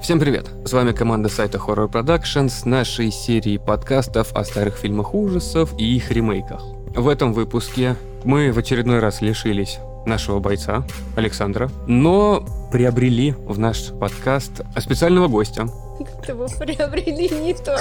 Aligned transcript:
Всем 0.00 0.20
привет! 0.20 0.46
С 0.64 0.72
вами 0.72 0.92
команда 0.92 1.28
сайта 1.28 1.58
Horror 1.58 1.90
Production 1.90 2.48
с 2.48 2.64
нашей 2.64 3.10
серией 3.10 3.58
подкастов 3.58 4.32
о 4.32 4.44
старых 4.44 4.76
фильмах 4.76 5.12
ужасов 5.12 5.74
и 5.76 5.96
их 5.96 6.12
ремейках. 6.12 6.62
В 6.94 7.08
этом 7.08 7.32
выпуске 7.32 7.96
мы 8.24 8.52
в 8.52 8.58
очередной 8.58 9.00
раз 9.00 9.20
лишились 9.20 9.78
нашего 10.06 10.38
бойца 10.38 10.86
Александра, 11.16 11.68
но 11.88 12.46
приобрели 12.70 13.32
в 13.32 13.58
наш 13.58 13.88
подкаст 13.88 14.60
специального 14.78 15.26
гостя, 15.26 15.66
Как-то 16.04 16.34
вы 16.34 16.46
приобрели 16.58 17.28
не 17.28 17.54
то. 17.54 17.76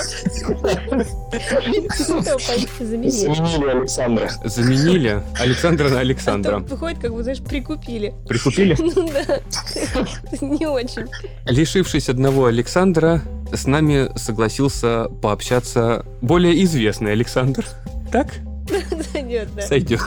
Заменили. 2.79 3.69
Александра. 3.69 4.29
заменили 4.45 5.21
Александра 5.39 5.89
на 5.89 5.97
А 5.97 5.99
Александра. 5.99 6.59
то 6.59 6.75
Выходит, 6.75 6.99
как 6.99 7.13
бы, 7.13 7.23
знаешь, 7.23 7.41
прикупили. 7.41 8.13
Прикупили? 8.27 8.75
Ну 8.97 9.09
да. 9.11 9.39
Не 10.41 10.65
очень. 10.67 11.05
Лишившись 11.45 12.09
одного 12.09 12.45
Александра, 12.45 13.21
с 13.51 13.65
нами 13.67 14.09
согласился 14.17 15.05
пообщаться 15.21 16.05
более 16.21 16.63
известный 16.63 17.11
Александр. 17.11 17.65
Так? 18.11 18.27
Зайдет, 19.13 19.49
да. 19.55 19.61
Сойдет. 19.63 20.01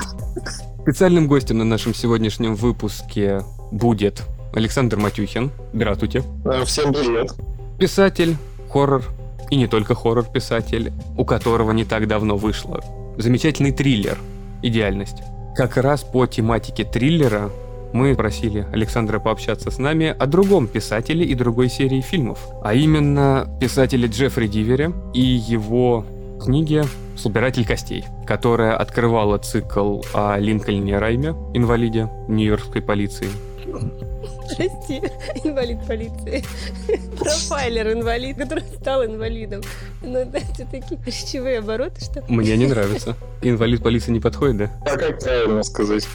Специальным 0.83 1.29
гостем 1.29 1.59
на 1.59 1.65
нашем 1.65 1.95
сегодняшнем 1.95 2.55
выпуске 2.55 3.43
будет 3.71 4.23
Александр 4.55 4.97
Матюхин. 4.97 5.51
Здравствуйте. 5.73 6.23
Всем 6.65 6.93
привет. 6.93 7.31
Писатель, 7.81 8.37
хоррор 8.69 9.05
и 9.51 9.57
не 9.57 9.67
только 9.67 9.95
хоррор-писатель, 9.95 10.93
у 11.17 11.25
которого 11.25 11.73
не 11.73 11.87
так 11.87 12.07
давно 12.07 12.37
вышло 12.37 12.85
замечательный 13.17 13.73
триллер 13.73 14.19
«Идеальность». 14.61 15.23
Как 15.57 15.79
раз 15.79 16.03
по 16.03 16.27
тематике 16.27 16.85
триллера 16.85 17.51
мы 17.95 18.15
просили 18.15 18.67
Александра 18.71 19.19
пообщаться 19.19 19.71
с 19.71 19.79
нами 19.79 20.15
о 20.19 20.27
другом 20.27 20.69
писателе 20.69 21.25
и 21.25 21.35
другой 21.35 21.71
серии 21.71 22.03
фильмов, 22.03 22.47
а 22.63 22.75
именно 22.75 23.49
писателе 23.59 24.09
Джеффри 24.09 24.47
Дивере 24.47 24.93
и 25.15 25.23
его 25.23 26.05
книге 26.45 26.85
«Собиратель 27.17 27.67
костей», 27.67 28.05
которая 28.27 28.77
открывала 28.77 29.39
цикл 29.39 30.03
о 30.13 30.37
Линкольне 30.39 30.99
Райме, 30.99 31.31
инвалиде 31.55 32.11
нью-йоркской 32.29 32.83
полиции, 32.83 33.29
Прости, 34.57 35.03
инвалид 35.45 35.87
полиции. 35.87 36.45
Профайлер 37.19 37.93
инвалид, 37.93 38.37
который 38.37 38.65
стал 38.81 39.05
инвалидом. 39.05 39.63
Ну, 40.03 40.19
это 40.19 40.67
такие 40.71 41.01
речевые 41.05 41.59
обороты, 41.59 42.01
что... 42.01 42.25
Мне 42.29 42.57
не 42.57 42.67
нравится. 42.67 43.17
Инвалид 43.43 43.83
полиции 43.83 44.11
не 44.11 44.21
подходит, 44.21 44.57
да? 44.57 44.71
А 44.87 44.97
как 44.97 45.21
правильно 45.21 45.63
сказать? 45.63 46.07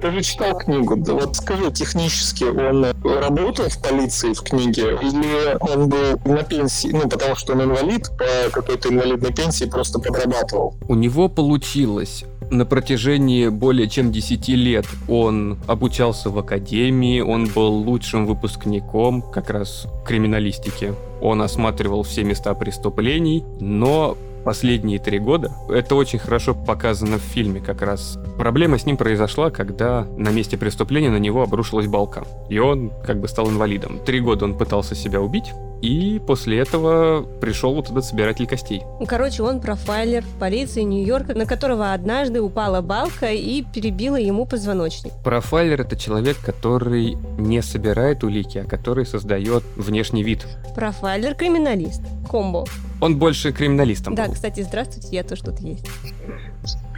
Ты 0.00 0.10
же 0.12 0.22
читал 0.22 0.58
книгу, 0.58 0.96
да 0.96 1.12
вот 1.12 1.36
скажи, 1.36 1.70
технически 1.70 2.44
он 2.44 2.86
работал 3.04 3.68
в 3.68 3.82
полиции 3.82 4.32
в 4.32 4.40
книге 4.42 4.98
или 5.02 5.58
он 5.60 5.88
был 5.90 6.18
на 6.24 6.42
пенсии, 6.42 6.88
ну 6.88 7.08
потому 7.08 7.34
что 7.36 7.52
он 7.52 7.62
инвалид, 7.62 8.10
по 8.16 8.50
какой-то 8.50 8.88
инвалидной 8.88 9.32
пенсии 9.34 9.66
просто 9.66 9.98
подрабатывал. 9.98 10.74
У 10.88 10.94
него 10.94 11.28
получилось. 11.28 12.24
На 12.50 12.64
протяжении 12.64 13.48
более 13.48 13.88
чем 13.88 14.10
10 14.10 14.48
лет 14.48 14.86
он 15.08 15.58
обучался 15.68 16.30
в 16.30 16.38
академии, 16.38 17.20
он 17.20 17.46
был 17.46 17.70
лучшим 17.70 18.26
выпускником 18.26 19.22
как 19.22 19.50
раз 19.50 19.86
криминалистики. 20.04 20.94
Он 21.20 21.42
осматривал 21.42 22.02
все 22.02 22.24
места 22.24 22.54
преступлений, 22.54 23.44
но 23.60 24.16
последние 24.44 24.98
три 24.98 25.18
года, 25.18 25.52
это 25.68 25.94
очень 25.94 26.18
хорошо 26.18 26.54
показано 26.54 27.18
в 27.18 27.22
фильме 27.22 27.60
как 27.60 27.82
раз. 27.82 28.18
Проблема 28.38 28.78
с 28.78 28.86
ним 28.86 28.96
произошла, 28.96 29.50
когда 29.50 30.06
на 30.16 30.30
месте 30.30 30.56
преступления 30.56 31.10
на 31.10 31.18
него 31.18 31.42
обрушилась 31.42 31.86
балка. 31.86 32.24
И 32.48 32.58
он 32.58 32.92
как 33.04 33.20
бы 33.20 33.28
стал 33.28 33.48
инвалидом. 33.48 34.00
Три 34.04 34.20
года 34.20 34.44
он 34.44 34.56
пытался 34.56 34.94
себя 34.94 35.20
убить, 35.20 35.52
и 35.82 36.20
после 36.26 36.58
этого 36.58 37.22
пришел 37.40 37.74
вот 37.74 37.90
этот 37.90 38.04
собиратель 38.04 38.46
костей. 38.46 38.82
Короче, 39.06 39.42
он 39.42 39.60
профайлер 39.60 40.24
полиции 40.38 40.82
Нью-Йорка, 40.82 41.34
на 41.34 41.46
которого 41.46 41.92
однажды 41.92 42.42
упала 42.42 42.80
балка 42.82 43.30
и 43.30 43.62
перебила 43.62 44.16
ему 44.16 44.46
позвоночник. 44.46 45.12
Профайлер— 45.24 45.80
это 45.82 45.96
человек, 45.96 46.36
который 46.44 47.16
не 47.38 47.62
собирает 47.62 48.24
улики, 48.24 48.58
а 48.58 48.64
который 48.64 49.06
создает 49.06 49.62
внешний 49.76 50.22
вид. 50.22 50.46
Профайлер-криминалист. 50.76 52.02
Комбо. 52.28 52.64
Он 53.00 53.16
больше 53.16 53.52
криминалистом 53.52 54.14
Да, 54.14 54.26
был. 54.26 54.34
кстати, 54.34 54.60
здравствуйте, 54.62 55.08
я 55.12 55.22
тоже 55.24 55.42
тут 55.44 55.60
есть. 55.60 55.86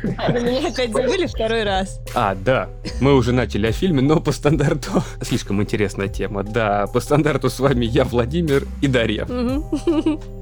Вы 0.03 0.41
меня 0.41 0.69
опять 0.69 0.93
забыли 0.93 1.27
второй 1.27 1.63
раз. 1.63 2.01
А, 2.15 2.35
да. 2.35 2.69
Мы 3.01 3.15
уже 3.15 3.33
начали 3.33 3.69
о 3.69 3.73
фильме, 3.73 4.03
но 4.03 4.21
по 4.21 4.33
стандарту... 4.33 4.91
Слишком 5.23 5.63
интересная 5.63 6.09
тема. 6.09 6.43
Да, 6.43 6.87
по 6.89 6.99
стандарту 7.01 7.49
с 7.49 7.61
вами 7.61 7.85
я, 7.85 8.05
Владимир 8.05 8.67
и 8.81 8.89
Дарья. 8.89 9.27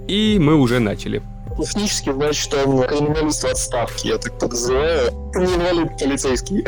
И 0.09 0.39
мы 0.41 0.55
уже 0.57 0.79
начали. 0.81 1.23
Технически, 1.59 2.11
значит, 2.13 2.55
он 2.55 2.83
криминалист 2.87 3.43
в 3.43 3.47
отставке, 3.47 4.11
я 4.11 4.19
так 4.19 4.39
подозреваю. 4.39 5.11
Не 5.35 5.45
инвалид 5.57 5.99
полицейский. 5.99 6.65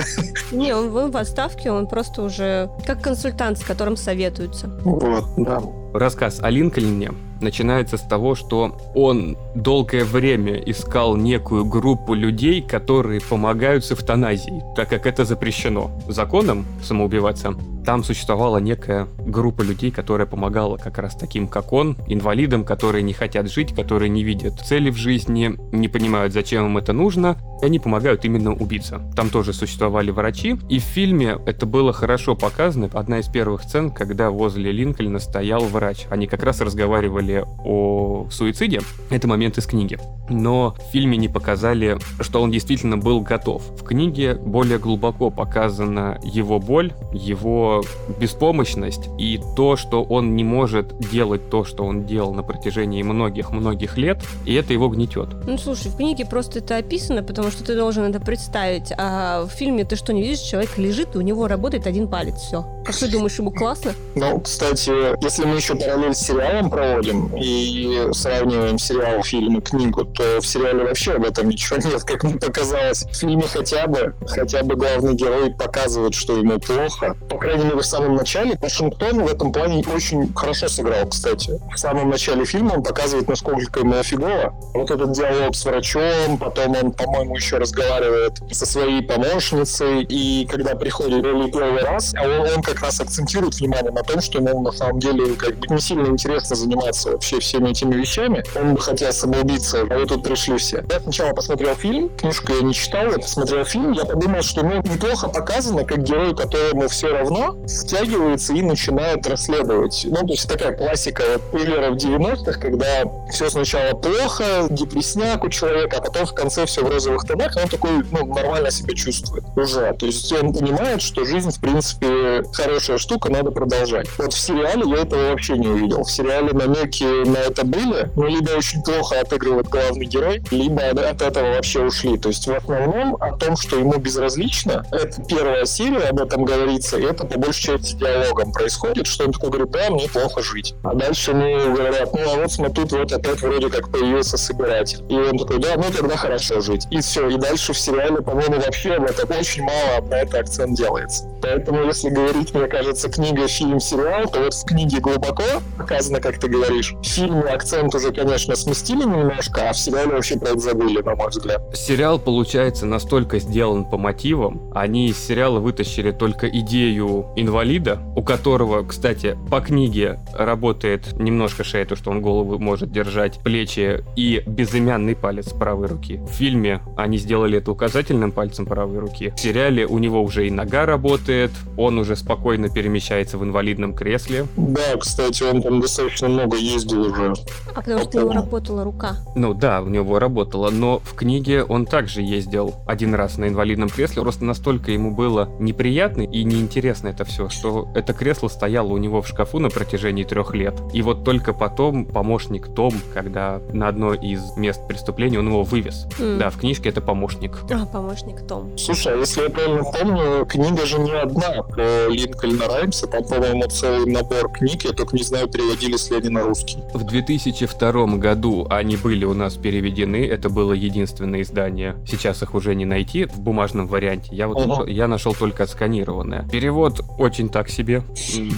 Не, 0.50 0.74
он, 0.74 0.94
он 0.94 1.10
в 1.10 1.16
отставке, 1.16 1.70
он 1.70 1.86
просто 1.86 2.20
уже 2.22 2.69
как 2.84 3.00
консультант, 3.00 3.59
с 3.59 3.62
которым 3.62 3.97
советуются. 3.97 4.69
Вот, 4.84 5.24
да. 5.38 5.62
Рассказ 5.94 6.41
о 6.42 6.50
Линкольне 6.50 7.12
начинается 7.42 7.97
с 7.97 8.03
того, 8.03 8.34
что 8.34 8.76
он 8.94 9.36
долгое 9.54 10.04
время 10.04 10.54
искал 10.54 11.16
некую 11.16 11.64
группу 11.64 12.14
людей, 12.14 12.62
которые 12.62 13.20
помогают 13.20 13.84
с 13.84 13.92
эвтаназией, 13.92 14.62
так 14.76 14.88
как 14.88 15.06
это 15.06 15.25
запрещено 15.25 15.91
законом 16.08 16.64
самоубиваться. 16.82 17.54
Там 17.84 18.04
существовала 18.04 18.58
некая 18.58 19.08
группа 19.19 19.62
людей, 19.62 19.91
которая 19.91 20.26
помогала 20.26 20.76
как 20.76 20.98
раз 20.98 21.16
таким, 21.16 21.48
как 21.48 21.72
он, 21.72 21.97
инвалидам, 22.06 22.64
которые 22.64 23.03
не 23.03 23.12
хотят 23.12 23.50
жить, 23.50 23.74
которые 23.74 24.09
не 24.09 24.22
видят 24.22 24.60
цели 24.60 24.91
в 24.91 24.97
жизни, 24.97 25.56
не 25.72 25.88
понимают, 25.88 26.32
зачем 26.32 26.66
им 26.66 26.78
это 26.78 26.92
нужно, 26.92 27.36
и 27.60 27.64
они 27.64 27.80
помогают 27.80 28.24
именно 28.24 28.54
убиться. 28.54 29.03
Там 29.16 29.30
тоже 29.30 29.53
существовали 29.53 30.10
врачи, 30.10 30.56
и 30.69 30.78
в 30.78 30.82
фильме 30.82 31.38
это 31.44 31.66
было 31.66 31.92
хорошо 31.92 32.36
показано. 32.36 32.88
Одна 32.92 33.19
из 33.19 33.26
первых 33.26 33.62
сцен, 33.62 33.91
когда 33.91 34.30
возле 34.30 34.70
Линкольна 34.70 35.19
стоял 35.19 35.62
врач. 35.64 36.06
Они 36.09 36.26
как 36.26 36.44
раз 36.44 36.60
разговаривали 36.60 37.31
о 37.41 38.26
суициде. 38.31 38.81
Это 39.10 39.28
момент 39.28 39.59
из 39.59 39.66
книги. 39.66 39.98
Но 40.28 40.76
в 40.78 40.93
фильме 40.93 41.16
не 41.16 41.28
показали, 41.28 41.98
что 42.20 42.41
он 42.41 42.50
действительно 42.50 42.97
был 42.97 43.20
готов. 43.20 43.62
В 43.78 43.84
книге 43.84 44.34
более 44.34 44.78
глубоко 44.78 45.31
показана 45.31 46.19
его 46.22 46.59
боль, 46.59 46.92
его 47.12 47.82
беспомощность 48.19 49.09
и 49.19 49.41
то, 49.56 49.76
что 49.76 50.03
он 50.03 50.37
не 50.37 50.44
может 50.44 50.98
делать 51.10 51.50
то, 51.50 51.65
что 51.65 51.84
он 51.84 52.04
делал 52.06 52.32
на 52.32 52.42
протяжении 52.42 53.03
многих-многих 53.03 53.98
лет, 53.98 54.22
и 54.47 54.54
это 54.54 54.72
его 54.72 54.88
гнетет. 54.88 55.28
Ну, 55.47 55.59
слушай, 55.59 55.91
в 55.91 55.97
книге 55.97 56.25
просто 56.25 56.60
это 56.60 56.76
описано, 56.76 57.22
потому 57.22 57.50
что 57.50 57.65
ты 57.65 57.75
должен 57.75 58.04
это 58.04 58.21
представить. 58.21 58.92
А 58.97 59.44
в 59.44 59.50
фильме 59.50 59.84
ты 59.84 59.97
что, 59.97 60.12
не 60.12 60.22
видишь, 60.22 60.41
человек 60.41 60.78
лежит, 60.78 61.15
и 61.15 61.19
у 61.19 61.22
него 61.22 61.48
работает 61.48 61.87
один 61.87 62.09
палец, 62.09 62.37
все. 62.37 62.65
А 62.87 62.92
что, 62.92 63.10
думаешь, 63.10 63.38
ему 63.38 63.50
классно? 63.50 63.92
Ну, 64.15 64.41
кстати, 64.41 64.91
если 65.22 65.44
мы 65.44 65.56
еще 65.56 65.75
параллель 65.75 66.15
с 66.15 66.19
сериалом 66.19 66.71
проводим 66.71 67.22
и 67.37 68.09
сравниваем 68.12 68.78
сериал, 68.78 69.22
фильм 69.22 69.59
и 69.59 69.60
книгу, 69.60 70.05
то 70.05 70.41
в 70.41 70.47
сериале 70.47 70.84
вообще 70.84 71.12
об 71.12 71.25
этом 71.25 71.49
ничего 71.49 71.77
нет, 71.84 72.03
как 72.05 72.25
мне 72.25 72.34
показалось. 72.34 73.05
В 73.05 73.15
фильме 73.15 73.43
хотя 73.43 73.87
бы, 73.87 74.15
хотя 74.27 74.62
бы 74.62 74.77
главный 74.77 75.15
герой 75.15 75.53
показывает, 75.53 76.15
что 76.15 76.37
ему 76.37 76.59
плохо. 76.59 77.16
По 77.28 77.38
крайней 77.38 77.65
мере, 77.65 77.77
в 77.77 77.87
самом 77.87 78.16
начале 78.16 78.59
Вашингтон 78.60 79.22
в 79.25 79.27
этом 79.27 79.53
плане 79.53 79.84
очень 79.94 80.33
хорошо 80.34 80.69
сыграл, 80.69 81.09
кстати. 81.09 81.60
В 81.75 81.78
самом 81.78 82.10
начале 82.10 82.44
фильма 82.44 82.75
он 82.75 82.83
показывает, 82.83 83.28
насколько 83.28 83.80
ему 83.80 84.03
фигово. 84.03 84.54
Вот 84.74 84.91
этот 84.91 85.13
диалог 85.13 85.54
с 85.54 85.65
врачом, 85.65 86.39
потом 86.39 86.77
он, 86.83 86.92
по-моему, 86.92 87.36
еще 87.36 87.59
разговаривает 87.59 88.39
со 88.51 88.66
своей 88.66 89.03
помощницей, 89.03 90.03
и 90.04 90.47
когда 90.47 90.74
приходит 90.74 91.24
Ролли 91.24 91.51
первый 91.51 91.83
раз, 91.83 92.15
а 92.16 92.24
он, 92.24 92.57
он 92.57 92.63
как 92.63 92.80
раз 92.80 93.01
акцентирует 93.01 93.54
внимание 93.54 93.92
на 93.92 94.03
том, 94.03 94.21
что 94.21 94.39
ему 94.39 94.63
на 94.63 94.72
самом 94.72 94.98
деле 94.98 95.34
как 95.34 95.57
бы 95.57 95.74
не 95.74 95.80
сильно 95.80 96.07
интересно 96.07 96.57
заниматься 96.57 97.11
вообще 97.12 97.41
всеми 97.41 97.70
этими 97.70 97.94
вещами. 97.94 98.42
Он 98.59 98.74
бы 98.74 98.80
хотел 98.80 99.12
самоубиться, 99.12 99.82
а 99.82 99.84
вы 99.98 100.06
тут 100.06 100.22
пришли 100.24 100.56
все. 100.59 100.84
Я 100.91 101.00
сначала 101.00 101.32
посмотрел 101.32 101.74
фильм, 101.74 102.10
книжку 102.16 102.53
я 102.53 102.62
не 102.62 102.74
читал, 102.74 103.06
я 103.06 103.18
посмотрел 103.18 103.64
фильм, 103.64 103.92
я 103.92 104.04
подумал, 104.04 104.42
что 104.42 104.62
ну, 104.62 104.76
неплохо 104.76 105.28
показано, 105.28 105.84
как 105.84 106.03
герой, 106.03 106.34
которому 106.34 106.88
все 106.88 107.09
равно, 107.09 107.56
стягивается 107.66 108.53
и 108.54 108.62
начинает 108.62 109.26
расследовать. 109.26 110.06
Ну, 110.09 110.16
то 110.16 110.32
есть 110.32 110.48
такая 110.48 110.76
классика 110.76 111.22
вот, 111.32 111.50
триллеров 111.50 111.97
90-х, 111.97 112.60
когда 112.60 113.04
все 113.30 113.50
сначала 113.50 113.94
плохо, 113.97 114.66
депресняк 114.70 115.44
у 115.44 115.48
человека, 115.48 115.98
а 115.98 116.03
потом 116.03 116.26
в 116.26 116.34
конце 116.34 116.66
все 116.66 116.84
в 116.84 116.91
розовых 116.91 117.24
тонах, 117.24 117.56
он 117.56 117.68
такой, 117.68 117.91
ну, 118.10 118.26
нормально 118.26 118.70
себя 118.70 118.94
чувствует 118.94 119.44
уже. 119.56 119.92
То 119.98 120.06
есть 120.06 120.32
он 120.32 120.53
понимает, 120.53 121.03
что 121.03 121.24
жизнь, 121.24 121.50
в 121.50 121.60
принципе, 121.60 122.42
хорошая 122.53 122.98
штука, 122.98 123.30
надо 123.30 123.50
продолжать. 123.50 124.09
Вот 124.18 124.32
в 124.32 124.38
сериале 124.38 124.84
я 124.86 125.03
этого 125.03 125.30
вообще 125.30 125.56
не 125.56 125.68
увидел. 125.68 126.04
В 126.04 126.10
сериале 126.10 126.53
намеки 126.92 127.28
на 127.28 127.39
это 127.39 127.65
были, 127.65 128.10
но 128.16 128.27
либо 128.27 128.50
очень 128.50 128.83
плохо 128.83 129.21
отыгрывает 129.21 129.68
главный 129.68 130.06
герой, 130.06 130.42
либо 130.50 130.83
от 130.83 131.22
этого 131.22 131.54
вообще 131.54 131.80
ушли. 131.84 132.18
То 132.18 132.28
есть 132.28 132.47
в 132.47 132.54
основном 132.54 133.16
о 133.21 133.36
том, 133.36 133.56
что 133.56 133.78
ему 133.78 133.97
безразлично, 133.98 134.84
это 134.91 135.22
первая 135.28 135.65
серия, 135.65 136.09
об 136.09 136.21
этом 136.21 136.44
говорится, 136.44 136.98
и 136.98 137.04
это, 137.04 137.27
по 137.27 137.39
большей 137.39 137.62
части 137.62 137.97
диалогом 137.97 138.53
происходит, 138.53 139.06
что 139.06 139.24
он 139.24 139.33
такой 139.33 139.50
говорит, 139.50 139.71
да, 139.71 139.91
мне 139.91 140.09
плохо 140.09 140.42
жить. 140.42 140.74
А 140.84 140.94
дальше 140.94 141.30
ему 141.33 141.74
говорят, 141.74 142.12
ну 142.12 142.21
а 142.33 142.36
вот 142.36 142.53
смотри, 142.53 142.84
вот 142.91 143.12
опять 143.12 143.41
вроде 143.41 143.68
как 143.68 143.91
появился 143.91 144.36
собиратель. 144.36 145.03
И 145.09 145.15
он 145.15 145.38
такой, 145.38 145.59
да, 145.59 145.74
ну 145.77 145.84
тогда 145.97 146.16
хорошо 146.16 146.60
жить. 146.60 146.86
И 146.91 147.00
все. 147.00 147.28
И 147.28 147.36
дальше 147.36 147.72
в 147.72 147.78
сериале, 147.78 148.16
по-моему, 148.22 148.56
вообще 148.56 148.95
об 148.95 149.04
этом 149.04 149.30
очень 149.38 149.62
мало 149.62 150.06
на 150.09 150.16
это 150.16 150.41
акцент 150.41 150.77
делается. 150.77 151.24
Поэтому, 151.42 151.84
если 151.84 152.09
говорить, 152.09 152.54
мне 152.54 152.66
кажется, 152.66 153.10
книга, 153.10 153.48
фильм, 153.48 153.80
сериал, 153.80 154.28
то 154.28 154.41
вот 154.41 154.54
в 154.54 154.65
книге 154.65 155.00
глубоко 155.00 155.42
показано, 155.77 156.21
как 156.21 156.38
ты 156.38 156.48
говоришь. 156.48 156.82
В 156.91 157.05
фильме 157.05 157.43
акцент 157.43 157.95
уже, 157.95 158.13
конечно, 158.13 158.55
сместили 158.57 159.05
немножко, 159.05 159.69
а 159.69 159.73
в 159.73 159.79
сериале 159.79 160.13
вообще 160.13 160.39
про 160.39 160.51
это 160.51 160.59
забыли, 160.59 161.01
на 161.03 161.15
мой 161.15 161.29
взгляд. 161.29 161.63
Сериал, 161.75 162.19
получается, 162.19 162.87
настолько 162.87 163.39
сделан 163.39 163.84
по 163.84 163.97
мотивам. 163.97 164.71
Они 164.75 165.09
из 165.09 165.19
сериала 165.19 165.61
вытащили 165.61 166.11
только 166.11 166.49
идею 166.49 167.27
инвалида, 167.37 168.01
у 168.17 168.23
которого, 168.23 168.84
кстати, 168.84 169.37
по 169.51 169.61
книге 169.61 170.19
работает 170.34 171.19
немножко 171.19 171.65
шея, 171.65 171.84
то, 171.84 171.97
что 171.97 172.11
он 172.11 172.21
голову 172.23 172.59
может 172.59 172.91
держать, 172.93 173.39
плечи 173.41 174.05
и 174.17 174.43
безымянный 174.47 175.15
палец 175.15 175.51
правой 175.51 175.87
руки. 175.87 176.19
В 176.19 176.33
фильме 176.33 176.81
они 176.97 177.19
сделали 177.19 177.59
это 177.59 177.71
указательным 177.71 178.33
пальцем 178.33 178.67
правой 178.67 178.99
руки. 178.99 179.33
В 179.37 179.41
сериале 179.41 179.87
у 179.87 179.99
него 179.99 180.23
уже 180.23 180.47
и 180.47 180.51
нога 180.51 180.87
работает, 180.87 181.51
он 181.77 181.99
уже 181.99 182.17
спокойно 182.17 182.69
перемещается 182.69 183.39
в 183.39 183.45
инвалидном 183.45 183.95
кресле. 183.95 184.47
Да, 184.57 184.97
кстати, 184.99 185.43
он 185.43 185.63
там 185.63 185.81
достаточно 185.81 186.29
много 186.29 186.57
ездил 186.74 187.03
уже. 187.03 187.34
А 187.74 187.80
потому 187.80 188.01
что 188.01 188.19
у 188.19 188.21
него 188.22 188.33
работала 188.33 188.84
рука. 188.84 189.16
Ну 189.34 189.54
да, 189.54 189.83
у 189.83 189.89
него 189.89 190.19
работала, 190.19 190.71
но 190.71 190.98
в 190.98 191.15
книге 191.15 191.65
он 191.65 191.86
также 191.86 192.22
ездил 192.22 192.74
один 192.86 193.15
раз 193.15 193.39
на 193.39 193.48
инвалидном 193.48 193.89
кресле, 193.89 194.22
просто 194.22 194.45
настолько 194.45 194.91
ему 194.92 195.15
было 195.15 195.48
неприятно 195.59 196.22
и 196.22 196.45
неинтересно 196.45 197.09
это 197.09 197.24
все, 197.24 197.48
что 197.48 197.89
это 197.95 198.13
кресло 198.13 198.48
стояло 198.48 198.89
у 198.89 198.98
него 198.98 199.22
в 199.22 199.28
шкафу 199.28 199.59
на 199.59 199.71
протяжении 199.71 200.24
трех 200.24 200.54
лет. 200.54 200.74
И 200.92 201.03
вот 201.03 201.24
только 201.24 201.53
потом 201.53 202.04
помощник 202.04 202.69
Том, 202.74 202.95
когда 203.13 203.60
на 203.72 203.89
одно 203.89 204.15
из 204.15 204.57
мест 204.57 204.86
преступления 204.86 205.39
он 205.39 205.48
его 205.48 205.63
вывез. 205.63 206.07
М. 206.19 206.39
Да, 206.39 206.51
в 206.51 206.59
книжке 206.59 206.89
это 206.89 207.01
помощник. 207.01 207.59
А, 207.71 207.86
помощник 207.86 208.47
Том. 208.47 208.77
Слушай, 208.78 209.15
а 209.15 209.16
если 209.16 209.42
я 209.42 209.51
правильно 209.51 209.84
помню, 209.84 210.47
книга 210.47 210.86
же 210.86 210.98
не 210.98 211.13
одна 211.13 211.63
про 211.63 212.09
Линкольна 212.09 212.66
Раймса, 212.66 213.07
там, 213.07 213.24
по-моему, 213.24 213.65
целый 213.69 214.10
набор 214.10 214.51
книг, 214.53 214.84
я 214.84 214.92
только 214.92 215.16
не 215.16 215.22
знаю, 215.22 215.48
переводили 215.48 215.92
ли 215.92 216.16
они 216.16 216.28
на 216.28 216.42
русский. 216.42 216.61
В 216.94 217.04
2002 217.04 218.06
году 218.18 218.66
они 218.70 218.97
были 218.97 219.24
у 219.24 219.34
нас 219.34 219.54
переведены, 219.56 220.24
это 220.26 220.48
было 220.48 220.72
единственное 220.72 221.42
издание. 221.42 221.97
Сейчас 222.06 222.42
их 222.42 222.54
уже 222.54 222.74
не 222.74 222.84
найти 222.84 223.24
в 223.26 223.41
бумажном 223.41 223.86
варианте. 223.86 224.28
Я 224.34 224.48
вот 224.48 224.59
нашел- 224.66 224.86
я 224.86 225.09
нашел 225.09 225.34
только 225.34 225.64
отсканированное. 225.64 226.48
Перевод 226.50 227.00
очень 227.18 227.48
так 227.48 227.68
себе, 227.68 228.03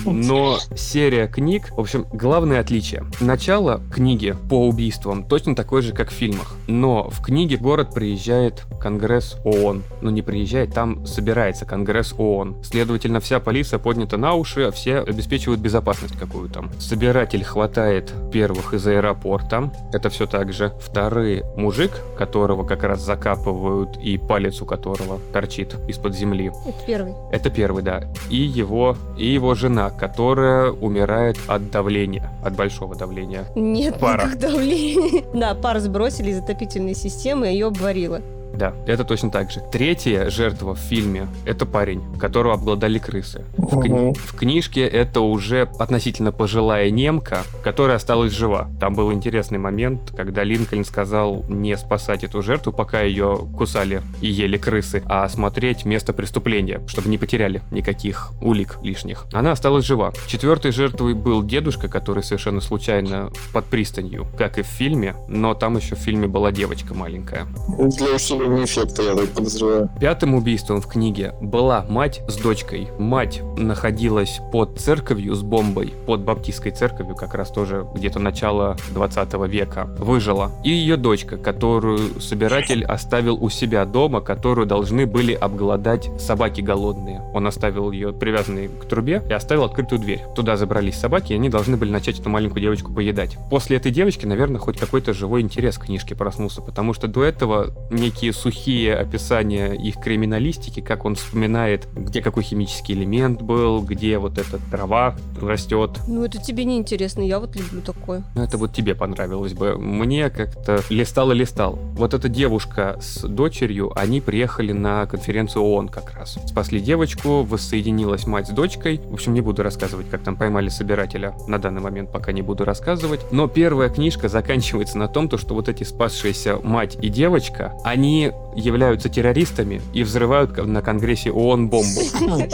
но 0.05 0.59
серия 0.77 1.27
книг, 1.29 1.71
в 1.77 1.81
общем, 1.81 2.07
главное 2.13 2.61
отличие. 2.61 3.05
Начало 3.21 3.81
книги 3.93 4.35
по 4.49 4.67
убийствам 4.69 5.25
точно 5.25 5.55
такое 5.55 5.83
же, 5.83 5.93
как 5.93 6.11
в 6.11 6.13
фильмах, 6.15 6.55
но 6.67 7.09
в 7.11 7.23
книге 7.23 7.57
в 7.57 7.63
город 7.63 7.95
приезжает 7.95 8.65
Конгресс 8.81 9.37
ООН. 9.45 9.83
Ну 10.03 10.11
не 10.11 10.23
приезжает, 10.23 10.75
там 10.75 11.07
собирается 11.07 11.65
Конгресс 11.65 12.15
ООН. 12.19 12.57
Следовательно, 12.65 13.21
вся 13.21 13.41
полиция 13.41 13.79
поднята 13.79 14.17
на 14.17 14.35
уши, 14.35 14.63
а 14.65 14.71
все 14.73 14.99
обеспечивают 14.99 15.61
безопасность 15.61 16.17
какую 16.19 16.49
там. 16.49 16.71
Собиратель 16.79 17.45
хватает 17.45 17.94
первых 18.33 18.75
из 18.75 18.87
аэропорта. 18.87 19.71
Это 19.93 20.09
все 20.11 20.27
так 20.27 20.53
же. 20.53 20.73
Второй 20.81 21.45
мужик, 21.57 21.93
которого 22.17 22.65
как 22.65 22.83
раз 22.85 23.01
закапывают, 23.01 23.97
и 23.99 24.19
палец 24.19 24.61
у 24.63 24.67
которого 24.67 25.21
торчит 25.33 25.75
из-под 25.89 26.15
земли. 26.15 26.51
Это 26.67 26.87
первый. 26.87 27.15
Это 27.33 27.51
первый, 27.51 27.83
да. 27.83 28.05
И 28.31 28.37
его, 28.37 28.97
и 29.17 29.27
его 29.27 29.55
жена, 29.55 29.91
которая 29.91 30.71
умирает 30.71 31.37
от 31.47 31.71
давления, 31.71 32.31
от 32.45 32.55
большого 32.55 32.95
давления. 32.95 33.45
Нет, 33.55 33.99
Пара. 33.99 34.27
никак 34.27 34.39
давления. 34.39 35.25
Да, 35.35 35.55
пар 35.55 35.79
сбросили 35.81 36.31
из 36.31 36.39
отопительной 36.39 36.95
системы, 36.95 37.47
ее 37.47 37.67
обварило. 37.67 38.21
Да, 38.57 38.75
это 38.87 39.05
точно 39.05 39.31
так 39.31 39.51
же. 39.51 39.61
Третья 39.73 40.31
жертва 40.31 40.75
в 40.75 40.79
фильме— 40.79 41.27
это 41.45 41.67
парень, 41.67 42.03
которого 42.19 42.55
обглодали 42.55 42.99
крысы. 42.99 43.45
В, 43.57 43.79
кни- 43.81 44.15
в 44.17 44.35
книжке 44.37 44.83
это 44.87 45.21
уже 45.21 45.69
относительно 45.79 46.33
пожилая 46.33 46.91
немка, 46.91 47.43
которая 47.63 47.97
осталась 47.97 48.33
жива. 48.33 48.69
Там 48.81 48.95
был 48.95 49.13
интересный 49.13 49.59
момент, 49.59 50.13
когда 50.17 50.45
Линкольн 50.45 50.85
сказал 50.85 51.45
не 51.49 51.77
спасать 51.77 52.25
эту 52.25 52.43
жертву, 52.43 52.73
пока 52.73 53.03
ее 53.03 53.47
кусали 53.57 54.03
и 54.21 54.29
ели 54.29 54.57
крысы, 54.57 55.03
а 55.07 55.25
осмотреть 55.25 55.85
место 55.85 56.13
преступления, 56.13 56.81
чтобы 56.87 57.09
не 57.09 57.19
потеряли 57.19 57.63
никаких 57.71 58.33
улик 58.41 58.79
лишних. 58.83 59.27
Она 59.33 59.53
осталась 59.53 59.85
жива. 59.85 60.13
Четвертой 60.27 60.73
жертвой 60.73 61.15
был 61.15 61.43
дедушка, 61.43 61.89
который 61.89 62.23
совершенно 62.23 62.61
случайно 62.61 63.31
под 63.53 63.65
пристанью, 63.67 64.27
как 64.37 64.59
и 64.59 64.63
в 64.63 64.67
фильме, 64.67 65.15
но 65.29 65.55
там 65.55 65.77
еще 65.77 65.95
в 65.97 65.99
фильме 65.99 66.29
была 66.29 66.53
девочка 66.53 66.95
маленькая. 66.95 67.47
Для 67.79 68.15
усиления 68.15 68.44
эффекта, 68.65 69.03
я 69.03 69.15
так 69.15 69.29
подозреваю. 69.31 69.91
Пятым 70.01 70.35
убийством 70.35 70.81
в 70.81 70.87
книге 70.87 71.35
была 71.41 71.85
мать 71.89 72.23
с 72.29 72.37
дочкой. 72.37 72.89
Мать 72.99 73.41
находилась 73.57 74.41
под 74.53 74.79
церковью 74.79 75.35
с 75.35 75.43
бомбой, 75.43 75.95
под 76.07 76.21
баптистской 76.21 76.73
церковью, 76.73 77.15
как 77.15 77.35
раз 77.35 77.51
тоже 77.51 77.87
где-то 77.95 78.19
начало 78.19 78.77
20 78.93 79.35
века. 79.49 79.89
Выжила. 79.99 80.51
И 80.65 80.71
ее 80.71 80.97
дочка, 80.97 81.37
которую 81.37 82.21
собиратель 82.21 82.85
оставил 82.85 83.43
у 83.43 83.49
себя 83.51 83.85
дома, 83.85 84.21
которую 84.21 84.67
должны 84.67 85.07
были 85.07 85.33
обглодать 85.33 86.11
собаки 86.21 86.61
голодные. 86.61 87.23
Он 87.33 87.47
оставил 87.47 87.91
ее 87.91 88.13
привязанной 88.13 88.69
к 88.69 88.85
трубе 88.87 89.23
и 89.29 89.33
оставил 89.33 89.65
открытую 89.65 90.01
дверь. 90.01 90.23
Туда 90.35 90.57
забрались 90.57 90.97
собаки, 90.97 91.33
и 91.33 91.37
они 91.37 91.49
должны 91.49 91.77
были 91.77 91.91
начать 91.91 92.21
эту 92.21 92.29
маленькую 92.29 92.63
девочку 92.63 92.93
поедать. 92.93 93.37
После 93.51 93.77
этой 93.77 93.93
девочки, 93.93 94.27
наверное, 94.27 94.59
хоть 94.59 94.79
какой-то 94.79 95.13
живой 95.13 95.41
интерес 95.41 95.79
к 95.79 95.85
книжке 95.85 96.15
проснулся, 96.15 96.61
потому 96.61 96.93
что 96.93 97.09
до 97.09 97.25
этого 97.25 97.69
некие 97.91 98.33
сухие 98.35 98.95
описания 98.95 99.73
их 99.73 99.97
криминалистики, 99.97 100.81
как 100.81 101.05
он 101.05 101.15
вспоминает, 101.15 101.87
где 101.95 102.21
какой 102.21 102.43
химический 102.43 102.95
элемент 102.95 103.43
был, 103.43 103.81
где 103.81 104.19
вот 104.19 104.39
эта 104.39 104.59
трава 104.71 105.15
растет. 105.41 105.99
Ну, 106.07 106.25
это 106.25 106.39
тебе 106.39 106.65
не 106.65 106.77
интересно, 106.77 107.23
я 107.23 107.41
вот 107.41 107.57
люблю 107.57 107.81
такое. 107.81 108.25
Ну, 108.35 108.43
это 108.43 108.59
вот 108.59 108.73
тебе 108.73 108.95
понравилось 108.95 109.55
бы. 109.55 109.79
Мне 109.79 110.31
как-то 110.31 110.83
листал 110.91 111.33
и 111.33 111.35
листал. 111.35 111.79
Вот 111.95 112.15
эта 112.15 112.29
девушка 112.29 112.99
с 113.01 113.23
дочерью, 113.23 113.93
они 113.99 114.21
приехали 114.21 114.73
на 114.73 115.07
конференцию 115.07 115.63
ООН 115.63 115.89
как 115.89 116.13
раз. 116.15 116.39
Спасли 116.47 116.81
девочку, 116.81 117.43
воссоединилась 117.43 118.27
мать 118.27 118.49
с 118.49 118.51
дочкой. 118.51 119.01
В 119.05 119.15
общем, 119.15 119.35
не 119.35 119.41
буду 119.41 119.63
рассказывать, 119.63 120.09
как 120.11 120.23
там 120.23 120.37
поймали 120.37 120.69
собирателя. 120.69 121.35
На 121.47 121.59
данный 121.59 121.81
момент 121.81 122.13
пока 122.13 122.33
не 122.33 122.43
буду 122.43 122.65
рассказывать. 122.65 123.21
Но 123.31 123.49
первая 123.49 123.89
книжка 123.89 124.29
заканчивается 124.29 124.99
на 124.99 125.09
том, 125.09 125.29
то, 125.29 125.39
что 125.39 125.55
вот 125.55 125.69
эти 125.69 125.85
спасшиеся 125.85 126.59
мать 126.63 126.97
и 127.01 127.09
девочка, 127.09 127.75
они 127.85 128.14
являются 128.55 129.09
террористами 129.09 129.81
и 129.93 130.03
взрывают 130.03 130.57
на 130.57 130.83
конгрессе 130.83 131.31
ООН 131.31 131.69
бомбу. 131.69 132.01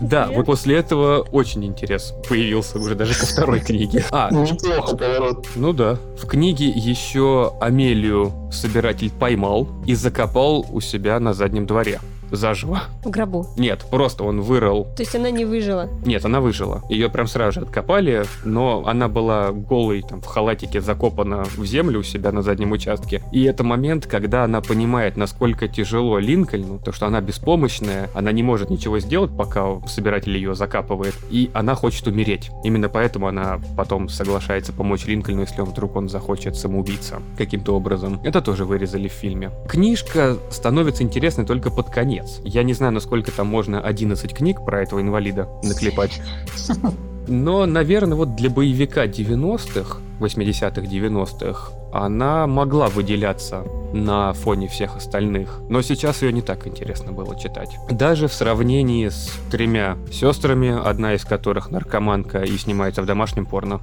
Да, 0.00 0.28
вот 0.32 0.46
после 0.46 0.76
этого 0.76 1.26
очень 1.32 1.64
интерес 1.64 2.14
появился 2.28 2.78
уже 2.78 2.94
даже 2.94 3.18
ко 3.18 3.26
второй 3.26 3.60
книге. 3.60 4.04
А, 4.10 4.30
Неплохо 4.30 4.96
поворот. 4.96 5.46
ну 5.56 5.72
да. 5.72 5.98
В 6.16 6.26
книге 6.26 6.68
еще 6.68 7.52
Амелию 7.60 8.32
собиратель 8.52 9.10
поймал 9.10 9.68
и 9.86 9.94
закопал 9.94 10.64
у 10.70 10.80
себя 10.80 11.18
на 11.20 11.34
заднем 11.34 11.66
дворе. 11.66 12.00
Заживо. 12.30 12.82
В 13.04 13.10
гробу. 13.10 13.46
Нет, 13.56 13.84
просто 13.90 14.24
он 14.24 14.40
вырыл. 14.40 14.86
То 14.96 15.02
есть 15.02 15.14
она 15.14 15.30
не 15.30 15.44
выжила. 15.44 15.88
Нет, 16.04 16.24
она 16.24 16.40
выжила. 16.40 16.82
Ее 16.88 17.08
прям 17.08 17.26
сразу 17.26 17.52
же 17.52 17.60
откопали, 17.60 18.24
но 18.44 18.84
она 18.86 19.08
была 19.08 19.50
голой, 19.52 20.02
там, 20.02 20.20
в 20.20 20.26
халатике 20.26 20.80
закопана 20.80 21.44
в 21.44 21.64
землю 21.64 22.00
у 22.00 22.02
себя 22.02 22.32
на 22.32 22.42
заднем 22.42 22.72
участке. 22.72 23.22
И 23.32 23.44
это 23.44 23.64
момент, 23.64 24.06
когда 24.06 24.44
она 24.44 24.60
понимает, 24.60 25.16
насколько 25.16 25.68
тяжело 25.68 26.18
Линкольну, 26.18 26.78
то, 26.78 26.92
что 26.92 27.06
она 27.06 27.20
беспомощная, 27.20 28.10
она 28.14 28.32
не 28.32 28.42
может 28.42 28.70
ничего 28.70 28.98
сделать, 28.98 29.30
пока 29.36 29.80
собиратель 29.86 30.36
ее 30.36 30.54
закапывает, 30.54 31.14
и 31.30 31.50
она 31.54 31.74
хочет 31.74 32.06
умереть. 32.06 32.50
Именно 32.64 32.88
поэтому 32.88 33.28
она 33.28 33.60
потом 33.76 34.08
соглашается 34.08 34.72
помочь 34.72 35.06
Линкольну, 35.06 35.42
если 35.42 35.60
он 35.60 35.68
вдруг 35.68 35.96
он 35.96 36.08
захочет 36.08 36.56
самоубийца 36.56 37.20
каким-то 37.36 37.74
образом. 37.74 38.20
Это 38.24 38.40
тоже 38.40 38.64
вырезали 38.64 39.08
в 39.08 39.12
фильме. 39.12 39.50
Книжка 39.68 40.36
становится 40.50 41.02
интересной 41.02 41.44
только 41.44 41.70
под 41.70 41.90
конец. 41.90 42.17
Я 42.44 42.62
не 42.62 42.74
знаю, 42.74 42.92
насколько 42.92 43.32
там 43.32 43.46
можно 43.46 43.80
11 43.80 44.34
книг 44.34 44.64
про 44.64 44.82
этого 44.82 45.00
инвалида 45.00 45.48
наклепать. 45.62 46.20
Но, 47.28 47.66
наверное, 47.66 48.16
вот 48.16 48.36
для 48.36 48.48
боевика 48.48 49.06
90-х, 49.06 49.98
80-х, 50.18 50.80
90-х, 50.80 51.72
она 51.92 52.46
могла 52.46 52.88
выделяться 52.88 53.64
на 53.92 54.32
фоне 54.32 54.68
всех 54.68 54.96
остальных. 54.96 55.60
Но 55.68 55.82
сейчас 55.82 56.22
ее 56.22 56.32
не 56.32 56.42
так 56.42 56.66
интересно 56.66 57.12
было 57.12 57.38
читать. 57.38 57.76
Даже 57.90 58.28
в 58.28 58.32
сравнении 58.32 59.08
с 59.08 59.30
тремя 59.50 59.96
сестрами, 60.10 60.70
одна 60.70 61.14
из 61.14 61.24
которых 61.24 61.70
наркоманка 61.70 62.42
и 62.42 62.56
снимается 62.56 63.02
в 63.02 63.06
домашнем 63.06 63.46
порно. 63.46 63.80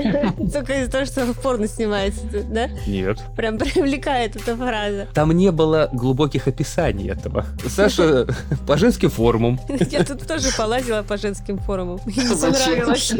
Только 0.52 0.80
из-за 0.80 0.90
того, 0.90 1.04
что 1.04 1.26
в 1.26 1.40
порно 1.40 1.66
снимается, 1.66 2.22
да? 2.48 2.68
Нет. 2.86 3.18
Прям 3.36 3.58
привлекает 3.58 4.36
эта 4.36 4.56
фраза. 4.56 5.08
Там 5.14 5.32
не 5.32 5.50
было 5.50 5.88
глубоких 5.92 6.48
описаний 6.48 7.10
этого. 7.10 7.46
Саша 7.68 8.26
по 8.66 8.76
женским 8.76 9.10
форумам. 9.10 9.60
Я 9.90 10.04
тут 10.04 10.26
тоже 10.26 10.48
полазила 10.56 11.02
по 11.02 11.16
женским 11.16 11.58
форумам. 11.58 12.00
Мне 12.04 12.24
не 12.24 12.36
понравилось. 12.36 13.12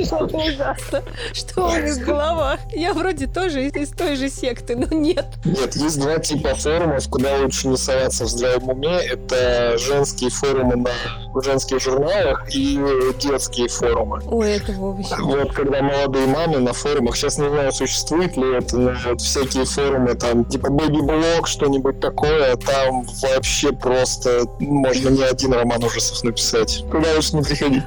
Что 1.32 1.68
у 1.68 1.76
них 1.76 1.94
в 1.96 2.04
головах? 2.04 2.60
Я 2.74 2.92
вроде 2.94 3.26
тоже 3.26 3.66
из, 3.66 3.74
из 3.74 3.88
той 3.90 4.16
же 4.16 4.28
секты, 4.28 4.76
но 4.76 4.86
нет. 4.94 5.26
Нет, 5.44 5.76
есть 5.76 6.00
два 6.00 6.18
типа 6.18 6.54
форумов, 6.54 7.08
куда 7.08 7.38
лучше 7.38 7.68
не 7.68 7.76
соваться 7.76 8.24
в 8.24 8.28
здравом 8.28 8.70
уме. 8.70 9.00
Это 9.00 9.76
женские 9.78 10.30
форумы 10.30 10.76
на 10.76 10.90
женских 11.34 11.80
журналах 11.80 12.44
и 12.54 12.78
детские 13.20 13.68
форумы. 13.68 14.20
Ой, 14.26 14.52
это 14.52 14.72
вообще. 14.72 15.16
Вот 15.18 15.52
когда 15.52 15.82
молодые 15.82 16.26
мамы 16.26 16.58
на 16.58 16.72
форумах, 16.72 17.16
сейчас 17.16 17.38
не 17.38 17.48
знаю, 17.48 17.72
существует 17.72 18.36
ли 18.36 18.56
это, 18.56 18.76
но 18.76 18.92
вот 19.06 19.20
всякие 19.20 19.64
форумы, 19.64 20.14
там, 20.14 20.44
типа 20.44 20.66
Baby 20.68 21.00
Blog, 21.00 21.46
что-нибудь 21.46 22.00
такое, 22.00 22.56
там 22.56 23.04
вообще 23.22 23.72
просто 23.72 24.44
можно 24.58 25.08
не 25.08 25.22
один 25.22 25.52
роман 25.52 25.82
ужасов 25.82 26.22
написать. 26.24 26.84
Куда 26.90 27.14
лучше 27.14 27.36
не 27.36 27.42
приходить. 27.42 27.82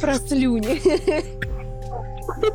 Про 0.00 0.14
слюни. 0.14 0.80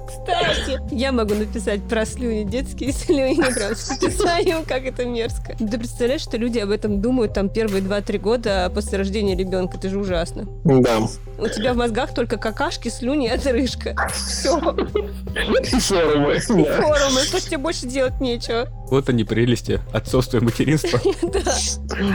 Кстати, 0.08 0.80
я 0.92 1.12
могу 1.12 1.34
написать 1.34 1.82
про 1.84 2.06
слюни, 2.06 2.44
детские 2.44 2.92
слюни, 2.94 3.36
прям 3.54 3.76
с 3.76 3.92
описанием, 3.92 4.64
как 4.66 4.84
это 4.84 5.06
мерзко. 5.06 5.56
Ты 5.58 5.78
представляешь, 5.78 6.22
что 6.22 6.38
люди 6.38 6.60
об 6.60 6.72
этом 6.72 7.02
думают 7.02 7.34
там 7.34 7.50
первые 7.50 7.82
2-3 7.84 8.18
года 8.20 8.72
после 8.74 8.98
рождения 8.98 9.36
ребенка? 9.36 9.78
Это 9.78 9.90
же 9.90 10.00
ужасно. 10.00 10.46
Да. 10.64 11.00
У 11.40 11.48
тебя 11.48 11.74
в 11.74 11.78
мозгах 11.78 12.14
только 12.14 12.38
какашки, 12.38 12.90
слюни 12.90 13.28
и 13.28 13.30
отрыжка. 13.30 13.96
Все. 14.14 14.58
И 14.58 15.80
форумы. 15.80 16.36
да. 16.36 16.82
Форумы, 16.82 17.22
что 17.22 17.40
тебе 17.40 17.58
больше 17.58 17.86
делать 17.88 18.20
нечего. 18.20 18.68
Вот 18.90 19.10
они 19.10 19.24
прелести 19.24 19.82
отцовства 19.92 20.38
и 20.38 20.42
материнства. 20.42 21.00
Да. 21.34 21.56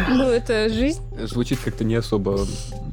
Ну, 0.08 0.24
это 0.24 0.68
жизнь. 0.68 1.00
Звучит 1.26 1.58
как-то 1.64 1.84
не 1.84 1.94
особо 1.94 2.46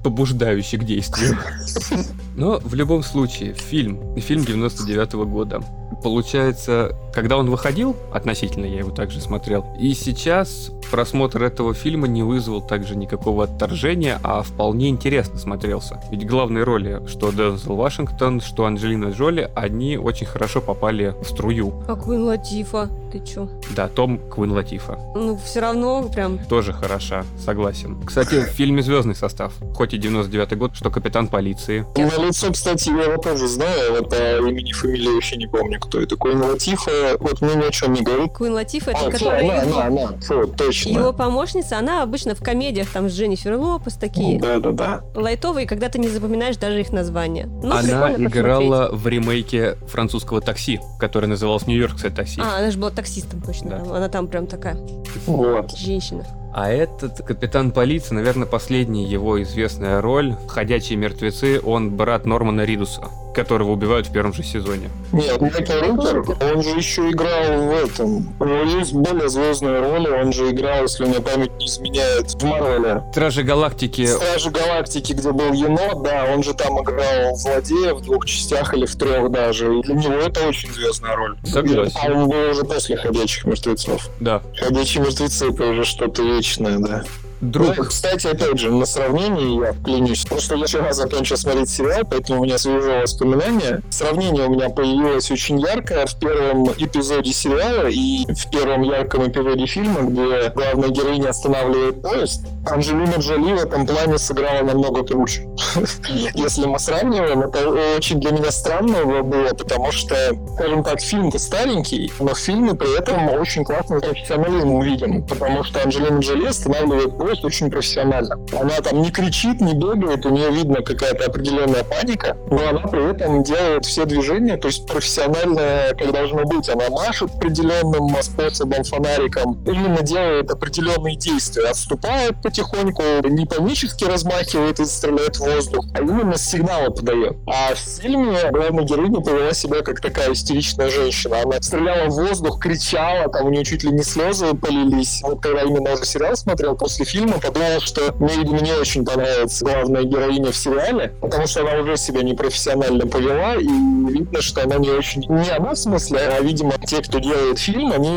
побуждающе 0.03 0.77
к 0.77 0.83
действию. 0.83 1.38
Но 2.36 2.59
в 2.59 2.74
любом 2.74 3.03
случае, 3.03 3.53
фильм, 3.53 4.19
фильм 4.19 4.43
99 4.43 5.13
года. 5.13 5.62
Получается, 6.03 6.96
когда 7.13 7.38
он 7.38 7.50
выходил, 7.50 7.96
относительно 8.13 8.65
я 8.65 8.79
его 8.79 8.91
также 8.91 9.22
смотрел, 9.22 9.65
и 9.79 9.94
сейчас 9.94 10.72
просмотр 10.91 11.44
этого 11.44 11.74
фильма 11.74 12.08
не 12.08 12.24
вызвал 12.24 12.62
также 12.62 12.96
никакого 12.96 13.44
отторжения, 13.44 14.20
а 14.24 14.41
вполне 14.41 14.89
интересно 14.89 15.38
смотрелся. 15.38 16.01
Ведь 16.12 16.27
главные 16.27 16.63
роли, 16.63 17.01
что 17.08 17.32
Дензел 17.32 17.75
Вашингтон, 17.75 18.41
что 18.41 18.65
Анджелина 18.65 19.10
Джоли, 19.10 19.51
они 19.56 19.98
очень 19.98 20.25
хорошо 20.25 20.62
попали 20.62 21.15
в 21.22 21.25
струю. 21.25 21.84
А 21.88 21.96
Куин 21.96 22.24
Латифа, 22.24 22.89
ты 23.12 23.20
чё? 23.20 23.50
Да, 23.75 23.88
Том 23.88 24.20
Квин 24.29 24.51
Латифа. 24.51 25.00
Ну, 25.15 25.38
все 25.44 25.62
равно 25.62 26.03
прям 26.03 26.38
Тоже 26.46 26.74
хороша, 26.74 27.25
согласен. 27.38 28.00
Кстати, 28.06 28.36
в 28.41 28.50
фильме 28.50 28.82
«Звездный 28.82 29.15
состав», 29.15 29.53
хоть 29.75 29.94
и 29.94 29.98
99 29.98 30.58
год, 30.58 30.75
что 30.75 30.89
капитан 30.89 31.27
полиции. 31.27 31.86
На 31.98 32.25
лицо, 32.25 32.51
кстати, 32.51 32.89
я 32.89 33.06
его 33.06 33.22
тоже 33.22 33.48
знаю, 33.48 33.94
вот 34.00 34.10
по 34.10 34.15
имени, 34.15 34.72
фамилии 34.72 35.13
вообще 35.13 35.38
не 35.38 35.48
помню, 35.48 35.79
кто 35.89 36.00
это. 36.00 36.15
Такой 36.15 36.36
Латифа, 36.36 37.17
вот 37.19 37.41
мне 37.41 37.55
ни 37.55 37.63
о 37.65 37.72
чем 37.72 37.93
не 37.93 38.01
говорит. 38.01 38.31
Куин 38.34 38.53
Латифа, 38.53 38.91
это 38.91 39.00
А, 39.00 39.03
фу, 39.05 39.12
который... 39.12 39.50
она, 39.50 39.62
она, 39.62 39.86
она, 39.88 40.08
фу, 40.22 40.48
точно. 40.48 40.89
Его 40.89 41.13
помощница, 41.13 41.77
она 41.77 42.03
обычно 42.03 42.36
в 42.36 42.41
комедиях 42.41 42.89
там 42.89 43.10
с 43.10 43.13
Дженнифер 43.13 43.55
Лопес 43.55 43.93
такие 43.96 44.39
Да-да-да. 44.39 45.01
лайтовые, 45.15 45.65
когда 45.67 45.89
ты 45.89 46.00
не 46.00 46.08
запоминаешь 46.08 46.58
даже 46.58 46.79
их 46.79 46.91
название. 46.91 47.46
Ну, 47.48 47.72
Она 47.72 47.81
прикольно 47.81 48.01
посмотреть. 48.08 48.31
играла 48.31 48.89
в 48.91 49.08
ремейке 49.08 49.75
французского 49.88 50.41
такси, 50.41 50.79
который 51.00 51.25
назывался 51.27 51.67
Нью-Йоркское 51.67 52.12
такси. 52.12 52.39
А, 52.41 52.58
она 52.60 52.72
же 52.72 52.77
была 52.77 52.91
таксистом 52.91 53.41
точно. 53.41 53.69
Да. 53.72 53.77
там. 53.79 53.93
Она 53.93 54.10
там 54.10 54.27
прям 54.27 54.48
такая 54.48 54.77
Вот. 55.25 55.72
женщина. 55.77 56.25
А 56.53 56.72
этот 56.72 57.19
капитан 57.25 57.72
полиции, 57.72 58.15
наверное, 58.15 58.48
последняя 58.48 59.03
его 59.05 59.41
известная 59.43 60.01
роль. 60.01 60.36
«Ходячие 60.48 60.98
мертвецы», 60.98 61.62
он 61.63 61.96
брат 61.96 62.25
Нормана 62.25 62.62
Ридуса, 62.65 63.03
которого 63.39 63.72
убивают 63.72 64.08
в 64.08 64.12
первом 64.12 64.34
же 64.34 64.43
сезоне. 64.43 64.89
Нет, 65.13 65.39
Майкл 65.39 65.72
Рукер, 65.81 66.38
он 66.53 66.62
же 66.62 66.69
еще 66.72 67.10
играл 67.10 67.69
в 67.69 67.86
этом. 67.86 68.36
У 68.38 68.46
него 68.46 68.63
есть 68.79 68.91
более 68.93 69.29
звездные 69.29 69.79
роли, 69.79 70.10
он 70.10 70.34
же 70.34 70.50
играл, 70.50 70.81
если 70.84 71.05
мне 71.05 71.22
память 71.22 71.51
не 71.58 71.67
изменяет, 71.67 72.31
в 72.31 72.43
Марвеле. 72.43 73.01
Стражи 73.12 73.43
Галактики 73.43 74.05
Стражи 74.05 74.50
Галактики, 74.50 75.13
где 75.13 75.31
был 75.31 75.53
енот, 75.53 76.03
да, 76.03 76.25
он 76.34 76.43
же 76.43 76.53
там 76.53 76.81
играл 76.84 77.36
злодея 77.36 77.93
в 77.93 78.01
двух 78.01 78.25
частях 78.25 78.74
или 78.74 78.86
в 78.86 78.96
трех 78.96 79.31
даже. 79.31 79.79
И 79.79 79.81
для 79.84 79.96
него 79.96 80.15
это 80.15 80.46
очень 80.46 80.74
звездная 80.74 81.15
роль. 81.15 81.38
Согласен. 81.46 81.98
А 82.03 82.12
он 82.12 82.27
был 82.27 82.51
уже 82.51 82.63
после 82.63 82.98
«Ходячих 82.98 83.46
мертвецов». 83.46 84.10
Да. 84.19 84.41
«Ходячие 84.60 85.03
мертвецы»— 85.03 85.50
это 85.50 85.65
уже 85.65 85.86
что-то 85.86 86.24
вечное, 86.24 86.77
да. 86.77 87.03
Друг. 87.41 87.77
Ну, 87.77 87.84
кстати, 87.86 88.27
опять 88.27 88.60
же, 88.60 88.69
на 88.69 88.86
сравнении 88.86 89.63
я 89.63 89.72
вклинюсь. 89.72 90.25
Просто 90.25 90.55
я 90.55 90.65
вчера 90.65 90.91
закончил 90.91 91.38
смотреть 91.38 91.69
сериал, 91.69 92.01
поэтому 92.10 92.41
у 92.41 92.43
меня 92.43 92.58
свежее 92.58 93.03
воспоминание. 93.03 93.81
Сравнение 93.89 94.46
у 94.46 94.50
меня 94.50 94.69
появилось 94.69 95.31
очень 95.31 95.60
яркое 95.60 96.05
в 96.05 96.19
первом 96.19 96.69
эпизоде 96.77 97.31
сериала 97.31 97.88
и 97.88 98.25
в 98.27 98.50
первом 98.50 98.81
ярком 98.81 99.29
эпизоде 99.29 99.65
фильма, 99.67 100.01
где 100.01 100.50
главная 100.50 100.89
героиня 100.89 101.29
останавливает 101.29 102.01
поезд. 102.01 102.46
Анджелина 102.67 103.15
Джоли 103.17 103.53
в 103.53 103.63
этом 103.63 103.88
плане 103.88 104.17
сыграла 104.17 104.63
намного 104.63 105.03
круче. 105.03 105.48
Если 106.36 106.65
мы 106.65 106.77
сравниваем, 106.77 107.41
это 107.41 107.69
очень 107.98 108.19
для 108.19 108.31
меня 108.31 108.51
странно 108.51 109.05
было, 109.24 109.53
потому 109.53 109.91
что, 109.93 110.15
скажем 110.55 110.84
так, 110.84 111.00
фильм-то 111.00 111.39
старенький, 111.39 112.12
но 112.19 112.34
в 112.34 112.39
фильме 112.39 112.74
при 112.74 112.98
этом 112.98 113.29
очень 113.29 113.63
классный 113.63 114.01
профессионализм 114.01 114.72
увидим, 114.72 115.25
потому 115.25 115.63
что 115.63 115.81
Анджелина 115.81 116.19
Джоли 116.19 116.48
останавливает 116.48 117.17
поезд 117.17 117.28
очень 117.43 117.69
профессионально. 117.69 118.36
Она 118.59 118.75
там 118.81 119.01
не 119.01 119.12
кричит, 119.12 119.62
не 119.62 119.74
бегает, 119.74 120.25
у 120.25 120.29
нее 120.29 120.51
видно 120.51 120.81
какая-то 120.81 121.25
определенная 121.25 121.83
паника, 121.83 122.38
но 122.50 122.69
она 122.69 122.81
при 122.81 123.12
этом 123.12 123.43
делает 123.43 123.86
все 123.86 124.05
движения, 124.05 124.57
то 124.57 124.67
есть 124.67 124.86
профессионально, 124.86 125.95
как 125.98 126.12
должно 126.12 126.43
быть. 126.45 126.67
Она 126.69 126.89
машет 126.89 127.29
определенным 127.36 128.09
способом, 128.21 128.83
фонариком, 128.83 129.63
именно 129.65 130.01
делает 130.01 130.51
определенные 130.51 131.15
действия, 131.15 131.69
отступает 131.69 132.41
потихоньку, 132.41 133.03
не 133.27 133.45
панически 133.45 134.05
размахивает 134.05 134.79
и 134.79 134.86
стреляет 134.86 135.38
в 135.38 135.41
воздух, 135.41 135.86
а 135.93 136.01
именно 136.01 136.38
сигналы 136.38 136.91
подает. 136.91 137.38
А 137.48 137.74
в 137.75 137.77
фильме 137.77 138.38
главная 138.51 138.83
героиня 138.83 139.21
повела 139.21 139.53
себя 139.53 139.81
как 139.81 140.01
такая 140.01 140.33
истеричная 140.33 140.89
женщина. 140.89 141.41
Она 141.43 141.62
стреляла 141.62 142.09
в 142.09 142.15
воздух, 142.15 142.59
кричала, 142.59 143.29
там 143.29 143.48
у 143.48 143.50
нее 143.50 143.63
чуть 143.63 143.83
ли 143.83 143.91
не 143.91 144.03
слезы 144.03 144.53
полились. 144.53 145.21
Вот 145.24 145.41
когда 145.41 145.63
именно 145.63 145.93
уже 145.93 146.05
сериал 146.05 146.36
смотрел, 146.36 146.75
после 146.75 147.05
фильма 147.05 147.18
подумал, 147.27 147.79
что 147.81 148.13
мне, 148.19 148.35
видимо, 148.35 148.59
не 148.61 148.73
очень 148.73 149.05
понравится 149.05 149.65
главная 149.65 150.03
героиня 150.03 150.51
в 150.51 150.55
сериале, 150.55 151.13
потому 151.21 151.47
что 151.47 151.61
она 151.61 151.79
уже 151.79 151.97
себя 151.97 152.21
непрофессионально 152.21 153.07
повела, 153.07 153.55
и 153.55 153.67
видно, 153.67 154.41
что 154.41 154.63
она 154.63 154.77
не 154.77 154.89
очень... 154.89 155.23
Не 155.29 155.49
она 155.49 155.73
в 155.73 155.77
смысле, 155.77 156.19
а, 156.19 156.41
видимо, 156.41 156.73
те, 156.85 157.01
кто 157.01 157.19
делает 157.19 157.59
фильм, 157.59 157.91
они 157.91 158.09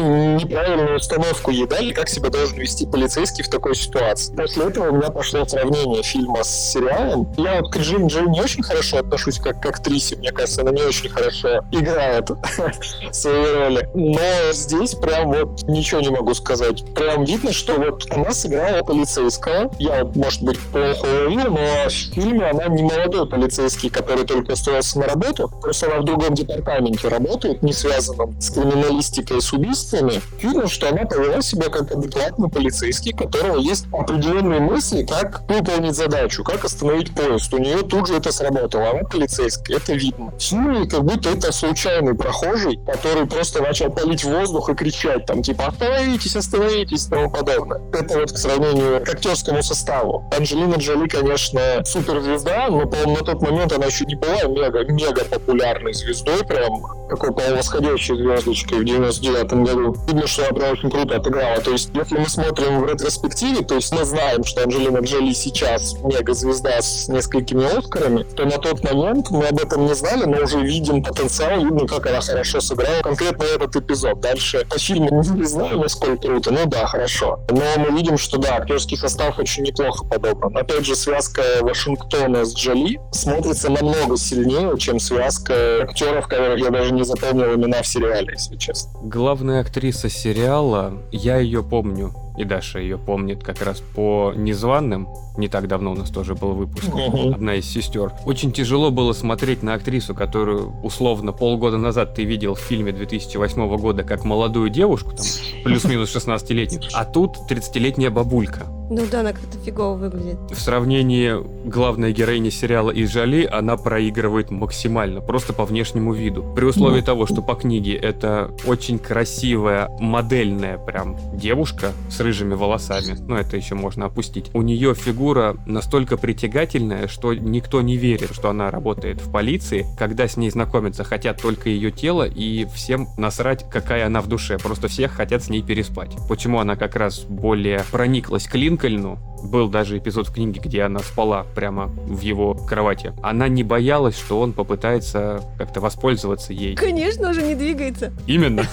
неправильную 0.44 0.96
установку 0.96 1.50
ей 1.50 1.66
дали, 1.66 1.92
как 1.92 2.08
себя 2.08 2.30
должен 2.30 2.58
вести 2.58 2.86
полицейский 2.86 3.44
в 3.44 3.48
такой 3.48 3.74
ситуации. 3.74 4.34
После 4.34 4.64
этого 4.64 4.90
у 4.90 4.96
меня 4.96 5.10
пошло 5.10 5.44
сравнение 5.44 6.02
фильма 6.02 6.42
с 6.42 6.72
сериалом. 6.72 7.32
Я 7.36 7.60
вот 7.60 7.72
к 7.72 7.76
Джин 7.78 8.06
Джей 8.06 8.26
не 8.28 8.40
очень 8.40 8.62
хорошо 8.62 8.98
отношусь 8.98 9.38
как 9.38 9.60
к 9.60 9.66
актрисе, 9.66 10.16
мне 10.16 10.32
кажется, 10.32 10.62
она 10.62 10.70
не 10.70 10.82
очень 10.82 11.08
хорошо 11.08 11.60
играет 11.70 12.30
свои 13.12 13.52
роли. 13.52 13.88
Но 13.94 14.52
здесь 14.52 14.94
прям 14.94 15.32
вот 15.32 15.62
ничего 15.64 16.00
не 16.00 16.10
могу 16.10 16.34
сказать. 16.34 16.84
Прям 16.94 17.24
видно, 17.24 17.52
что 17.52 17.74
вот 17.74 18.04
она 18.10 18.32
сыграла 18.32 18.82
полицейского. 18.92 19.70
Я, 19.78 20.04
может 20.04 20.42
быть, 20.42 20.58
плохо 20.58 21.04
уловил, 21.04 21.52
но 21.52 21.88
в 21.88 21.90
фильме 21.90 22.46
она 22.46 22.68
не 22.68 22.82
молодой 22.82 23.26
полицейский, 23.26 23.88
который 23.88 24.24
только 24.24 24.52
устроился 24.52 24.98
на 24.98 25.06
работу. 25.06 25.50
Просто 25.60 25.86
она 25.86 26.00
в 26.00 26.04
другом 26.04 26.34
департаменте 26.34 27.08
работает, 27.08 27.62
не 27.62 27.72
связанном 27.72 28.38
с 28.40 28.50
криминалистикой 28.50 29.38
и 29.38 29.40
с 29.40 29.52
убийствами. 29.52 30.20
Видно, 30.40 30.68
что 30.68 30.90
она 30.90 31.04
повела 31.04 31.40
себя 31.40 31.68
как 31.70 31.90
адекватный 31.90 32.50
полицейский, 32.50 33.14
у 33.14 33.16
которого 33.16 33.58
есть 33.58 33.86
определенные 33.92 34.60
мысли, 34.60 35.04
как 35.04 35.42
выполнить 35.48 35.96
задачу, 35.96 36.44
как 36.44 36.64
остановить 36.64 37.14
поезд. 37.14 37.52
У 37.54 37.58
нее 37.58 37.78
тут 37.78 38.08
же 38.08 38.16
это 38.16 38.30
сработало. 38.30 38.90
Она 38.90 39.04
полицейская, 39.04 39.78
это 39.78 39.94
видно. 39.94 40.32
В 40.38 40.42
фильме 40.42 40.86
как 40.86 41.04
будто 41.04 41.30
это 41.30 41.52
случайный 41.52 42.14
прохожий, 42.14 42.78
который 42.86 43.26
просто 43.26 43.62
начал 43.62 43.90
палить 43.90 44.24
воздух 44.24 44.68
и 44.68 44.74
кричать 44.74 45.24
там, 45.26 45.42
типа, 45.42 45.68
остановитесь, 45.68 46.36
остановитесь 46.36 47.06
и 47.06 47.10
тому 47.10 47.30
подобное. 47.30 47.80
Это 47.92 48.18
вот 48.18 48.32
к 48.32 48.36
сравнению 48.36 48.81
к 49.04 49.08
актерскому 49.08 49.62
составу. 49.62 50.24
Анджелина 50.36 50.76
Джоли, 50.76 51.08
конечно, 51.08 51.60
суперзвезда, 51.84 52.68
но, 52.70 52.86
по-моему, 52.86 53.16
на 53.16 53.24
тот 53.24 53.42
момент 53.42 53.72
она 53.72 53.86
еще 53.86 54.04
не 54.04 54.14
была 54.14 54.42
мега-мега 54.44 55.24
популярной 55.24 55.92
звездой, 55.92 56.44
прям 56.44 56.82
такой, 57.08 57.32
по-моему, 57.32 57.56
восходящей 57.58 58.16
звездочкой 58.16 58.78
в 58.80 58.84
99 58.84 59.52
году. 59.52 59.96
Видно, 60.06 60.26
что 60.26 60.42
она 60.42 60.58
прям 60.58 60.72
очень 60.72 60.90
круто 60.90 61.16
отыграла. 61.16 61.60
То 61.60 61.72
есть, 61.72 61.90
если 61.94 62.18
мы 62.18 62.28
смотрим 62.28 62.80
в 62.80 62.86
ретроспективе, 62.86 63.62
то 63.62 63.74
есть 63.74 63.92
мы 63.92 64.04
знаем, 64.04 64.44
что 64.44 64.62
Анджелина 64.62 64.98
Джоли 64.98 65.32
сейчас 65.32 65.94
мега-звезда 66.02 66.80
с 66.80 67.08
несколькими 67.08 67.64
Оскарами, 67.78 68.22
то 68.22 68.44
на 68.44 68.58
тот 68.58 68.82
момент 68.82 69.30
мы 69.30 69.46
об 69.46 69.58
этом 69.58 69.86
не 69.86 69.94
знали, 69.94 70.24
но 70.24 70.42
уже 70.42 70.60
видим 70.60 71.02
потенциал, 71.02 71.58
видно, 71.62 71.86
как 71.86 72.06
она 72.06 72.20
хорошо 72.20 72.60
сыграла 72.60 73.02
конкретно 73.02 73.44
этот 73.44 73.76
эпизод. 73.76 74.20
Дальше 74.20 74.66
по 74.68 74.78
фильму 74.78 75.22
не 75.22 75.44
знаю, 75.44 75.78
насколько 75.78 76.28
круто, 76.28 76.50
ну 76.50 76.66
да, 76.66 76.86
хорошо. 76.86 77.40
Но 77.50 77.62
мы 77.76 77.96
видим, 77.96 78.16
что 78.18 78.38
да, 78.38 78.61
актерский 78.62 78.96
состав 78.96 79.38
очень 79.38 79.64
неплохо 79.64 80.04
подобран. 80.04 80.56
Опять 80.56 80.86
же, 80.86 80.94
связка 80.94 81.42
Вашингтона 81.60 82.44
с 82.44 82.54
Джоли 82.54 83.00
смотрится 83.10 83.70
намного 83.70 84.16
сильнее, 84.16 84.76
чем 84.78 84.98
связка 84.98 85.82
актеров, 85.82 86.28
которых 86.28 86.58
я 86.58 86.70
даже 86.70 86.92
не 86.92 87.04
запомнил 87.04 87.54
имена 87.54 87.82
в 87.82 87.86
сериале, 87.86 88.28
если 88.32 88.56
честно. 88.56 88.90
Главная 89.02 89.60
актриса 89.60 90.08
сериала, 90.08 91.02
я 91.10 91.38
ее 91.38 91.62
помню, 91.62 92.14
и 92.36 92.44
Даша 92.44 92.78
ее 92.78 92.98
помнит 92.98 93.42
как 93.42 93.62
раз 93.62 93.80
по 93.80 94.32
незваным. 94.34 95.08
Не 95.36 95.48
так 95.48 95.68
давно 95.68 95.92
у 95.92 95.94
нас 95.94 96.10
тоже 96.10 96.34
был 96.34 96.52
выпуск. 96.52 96.90
Одна 97.34 97.54
из 97.54 97.70
сестер. 97.70 98.12
Очень 98.24 98.52
тяжело 98.52 98.90
было 98.90 99.12
смотреть 99.12 99.62
на 99.62 99.74
актрису, 99.74 100.14
которую 100.14 100.74
условно 100.82 101.32
полгода 101.32 101.78
назад 101.78 102.14
ты 102.14 102.24
видел 102.24 102.54
в 102.54 102.60
фильме 102.60 102.92
2008 102.92 103.76
года 103.76 104.02
как 104.04 104.24
молодую 104.24 104.70
девушку, 104.70 105.12
там, 105.12 105.26
плюс-минус 105.64 106.14
16-летнюю, 106.14 106.82
а 106.94 107.04
тут 107.04 107.38
30-летняя 107.48 108.10
бабулька. 108.10 108.66
Ну 108.94 109.06
да, 109.10 109.20
она 109.20 109.32
как-то 109.32 109.56
фигово 109.64 109.94
выглядит. 109.94 110.38
В 110.50 110.60
сравнении 110.60 111.34
главной 111.66 112.12
героини 112.12 112.50
сериала 112.50 112.90
и 112.90 113.06
Жали, 113.06 113.48
она 113.50 113.78
проигрывает 113.78 114.50
максимально, 114.50 115.22
просто 115.22 115.54
по 115.54 115.64
внешнему 115.64 116.12
виду. 116.12 116.42
При 116.54 116.66
условии 116.66 117.00
mm. 117.00 117.06
того, 117.06 117.26
что 117.26 117.40
по 117.40 117.54
книге 117.54 117.94
это 117.96 118.54
очень 118.66 118.98
красивая, 118.98 119.88
модельная 119.98 120.76
прям 120.76 121.16
девушка 121.34 121.92
с 122.10 122.20
рыжими 122.20 122.52
волосами, 122.52 123.16
ну 123.26 123.34
это 123.36 123.56
еще 123.56 123.74
можно 123.74 124.06
опустить. 124.06 124.50
У 124.52 124.60
нее 124.60 124.94
фигура 124.94 125.56
настолько 125.64 126.18
притягательная, 126.18 127.08
что 127.08 127.32
никто 127.32 127.80
не 127.80 127.96
верит, 127.96 128.34
что 128.34 128.50
она 128.50 128.70
работает 128.70 129.22
в 129.22 129.32
полиции. 129.32 129.86
Когда 129.98 130.28
с 130.28 130.36
ней 130.36 130.50
знакомиться, 130.50 131.02
хотят 131.02 131.40
только 131.40 131.70
ее 131.70 131.92
тело, 131.92 132.24
и 132.24 132.66
всем 132.66 133.08
насрать, 133.16 133.64
какая 133.70 134.04
она 134.04 134.20
в 134.20 134.28
душе. 134.28 134.58
Просто 134.58 134.88
всех 134.88 135.12
хотят 135.12 135.42
с 135.42 135.48
ней 135.48 135.62
переспать. 135.62 136.10
Почему 136.28 136.58
она 136.58 136.76
как 136.76 136.94
раз 136.94 137.20
более 137.20 137.84
прониклась 137.90 138.46
к 138.46 138.54
Линк 138.54 138.81
Линкольну, 138.82 139.18
был 139.44 139.68
даже 139.68 139.98
эпизод 139.98 140.28
в 140.28 140.32
книге, 140.32 140.60
где 140.62 140.82
она 140.82 141.00
спала 141.00 141.44
прямо 141.54 141.86
в 141.86 142.20
его 142.20 142.54
кровати. 142.54 143.12
Она 143.22 143.48
не 143.48 143.62
боялась, 143.62 144.16
что 144.16 144.40
он 144.40 144.52
попытается 144.52 145.42
как-то 145.58 145.80
воспользоваться 145.80 146.52
ей. 146.52 146.76
Конечно, 146.76 147.30
уже 147.30 147.42
не 147.42 147.54
двигается. 147.54 148.12
Именно. 148.26 148.62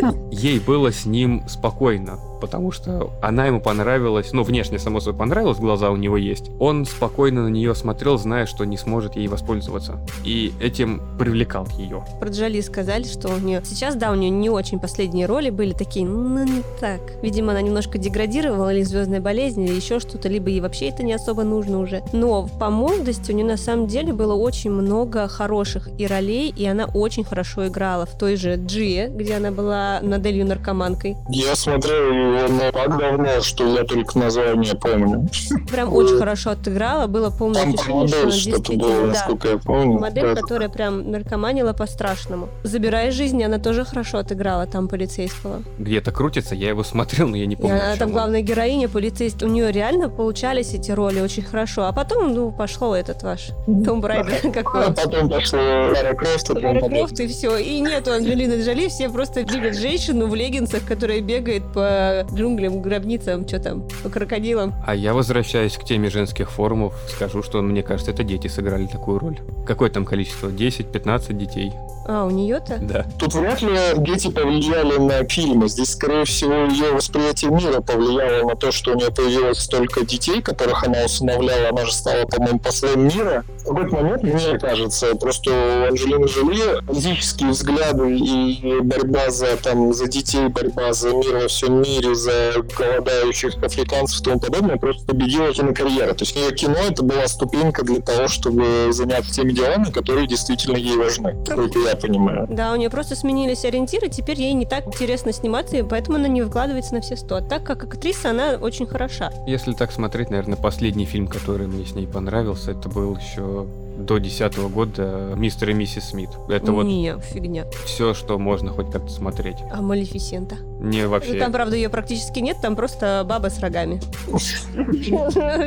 Ну, 0.00 0.30
ей 0.30 0.60
было 0.60 0.92
с 0.92 1.04
ним 1.04 1.42
спокойно 1.48 2.18
потому 2.40 2.72
что 2.72 3.10
она 3.22 3.46
ему 3.46 3.60
понравилась, 3.60 4.32
ну, 4.32 4.42
внешне, 4.42 4.78
само 4.78 5.00
собой, 5.00 5.18
понравилась, 5.18 5.58
глаза 5.58 5.90
у 5.90 5.96
него 5.96 6.16
есть. 6.16 6.50
Он 6.58 6.84
спокойно 6.84 7.44
на 7.44 7.48
нее 7.48 7.74
смотрел, 7.74 8.18
зная, 8.18 8.46
что 8.46 8.64
не 8.64 8.76
сможет 8.76 9.16
ей 9.16 9.28
воспользоваться. 9.28 9.98
И 10.24 10.52
этим 10.60 11.02
привлекал 11.18 11.66
ее. 11.76 12.04
Про 12.20 12.28
Джоли 12.30 12.60
сказали, 12.60 13.04
что 13.04 13.28
у 13.28 13.38
нее... 13.38 13.62
Сейчас, 13.64 13.96
да, 13.96 14.10
у 14.10 14.14
нее 14.14 14.30
не 14.30 14.50
очень 14.50 14.78
последние 14.78 15.26
роли 15.26 15.50
были 15.50 15.72
такие, 15.72 16.06
ну, 16.06 16.44
не 16.44 16.62
так. 16.80 17.00
Видимо, 17.22 17.52
она 17.52 17.62
немножко 17.62 17.98
деградировала, 17.98 18.72
или 18.72 18.82
звездная 18.82 19.20
болезнь, 19.20 19.62
или 19.62 19.74
еще 19.74 20.00
что-то, 20.00 20.28
либо 20.28 20.50
ей 20.50 20.60
вообще 20.60 20.88
это 20.88 21.02
не 21.02 21.12
особо 21.12 21.42
нужно 21.42 21.80
уже. 21.80 22.02
Но 22.12 22.48
по 22.58 22.70
молодости 22.70 23.32
у 23.32 23.34
нее 23.34 23.46
на 23.46 23.56
самом 23.56 23.86
деле 23.86 24.12
было 24.12 24.34
очень 24.34 24.70
много 24.70 25.28
хороших 25.28 25.88
и 25.98 26.06
ролей, 26.06 26.52
и 26.56 26.66
она 26.66 26.86
очень 26.86 27.24
хорошо 27.24 27.66
играла 27.66 28.06
в 28.06 28.16
той 28.16 28.36
же 28.36 28.56
Джие, 28.56 29.08
где 29.08 29.34
она 29.34 29.50
была 29.50 30.00
моделью 30.02 30.46
наркоманкой. 30.46 31.16
Я 31.28 31.54
смотрел 31.54 32.12
его 32.28 32.70
так 32.72 32.98
давно, 32.98 33.40
что 33.40 33.66
я 33.66 33.84
только 33.84 34.18
название 34.18 34.74
помню. 34.74 35.28
Прям 35.70 35.92
очень 35.92 36.18
хорошо 36.18 36.50
отыграла, 36.50 37.06
было 37.06 37.30
полностью 37.30 37.74
Там 37.74 37.96
модель 38.00 38.32
что-то 38.32 38.72
было, 38.72 39.00
да. 39.00 39.06
насколько 39.06 39.48
я 39.48 39.58
помню. 39.58 39.98
Модель, 39.98 40.34
да. 40.34 40.40
которая 40.40 40.68
прям 40.68 41.10
наркоманила 41.10 41.72
по-страшному. 41.72 42.48
Забирая 42.62 43.10
жизни, 43.10 43.42
она 43.42 43.58
тоже 43.58 43.84
хорошо 43.84 44.18
отыграла 44.18 44.66
там 44.66 44.88
полицейского. 44.88 45.62
Где-то 45.78 46.12
крутится, 46.12 46.54
я 46.54 46.68
его 46.68 46.84
смотрел, 46.84 47.28
но 47.28 47.36
я 47.36 47.46
не 47.46 47.56
помню. 47.56 47.76
она 47.76 47.96
там 47.96 48.12
главная 48.12 48.42
героиня, 48.42 48.88
полицейский. 48.88 49.46
У 49.46 49.50
нее 49.50 49.72
реально 49.72 50.08
получались 50.08 50.74
эти 50.74 50.90
роли 50.90 51.20
очень 51.20 51.42
хорошо. 51.42 51.84
А 51.84 51.92
потом, 51.92 52.34
ну, 52.34 52.50
пошло 52.50 52.94
этот 52.94 53.22
ваш 53.22 53.50
Tomb 53.84 54.00
Raider. 54.00 54.52
какой 54.52 54.86
А 54.86 54.92
потом 54.92 55.28
пошло 55.28 55.58
Лара 55.58 56.14
Крофт. 56.14 56.50
Лара 56.50 56.80
Крофт 56.80 57.20
и 57.20 57.26
все. 57.26 57.56
И 57.56 57.80
нету 57.80 58.12
Анджелины 58.12 58.62
Джоли, 58.62 58.88
все 58.88 59.08
просто 59.08 59.40
любят 59.40 59.76
женщину 59.76 60.26
в 60.26 60.34
леггинсах, 60.34 60.84
которая 60.84 61.20
бегает 61.20 61.62
по 61.72 62.17
джунглям, 62.22 62.82
гробницам, 62.82 63.46
что 63.46 63.58
там, 63.58 63.88
по 64.02 64.08
крокодилам. 64.08 64.74
А 64.86 64.94
я 64.94 65.14
возвращаюсь 65.14 65.76
к 65.76 65.84
теме 65.84 66.10
женских 66.10 66.50
форумов, 66.50 66.94
скажу, 67.08 67.42
что 67.42 67.62
мне 67.62 67.82
кажется, 67.82 68.12
это 68.12 68.24
дети 68.24 68.48
сыграли 68.48 68.86
такую 68.86 69.18
роль. 69.18 69.38
Какое 69.66 69.90
там 69.90 70.04
количество? 70.04 70.48
10-15 70.48 71.32
детей. 71.34 71.72
А, 72.10 72.24
у 72.24 72.30
нее-то? 72.30 72.78
Да. 72.80 73.04
Тут 73.18 73.34
вряд 73.34 73.60
ли 73.60 73.76
дети 73.98 74.30
повлияли 74.30 74.96
на 74.96 75.28
фильмы. 75.28 75.68
Здесь, 75.68 75.90
скорее 75.90 76.24
всего, 76.24 76.64
ее 76.64 76.92
восприятие 76.92 77.50
мира 77.50 77.82
повлияло 77.82 78.48
на 78.48 78.56
то, 78.56 78.72
что 78.72 78.92
у 78.92 78.94
нее 78.94 79.10
появилось 79.10 79.58
столько 79.58 80.06
детей, 80.06 80.40
которых 80.40 80.84
она 80.84 81.04
усыновляла. 81.04 81.68
Она 81.68 81.84
же 81.84 81.92
стала, 81.92 82.24
по-моему, 82.24 82.60
послом 82.60 83.08
мира. 83.08 83.44
В 83.58 83.64
какой-то 83.64 83.96
момент, 83.96 84.22
мне 84.22 84.58
кажется, 84.58 85.14
просто 85.16 85.50
у 85.50 85.88
Анджелины 85.88 86.26
Жоли 86.28 86.82
физические 86.94 87.50
взгляды 87.50 88.16
и 88.16 88.80
борьба 88.80 89.28
за, 89.28 89.58
там, 89.58 89.92
за 89.92 90.08
детей, 90.08 90.48
борьба 90.48 90.94
за 90.94 91.10
мир 91.10 91.42
во 91.42 91.48
всем 91.48 91.82
мире, 91.82 92.07
за 92.14 92.52
голодающих 92.76 93.62
африканцев 93.62 94.20
и 94.20 94.24
тому 94.24 94.40
подобное, 94.40 94.76
просто 94.76 95.06
победила 95.06 95.52
кинокарьера. 95.52 96.14
То 96.14 96.24
есть 96.24 96.36
ее 96.36 96.52
кино 96.54 96.76
это 96.88 97.02
была 97.02 97.26
ступенька 97.28 97.84
для 97.84 98.00
того, 98.00 98.28
чтобы 98.28 98.88
заняться 98.90 99.32
теми 99.34 99.52
делами, 99.52 99.84
которые 99.90 100.26
действительно 100.26 100.76
ей 100.76 100.96
важны. 100.96 101.36
Только 101.44 101.78
я 101.80 101.96
понимаю. 101.96 102.46
Да, 102.50 102.72
у 102.72 102.76
нее 102.76 102.90
просто 102.90 103.16
сменились 103.16 103.64
ориентиры, 103.64 104.08
теперь 104.08 104.40
ей 104.40 104.52
не 104.52 104.66
так 104.66 104.86
интересно 104.86 105.32
сниматься, 105.32 105.76
и 105.76 105.82
поэтому 105.82 106.16
она 106.16 106.28
не 106.28 106.42
выкладывается 106.42 106.94
на 106.94 107.00
все 107.00 107.16
сто. 107.16 107.36
А 107.36 107.42
так 107.42 107.64
как 107.64 107.84
актриса, 107.84 108.30
она 108.30 108.58
очень 108.60 108.86
хороша. 108.86 109.32
Если 109.46 109.72
так 109.72 109.92
смотреть, 109.92 110.30
наверное, 110.30 110.56
последний 110.56 111.04
фильм, 111.04 111.28
который 111.28 111.66
мне 111.66 111.84
с 111.84 111.94
ней 111.94 112.06
понравился, 112.06 112.72
это 112.72 112.88
был 112.88 113.16
еще 113.16 113.66
до 113.98 114.18
десятого 114.18 114.68
года 114.68 115.32
«Мистер 115.36 115.70
и 115.70 115.74
миссис 115.74 116.10
Смит». 116.10 116.30
Это 116.48 116.70
вот 116.70 116.84
Не, 116.84 117.18
фигня. 117.32 117.64
все, 117.84 118.14
что 118.14 118.38
можно 118.38 118.70
хоть 118.70 118.92
как-то 118.92 119.10
смотреть. 119.10 119.56
А 119.72 119.82
Малефисента? 119.82 120.56
Не, 120.80 121.06
вообще. 121.06 121.32
Ну, 121.32 121.38
там, 121.40 121.52
правда, 121.52 121.76
ее 121.76 121.88
практически 121.88 122.38
нет, 122.38 122.58
там 122.62 122.76
просто 122.76 123.24
баба 123.26 123.48
с 123.48 123.58
рогами. 123.60 124.00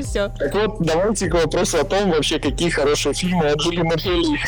Все. 0.02 0.32
Так 0.41 0.56
вот, 0.56 0.78
давайте 0.80 1.28
к 1.30 1.34
вопросу 1.34 1.78
о 1.80 1.84
том, 1.84 2.12
вообще, 2.12 2.39
какие 2.39 2.69
хорошие 2.69 3.13
фильмы 3.13 3.50
Анджелина 3.52 3.93
Джоли. 3.95 4.39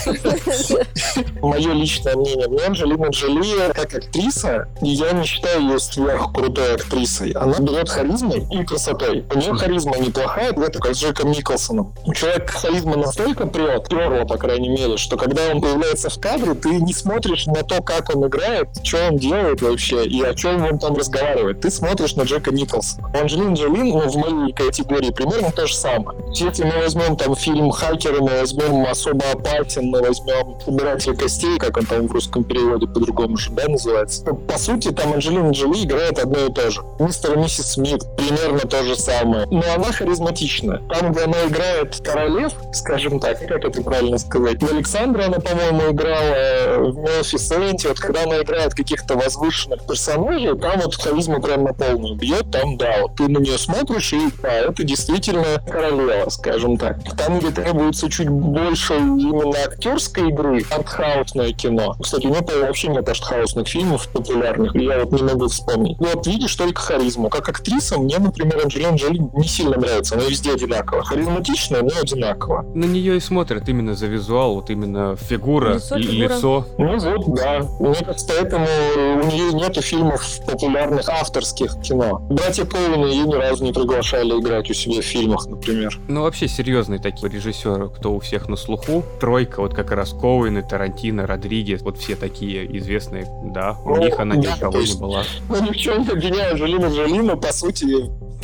Мое 1.41 1.73
личное 1.73 2.15
мнение. 2.15 2.47
Мне 2.47 2.63
Анджелина 2.63 3.07
Джоли, 3.07 3.71
как 3.73 3.93
актриса, 3.93 4.67
я 4.81 5.11
не 5.11 5.25
считаю 5.25 5.61
ее 5.61 5.79
сверх 5.79 6.31
крутой 6.33 6.75
актрисой. 6.75 7.31
Она 7.31 7.59
берет 7.59 7.89
харизмой 7.89 8.45
и 8.51 8.63
красотой. 8.63 9.25
У 9.33 9.37
нее 9.37 9.53
харизма 9.55 9.97
неплохая, 9.97 10.51
это 10.51 10.79
как 10.79 10.95
с 10.95 10.99
Джеком 10.99 11.31
Николсоном. 11.31 11.93
У 12.05 12.13
человека 12.13 12.53
харизма 12.53 12.97
настолько 12.97 13.47
прет, 13.47 13.89
перла, 13.89 14.25
по 14.25 14.37
крайней 14.37 14.69
мере, 14.69 14.97
что 14.97 15.17
когда 15.17 15.49
он 15.49 15.61
появляется 15.61 16.09
в 16.09 16.19
кадре, 16.19 16.53
ты 16.53 16.69
не 16.69 16.93
смотришь 16.93 17.45
на 17.47 17.63
то, 17.63 17.81
как 17.81 18.15
он 18.15 18.27
играет, 18.27 18.69
что 18.83 19.09
он 19.09 19.17
делает 19.17 19.61
вообще 19.61 20.05
и 20.05 20.21
о 20.23 20.33
чем 20.33 20.52
чем 20.53 20.65
он 20.65 20.79
там 20.79 20.95
разговаривает. 20.95 21.61
Ты 21.61 21.71
смотришь 21.71 22.15
на 22.15 22.23
Джека 22.23 22.51
Николсона. 22.51 23.09
У 23.13 23.17
Анджелины 23.17 23.53
Джоли, 23.53 23.81
ну, 23.81 24.07
в 24.07 24.15
моей 24.15 24.53
категории 24.53 25.11
примерно 25.11 25.51
то 25.51 25.67
же 25.67 25.75
самое. 25.75 26.19
Если 26.33 26.63
мы 26.63 26.77
возьмем 26.77 27.15
там 27.15 27.35
фильм 27.35 27.71
«Хакеры», 27.71 28.21
мы 28.21 28.39
возьмем 28.39 28.85
«Особо 28.85 29.23
опасен», 29.31 29.85
мы 29.85 30.01
возьмем 30.01 30.57
«Убиратель 30.65 31.15
костей», 31.15 31.57
как 31.57 31.77
он 31.77 31.85
там 31.85 32.07
в 32.07 32.11
русском 32.11 32.43
переводе 32.43 32.87
по-другому 32.87 33.37
же, 33.37 33.51
да, 33.51 33.67
называется. 33.67 34.23
По 34.25 34.57
сути, 34.57 34.91
там 34.91 35.13
Анджелина 35.13 35.51
Джоли 35.51 35.83
играет 35.83 36.19
одно 36.19 36.45
и 36.45 36.51
то 36.51 36.69
же. 36.69 36.81
Мистер 36.99 37.33
и 37.33 37.37
миссис 37.37 37.73
Смит 37.73 38.03
примерно 38.15 38.59
то 38.59 38.83
же 38.83 38.95
самое. 38.95 39.47
Но 39.47 39.63
она 39.75 39.91
харизматичная. 39.91 40.81
Там, 40.89 41.11
где 41.11 41.23
она 41.23 41.45
играет 41.47 41.99
королев, 42.03 42.53
скажем 42.73 43.19
так, 43.19 43.39
как 43.39 43.65
это 43.65 43.81
правильно 43.81 44.17
сказать, 44.17 44.61
в 44.61 44.71
Александра 44.71 45.25
она, 45.25 45.39
по-моему, 45.39 45.91
играла 45.91 46.91
в 46.91 46.97
Мелфисенте, 46.97 47.87
вот 47.89 47.99
когда 47.99 48.23
она 48.23 48.41
играет 48.41 48.73
каких-то 48.73 49.15
возвышенных 49.15 49.85
персонажей, 49.85 50.42
персонажей, 50.43 50.59
там 50.59 50.81
вот 50.81 50.95
харизма 50.95 51.41
прям 51.41 51.63
на 51.63 51.73
полную 51.73 52.15
бьет, 52.15 52.51
там, 52.51 52.77
да, 52.77 52.95
вот 53.01 53.15
ты 53.15 53.27
на 53.27 53.37
нее 53.39 53.57
смотришь, 53.57 54.13
и 54.13 54.19
да, 54.41 54.51
это 54.53 54.83
действительно 54.83 55.45
королева, 55.69 56.29
скажем 56.29 56.77
так. 56.77 56.97
Там, 57.17 57.39
где 57.39 57.49
требуется 57.51 58.09
чуть 58.09 58.29
больше 58.29 58.93
именно 58.95 59.57
актерской 59.65 60.29
игры, 60.29 60.63
артхаусное 60.69 61.51
кино. 61.53 61.95
Кстати, 62.01 62.25
у 62.27 62.29
него 62.29 62.45
вообще 62.65 62.87
нет 62.89 63.07
артхаусных 63.07 63.67
фильмов 63.67 64.07
популярных, 64.09 64.75
я 64.75 64.99
вот 65.03 65.11
не 65.11 65.23
могу 65.23 65.47
вспомнить. 65.47 65.97
Вот 65.99 66.25
видишь 66.27 66.55
только 66.55 66.81
харизму. 66.81 67.29
Как 67.29 67.49
актриса, 67.49 67.97
мне, 67.99 68.17
например, 68.19 68.59
Анджелина 68.63 68.95
Джоли 68.95 69.19
не 69.33 69.47
сильно 69.47 69.77
нравится, 69.77 70.15
она 70.15 70.23
везде 70.25 70.53
одинаково. 70.53 71.03
Харизматичная, 71.03 71.81
но 71.81 71.89
одинаково. 72.01 72.63
На 72.73 72.85
нее 72.85 73.17
и 73.17 73.19
смотрят 73.19 73.67
именно 73.69 73.95
за 73.95 74.07
визуал, 74.07 74.55
вот 74.55 74.69
именно 74.69 75.15
фигура, 75.15 75.75
Лицо, 75.75 75.95
ли- 75.95 76.03
фигура. 76.07 76.35
лицо. 76.35 76.67
Ну 76.77 76.97
вот, 76.99 77.35
да. 77.35 77.67
Мне 77.79 77.95
кажется, 77.95 78.27
поэтому 78.27 78.65
у 78.65 79.25
нее 79.27 79.53
нету 79.53 79.81
фильмов 79.81 80.23
популярных 80.39 81.07
авторских 81.09 81.79
кино. 81.81 82.19
Братья 82.29 82.65
Коуны 82.65 83.05
ее 83.05 83.23
ни 83.25 83.33
разу 83.33 83.63
не 83.63 83.73
приглашали 83.73 84.39
играть 84.39 84.69
у 84.69 84.73
себя 84.73 85.01
в 85.01 85.05
фильмах, 85.05 85.45
например. 85.47 85.99
Ну, 86.07 86.21
вообще 86.23 86.47
серьезные 86.47 86.99
такие 86.99 87.29
режиссеры, 87.31 87.89
кто 87.89 88.13
у 88.13 88.19
всех 88.19 88.47
на 88.49 88.55
слуху. 88.55 89.03
Тройка, 89.19 89.61
вот 89.61 89.73
как 89.73 89.91
раз 89.91 90.11
Коуэн, 90.11 90.63
Тарантино, 90.67 91.25
Родригес, 91.27 91.81
вот 91.81 91.97
все 91.97 92.15
такие 92.15 92.77
известные, 92.77 93.27
да, 93.45 93.77
у 93.85 93.95
Ну, 93.95 94.03
них 94.03 94.19
она 94.19 94.35
ни 94.35 94.45
да, 94.45 94.55
у 94.55 94.59
кого 94.59 94.71
то 94.73 94.77
не 94.79 94.83
есть- 94.85 94.99
была. 94.99 95.23
Ну, 95.49 95.61
ни 95.63 95.71
в 95.71 95.77
чем 95.77 96.03
не 96.03 96.09
обвиняю 96.09 96.51
Анджелину 96.51 96.89
Джоли, 96.93 97.19
но, 97.19 97.37
по 97.37 97.51
сути, 97.53 97.85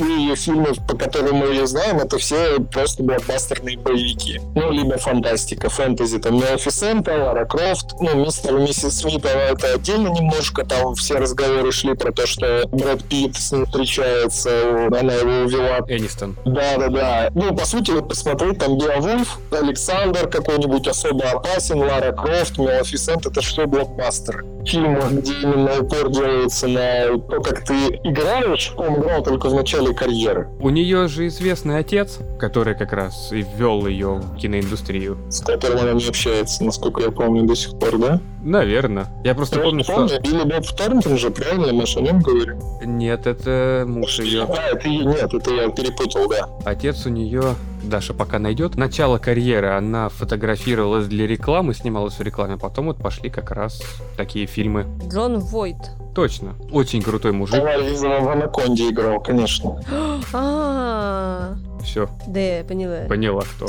ее 0.06 0.36
фильмы, 0.36 0.74
по 0.88 0.96
которым 0.96 1.38
мы 1.38 1.48
ее 1.48 1.68
знаем, 1.68 1.98
это 1.98 2.18
все 2.18 2.60
просто 2.60 3.04
блокбастерные 3.04 3.78
боевики. 3.78 4.40
Ну, 4.56 4.72
либо 4.72 4.98
фантастика, 4.98 5.70
фэнтези, 5.70 6.20
там, 6.20 6.40
Малефисента, 6.40 7.12
Лара 7.12 7.46
Крофт, 7.46 7.94
ну, 8.00 8.16
мистер 8.16 8.58
и 8.58 8.62
миссис 8.62 9.00
Смит, 9.00 9.21
но 9.21 9.30
это 9.30 9.74
отдельно 9.74 10.10
немножко, 10.10 10.66
там 10.66 10.96
все 10.96 11.16
разговоры 11.16 11.72
шли 11.72 11.94
про 11.96 12.12
то, 12.12 12.28
что 12.28 12.68
Брэд 12.72 13.04
Питт 13.06 13.36
с 13.36 13.52
ней 13.52 13.66
встречается, 13.66 14.88
она 14.88 15.14
его 15.14 15.46
увела 15.46 15.80
Энистон. 15.88 16.38
Да, 16.46 16.78
да, 16.78 16.88
да. 16.90 17.30
Ну, 17.36 17.56
по 17.56 17.66
сути, 17.66 17.92
вот 17.92 18.10
посмотреть 18.10 18.60
там 18.60 18.78
Беовульф, 18.78 19.38
Александр 19.52 20.28
какой-нибудь 20.28 20.88
особо 20.88 21.30
опасен, 21.32 21.80
Лара 21.80 22.12
Крофт, 22.12 22.58
Малефисента, 22.58 23.26
это 23.26 23.42
что 23.42 23.66
блокбастер. 23.68 24.46
Фильмы, 24.70 25.02
где 25.12 25.34
именно 25.34 25.80
упор 25.82 26.12
делается 26.12 26.68
на 26.68 27.18
то, 27.18 27.42
как 27.42 27.64
ты 27.66 27.74
играешь, 28.04 28.72
он 28.78 29.00
играл 29.00 29.24
только 29.24 29.50
в 29.50 29.56
начале 29.56 29.94
карьеры, 29.96 30.48
У 30.60 30.70
нее 30.70 31.08
же 31.08 31.26
известный 31.28 31.80
отец, 31.80 32.20
который 32.40 32.76
как 32.76 32.94
раз 32.94 33.32
и 33.32 33.42
ввел 33.44 33.88
ее 33.88 34.16
в 34.22 34.36
киноиндустрию. 34.38 35.18
с 35.30 35.42
которым 35.42 35.80
она 35.80 35.94
не 35.94 36.08
общается, 36.08 36.64
насколько 36.64 37.02
я 37.02 37.10
помню, 37.12 37.48
до 37.48 37.56
сих 37.56 37.80
пор, 37.80 37.98
да? 37.98 38.22
Наверное. 38.44 39.08
Я 39.24 39.34
просто 39.36 39.58
Я 39.58 39.64
помню, 39.64 39.80
не 39.80 39.84
что... 39.84 39.94
помню, 39.96 40.22
Билли 40.22 40.44
Боб 40.44 40.66
Торнтон 40.78 41.18
же, 41.18 41.30
правильно, 41.32 41.74
мы 41.74 41.84
о 41.84 42.02
нем 42.02 42.20
говорим? 42.22 42.60
Нет, 42.84 43.26
это 43.28 43.86
муж 43.88 44.20
ее. 44.20 44.44
А, 44.44 44.76
это 44.76 44.88
нет, 44.88 45.34
это 45.34 45.52
я 45.52 45.70
перепутал, 45.70 46.30
да. 46.30 46.48
Отец 46.64 47.06
у 47.06 47.10
нее, 47.10 47.56
Даша 47.84 48.14
пока 48.14 48.40
найдет. 48.40 48.76
Начало 48.76 49.18
карьеры 49.18 49.70
она 49.70 50.10
фотографировалась 50.10 51.08
для 51.08 51.28
рекламы, 51.28 51.74
снималась 51.74 52.16
в 52.16 52.22
рекламе, 52.22 52.58
потом 52.58 52.88
вот 52.88 52.98
пошли 52.98 53.30
как 53.30 53.52
раз 53.52 53.82
такие 54.18 54.46
фильмы. 54.46 54.86
Джон 55.08 55.40
Войт. 55.40 55.78
Точно. 56.14 56.56
Очень 56.72 57.02
крутой 57.02 57.32
мужик. 57.32 57.56
Товар 57.56 57.82
Визова 57.82 58.20
в 58.20 58.30
Анаконде 58.30 58.90
играл, 58.90 59.22
конечно. 59.22 59.82
А, 60.34 61.56
Все, 61.84 62.10
да, 62.28 62.40
я 62.40 62.64
поняла. 62.64 63.08
поняла 63.08 63.42
кто. 63.42 63.68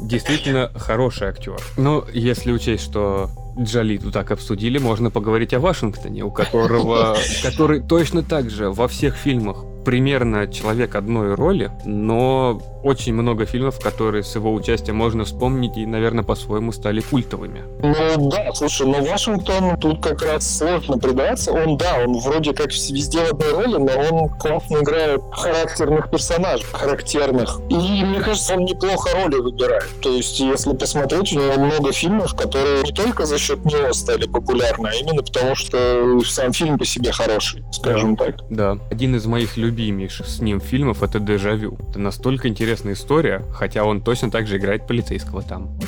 Действительно 0.00 0.70
хороший 0.74 1.28
актер. 1.28 1.56
Но 1.76 2.04
если 2.12 2.52
учесть, 2.52 2.84
что 2.84 3.30
Джоли 3.58 3.98
тут 3.98 4.12
так 4.12 4.30
обсудили, 4.30 4.78
можно 4.78 5.10
поговорить 5.10 5.54
о 5.54 5.60
Вашингтоне, 5.60 6.22
у 6.24 6.30
которого, 6.30 7.16
который 7.42 7.80
точно 7.80 8.22
так 8.22 8.50
же 8.50 8.70
во 8.70 8.88
всех 8.88 9.14
фильмах 9.16 9.64
примерно 9.86 10.48
человек 10.48 10.96
одной 10.96 11.36
роли, 11.36 11.70
но 11.84 12.60
очень 12.82 13.14
много 13.14 13.46
фильмов, 13.46 13.80
которые 13.80 14.24
с 14.24 14.34
его 14.34 14.52
участием 14.52 14.96
можно 14.96 15.24
вспомнить 15.24 15.76
и, 15.76 15.86
наверное, 15.86 16.24
по-своему 16.24 16.72
стали 16.72 17.00
культовыми. 17.00 17.62
Ну 17.82 18.30
да, 18.30 18.52
слушай, 18.52 18.86
но 18.86 19.00
Вашингтон 19.04 19.78
тут 19.78 20.02
как 20.02 20.22
раз 20.22 20.58
сложно 20.58 20.98
предаться. 20.98 21.52
Он, 21.52 21.76
да, 21.76 21.98
он 22.04 22.18
вроде 22.18 22.52
как 22.52 22.72
везде 22.72 23.18
в 23.20 23.32
одной 23.32 23.52
роли, 23.52 23.76
но 23.76 23.92
он 24.10 24.28
классно 24.38 24.78
играет 24.78 25.20
характерных 25.32 26.10
персонажей, 26.10 26.66
характерных. 26.72 27.60
И 27.68 28.04
мне 28.04 28.20
кажется, 28.20 28.54
он 28.54 28.64
неплохо 28.64 29.10
роли 29.14 29.40
выбирает. 29.40 29.88
То 30.00 30.10
есть, 30.10 30.40
если 30.40 30.72
посмотреть, 30.74 31.32
у 31.32 31.40
него 31.40 31.64
много 31.64 31.92
фильмов, 31.92 32.34
которые 32.34 32.82
не 32.82 32.92
только 32.92 33.24
за 33.26 33.38
счет 33.38 33.64
него 33.64 33.92
стали 33.92 34.26
популярны, 34.26 34.88
а 34.88 34.94
именно 34.94 35.22
потому, 35.22 35.54
что 35.54 36.20
сам 36.24 36.52
фильм 36.52 36.78
по 36.78 36.84
себе 36.84 37.12
хороший, 37.12 37.64
скажем 37.72 38.16
так. 38.16 38.36
Да. 38.50 38.78
Один 38.90 39.14
из 39.14 39.26
моих 39.26 39.56
любимейших 39.76 40.26
с 40.26 40.40
ним 40.40 40.60
фильмов 40.60 41.02
это 41.02 41.20
«Дежавю». 41.20 41.76
Это 41.90 41.98
настолько 41.98 42.48
интересная 42.48 42.94
история, 42.94 43.44
хотя 43.52 43.84
он 43.84 44.00
точно 44.00 44.30
так 44.30 44.46
же 44.46 44.56
играет 44.56 44.86
полицейского 44.86 45.42
там. 45.42 45.78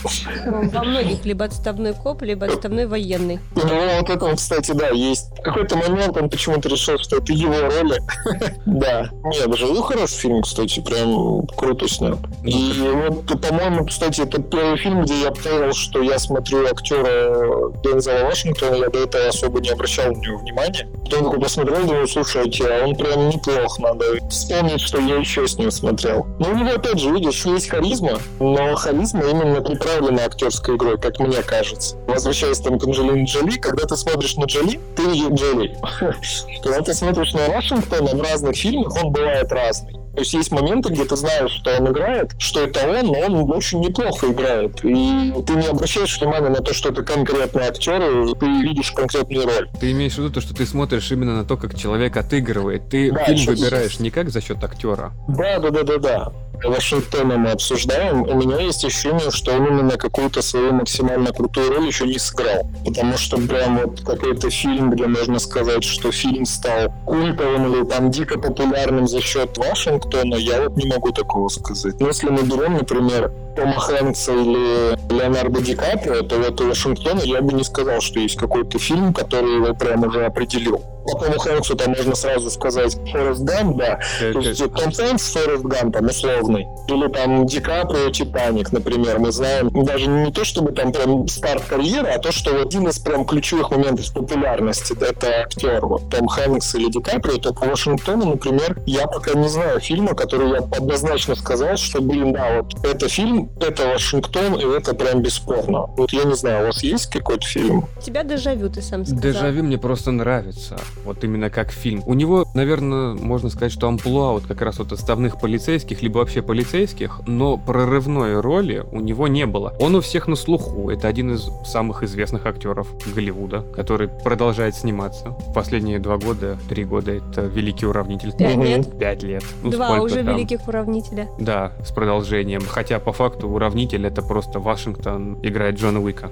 Он 0.46 0.68
Во 0.68 0.84
многих 0.84 1.24
либо 1.24 1.46
отставной 1.46 1.94
коп, 1.94 2.22
либо 2.22 2.46
отставной 2.46 2.86
военный. 2.86 3.40
Ну, 3.54 3.98
вот 3.98 4.10
это, 4.10 4.36
кстати, 4.36 4.72
да, 4.72 4.88
есть. 4.88 5.26
В 5.38 5.42
какой-то 5.42 5.76
момент 5.76 6.16
он 6.16 6.28
почему-то 6.28 6.68
решил, 6.68 6.98
что 6.98 7.16
это 7.16 7.32
его 7.32 7.54
роли. 7.54 8.00
Да. 8.66 9.10
Нет, 9.24 9.56
«Живу» 9.56 9.82
хороший 9.82 10.18
фильм, 10.18 10.42
кстати, 10.42 10.80
прям 10.80 11.46
круто 11.56 11.88
снят. 11.88 12.18
И 12.44 12.72
вот, 12.80 13.40
по-моему, 13.40 13.86
кстати, 13.86 14.20
это 14.20 14.42
первый 14.42 14.76
фильм, 14.76 15.02
где 15.02 15.22
я 15.22 15.30
понял, 15.30 15.72
что 15.72 16.02
я 16.02 16.18
смотрю 16.18 16.66
актера 16.66 17.72
Дензела 17.82 18.26
Вашингтона, 18.26 18.74
я 18.76 18.88
до 18.88 19.04
этого 19.04 19.28
особо 19.28 19.60
не 19.60 19.70
обращал 19.70 20.12
на 20.12 20.18
него 20.18 20.38
внимания. 20.38 20.88
Потом 21.04 21.24
такой 21.24 21.40
посмотрел, 21.40 21.86
думаю, 21.86 22.06
слушайте, 22.06 22.66
а 22.66 22.86
он 22.86 22.94
прям 22.94 23.28
неплох, 23.28 23.77
надо 23.78 24.04
вспомнить, 24.28 24.80
что 24.80 24.98
я 25.00 25.16
еще 25.16 25.46
с 25.46 25.58
ним 25.58 25.70
смотрел. 25.70 26.26
Ну, 26.38 26.50
у 26.50 26.54
него, 26.54 26.70
опять 26.70 26.98
же, 26.98 27.10
видишь, 27.10 27.44
есть 27.46 27.68
харизма, 27.68 28.18
но 28.40 28.74
харизма 28.74 29.24
именно 29.24 29.60
приправлена 29.60 30.24
актерской 30.24 30.76
игрой, 30.76 30.98
как 30.98 31.18
мне 31.18 31.42
кажется. 31.42 31.96
Возвращаясь 32.06 32.58
там 32.58 32.78
к 32.78 32.84
Анджелине 32.84 33.24
Джоли, 33.24 33.58
когда 33.58 33.86
ты 33.86 33.96
смотришь 33.96 34.36
на 34.36 34.44
Джоли, 34.44 34.80
ты 34.96 35.02
Джоли. 35.02 35.76
Когда 36.62 36.80
ты 36.82 36.94
смотришь 36.94 37.32
на 37.34 37.48
Вашингтона 37.48 38.14
в 38.14 38.20
разных 38.20 38.56
фильмах, 38.56 38.94
он 39.02 39.12
бывает 39.12 39.50
разный. 39.52 39.94
То 40.18 40.22
есть 40.22 40.34
есть 40.34 40.50
моменты, 40.50 40.88
где 40.88 41.04
ты 41.04 41.14
знаешь, 41.14 41.52
что 41.52 41.76
он 41.78 41.92
играет, 41.92 42.32
что 42.38 42.64
это 42.64 42.80
он, 42.88 43.06
но 43.06 43.20
он 43.20 43.52
очень 43.52 43.78
неплохо 43.78 44.26
играет. 44.26 44.84
И 44.84 45.32
ты 45.46 45.52
не 45.52 45.68
обращаешь 45.68 46.20
внимания 46.20 46.48
на 46.48 46.56
то, 46.56 46.74
что 46.74 46.88
это 46.88 47.04
конкретный 47.04 47.62
актер, 47.62 48.02
и 48.02 48.34
ты 48.34 48.46
видишь 48.62 48.90
конкретную 48.90 49.46
роль. 49.46 49.70
Ты 49.78 49.92
имеешь 49.92 50.14
в 50.14 50.18
виду 50.18 50.30
то, 50.30 50.40
что 50.40 50.56
ты 50.56 50.66
смотришь 50.66 51.12
именно 51.12 51.36
на 51.36 51.44
то, 51.44 51.56
как 51.56 51.78
человек 51.78 52.16
отыгрывает. 52.16 52.88
Ты 52.88 53.12
Да, 53.12 53.26
фильм 53.26 53.46
выбираешь 53.46 54.00
не 54.00 54.10
как 54.10 54.30
за 54.30 54.40
счет 54.40 54.64
актера. 54.64 55.12
Да, 55.28 55.60
да, 55.60 55.70
да, 55.70 55.84
да, 55.84 55.98
да. 55.98 56.32
Вашингтона 56.64 57.36
мы 57.36 57.50
обсуждаем, 57.50 58.22
у 58.22 58.34
меня 58.34 58.58
есть 58.58 58.84
ощущение, 58.84 59.30
что 59.30 59.52
он 59.52 59.66
именно 59.66 59.96
какую-то 59.96 60.42
свою 60.42 60.72
максимально 60.72 61.32
крутую 61.32 61.72
роль 61.72 61.86
еще 61.86 62.06
не 62.06 62.18
сыграл. 62.18 62.66
Потому 62.84 63.16
что 63.16 63.36
прям 63.36 63.78
вот 63.78 64.00
какой-то 64.00 64.50
фильм, 64.50 64.90
где 64.90 65.06
можно 65.06 65.38
сказать, 65.38 65.84
что 65.84 66.10
фильм 66.10 66.44
стал 66.44 66.92
культовым 67.06 67.72
или 67.72 67.84
там 67.84 68.10
дико 68.10 68.38
популярным 68.38 69.06
за 69.06 69.20
счет 69.20 69.56
Вашингтона, 69.56 70.34
я 70.34 70.62
вот 70.62 70.76
не 70.76 70.86
могу 70.86 71.12
такого 71.12 71.48
сказать. 71.48 72.00
Но 72.00 72.08
если 72.08 72.28
мы 72.28 72.42
берем, 72.42 72.74
например, 72.74 73.32
Тома 73.56 73.78
Хэнкса 73.80 74.32
или 74.32 75.12
Леонардо 75.12 75.60
Ди 75.60 75.74
Каприо, 75.74 76.22
то 76.22 76.36
вот 76.38 76.60
у 76.60 76.68
Вашингтона 76.68 77.20
я 77.20 77.42
бы 77.42 77.52
не 77.52 77.64
сказал, 77.64 78.00
что 78.00 78.20
есть 78.20 78.36
какой-то 78.36 78.78
фильм, 78.78 79.12
который 79.12 79.56
его 79.56 79.74
прям 79.74 80.04
уже 80.04 80.24
определил. 80.24 80.82
По 81.12 81.18
Тому 81.24 81.38
Хэнксу 81.38 81.74
там 81.76 81.92
можно 81.96 82.14
сразу 82.14 82.50
сказать 82.50 82.96
Форест 83.10 83.40
Гамп, 83.42 83.76
да, 83.76 83.98
Э, 84.20 84.32
то 84.32 84.40
есть 84.40 84.58
Том 84.58 84.92
Хэнкс, 84.92 85.32
Форест 85.32 85.64
Гамп, 85.64 85.94
там, 85.94 86.06
условный. 86.06 86.66
Или 86.88 87.08
там 87.08 87.46
Ди 87.46 87.60
Каприо, 87.60 88.10
Титаник, 88.10 88.72
например. 88.72 89.18
Мы 89.18 89.32
знаем 89.32 89.70
даже 89.84 90.06
не 90.06 90.32
то, 90.32 90.44
чтобы 90.44 90.72
там 90.72 90.92
прям 90.92 91.26
старт 91.28 91.64
карьеры, 91.68 92.08
а 92.08 92.18
то, 92.18 92.32
что 92.32 92.60
один 92.60 92.88
из 92.88 92.98
прям 92.98 93.24
ключевых 93.24 93.70
моментов 93.70 94.12
популярности— 94.12 94.94
это 95.00 95.28
актер. 95.42 95.84
Вот 95.84 96.10
Том 96.10 96.28
Хэнкс 96.28 96.74
или 96.74 96.90
Ди 96.90 97.00
Каприо, 97.00 97.38
то 97.38 97.52
по 97.54 97.66
Вашингтону, 97.66 98.26
например, 98.26 98.80
я 98.86 99.06
пока 99.06 99.34
не 99.34 99.48
знаю 99.48 99.80
фильма, 99.80 100.14
который 100.14 100.50
я 100.50 100.58
однозначно 100.58 101.34
сказал, 101.34 101.76
что, 101.76 102.00
блин, 102.00 102.32
да, 102.32 102.62
вот 102.62 102.84
это 102.84 103.08
фильм, 103.08 103.50
это 103.60 103.86
Вашингтон, 103.88 104.54
и 104.54 104.64
это 104.64 104.94
прям 104.94 105.22
бесспорно. 105.22 105.86
Вот 105.96 106.12
я 106.12 106.24
не 106.24 106.34
знаю, 106.34 106.64
у 106.64 106.66
вас 106.66 106.82
есть 106.82 107.06
какой-то 107.06 107.46
фильм? 107.46 107.86
У 107.96 108.00
тебя 108.00 108.22
дежавю, 108.24 108.68
ты 108.68 108.82
сам 108.82 109.04
сказал. 109.04 109.22
Дежавю 109.22 109.62
мне 109.64 109.78
просто 109.78 110.10
нравится. 110.10 110.78
Вот 111.04 111.24
именно 111.24 111.50
как 111.50 111.70
фильм. 111.70 112.02
У 112.06 112.14
него, 112.14 112.46
наверное, 112.54 113.14
можно 113.14 113.48
сказать, 113.50 113.72
что 113.72 113.88
амплуа 113.88 114.32
вот 114.32 114.44
как 114.46 114.60
раз 114.62 114.78
вот 114.78 114.92
отставных 114.92 115.40
полицейских, 115.40 116.02
либо 116.02 116.18
вообще 116.18 116.42
полицейских, 116.42 117.20
но 117.26 117.56
прорывной 117.56 118.40
роли 118.40 118.84
у 118.92 119.00
него 119.00 119.28
не 119.28 119.46
было. 119.46 119.74
Он 119.80 119.94
у 119.94 120.00
всех 120.00 120.28
на 120.28 120.36
слуху. 120.36 120.90
Это 120.90 121.08
один 121.08 121.32
из 121.32 121.48
самых 121.64 122.02
известных 122.02 122.46
актеров 122.46 122.88
Голливуда, 123.14 123.62
который 123.74 124.08
продолжает 124.08 124.74
сниматься. 124.74 125.36
Последние 125.54 125.98
два 125.98 126.18
года, 126.18 126.58
три 126.68 126.84
года 126.84 127.12
это 127.12 127.42
великий 127.42 127.86
уравнитель. 127.86 128.32
Пять 128.32 128.56
лет. 128.56 128.98
Пять 128.98 129.22
лет. 129.22 129.44
Ну, 129.62 129.70
Два 129.70 130.00
уже 130.00 130.22
там? 130.24 130.36
великих 130.36 130.66
уравнителя. 130.68 131.28
Да, 131.38 131.72
с 131.84 131.92
продолжением. 131.92 132.62
Хотя 132.66 132.98
по 132.98 133.12
факту 133.12 133.48
уравнитель 133.48 134.06
это 134.06 134.22
просто 134.22 134.58
Вашингтон 134.60 135.38
играет 135.42 135.78
Джона 135.78 136.00
Уика. 136.02 136.30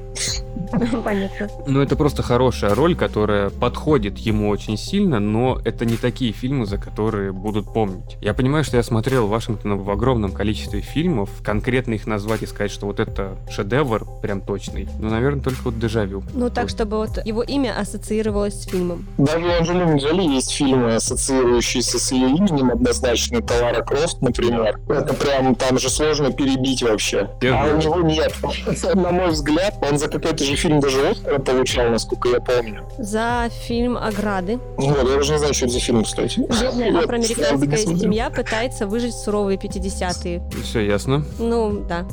Понятно. 1.04 1.48
Ну, 1.66 1.80
это 1.80 1.96
просто 1.96 2.22
хорошая 2.22 2.74
роль, 2.74 2.94
которая 2.94 3.50
подходит 3.50 4.18
ему 4.18 4.48
очень 4.48 4.76
сильно, 4.76 5.20
но 5.20 5.60
это 5.64 5.84
не 5.84 5.96
такие 5.96 6.32
фильмы, 6.32 6.66
за 6.66 6.78
которые 6.78 7.32
будут 7.32 7.72
помнить. 7.72 8.16
Я 8.20 8.34
понимаю, 8.34 8.64
что 8.64 8.76
я 8.76 8.82
смотрел 8.82 9.26
Вашингтона 9.26 9.76
в 9.76 9.90
огромном 9.90 10.32
количестве 10.32 10.80
фильмов, 10.80 11.30
конкретно 11.42 11.94
их 11.94 12.06
назвать 12.06 12.42
и 12.42 12.46
сказать, 12.46 12.70
что 12.70 12.86
вот 12.86 13.00
это 13.00 13.36
шедевр 13.50 14.06
прям 14.22 14.40
точный, 14.40 14.88
ну, 14.98 15.10
наверное, 15.10 15.42
только 15.42 15.62
вот 15.64 15.78
«Дежавю». 15.78 16.22
Ну, 16.34 16.50
так, 16.50 16.68
чтобы 16.68 16.98
вот 16.98 17.24
его 17.24 17.42
имя 17.42 17.78
ассоциировалось 17.78 18.62
с 18.62 18.66
фильмом. 18.66 19.06
Даже 19.18 19.46
у 19.46 19.50
Анджелины 19.50 19.98
Джоли 19.98 20.22
есть 20.22 20.50
фильмы, 20.52 20.94
ассоциирующиеся 20.94 21.98
с 21.98 22.12
ее 22.12 22.28
именем 22.28 22.70
однозначно. 22.70 23.38
Это 23.38 23.54
Лара 23.62 23.82
Крофт, 23.82 24.20
например. 24.20 24.80
Это 24.88 25.14
прям 25.14 25.54
там 25.54 25.78
же 25.78 25.88
сложно 25.88 26.32
перебить 26.32 26.82
вообще. 26.82 27.30
А 27.42 27.74
у 27.74 27.78
него 27.78 28.00
нет. 28.02 28.34
На 28.94 29.10
мой 29.10 29.30
взгляд, 29.30 29.74
он 29.82 29.98
за 29.98 30.08
какой-то 30.08 30.44
же 30.44 30.56
фильм 30.56 30.65
даже 30.74 31.08
Оскара 31.08 31.38
получал, 31.38 31.88
насколько 31.90 32.28
я 32.28 32.40
помню. 32.40 32.84
За 32.98 33.48
фильм 33.50 33.96
«Ограды». 33.96 34.58
Вот, 34.76 34.96
я 35.08 35.16
даже 35.16 35.32
не 35.32 35.38
знаю, 35.38 35.54
что 35.54 35.66
это 35.66 35.74
за 35.74 35.80
фильм, 35.80 36.04
кстати. 36.04 36.40
Бедная 36.40 36.98
афроамериканская 36.98 37.76
семья 37.96 38.30
пытается 38.30 38.86
выжить 38.86 39.14
в 39.14 39.18
суровые 39.18 39.58
50-е. 39.58 40.42
Все 40.62 40.80
ясно. 40.80 41.24
Ну, 41.38 41.84
да. 41.88 42.06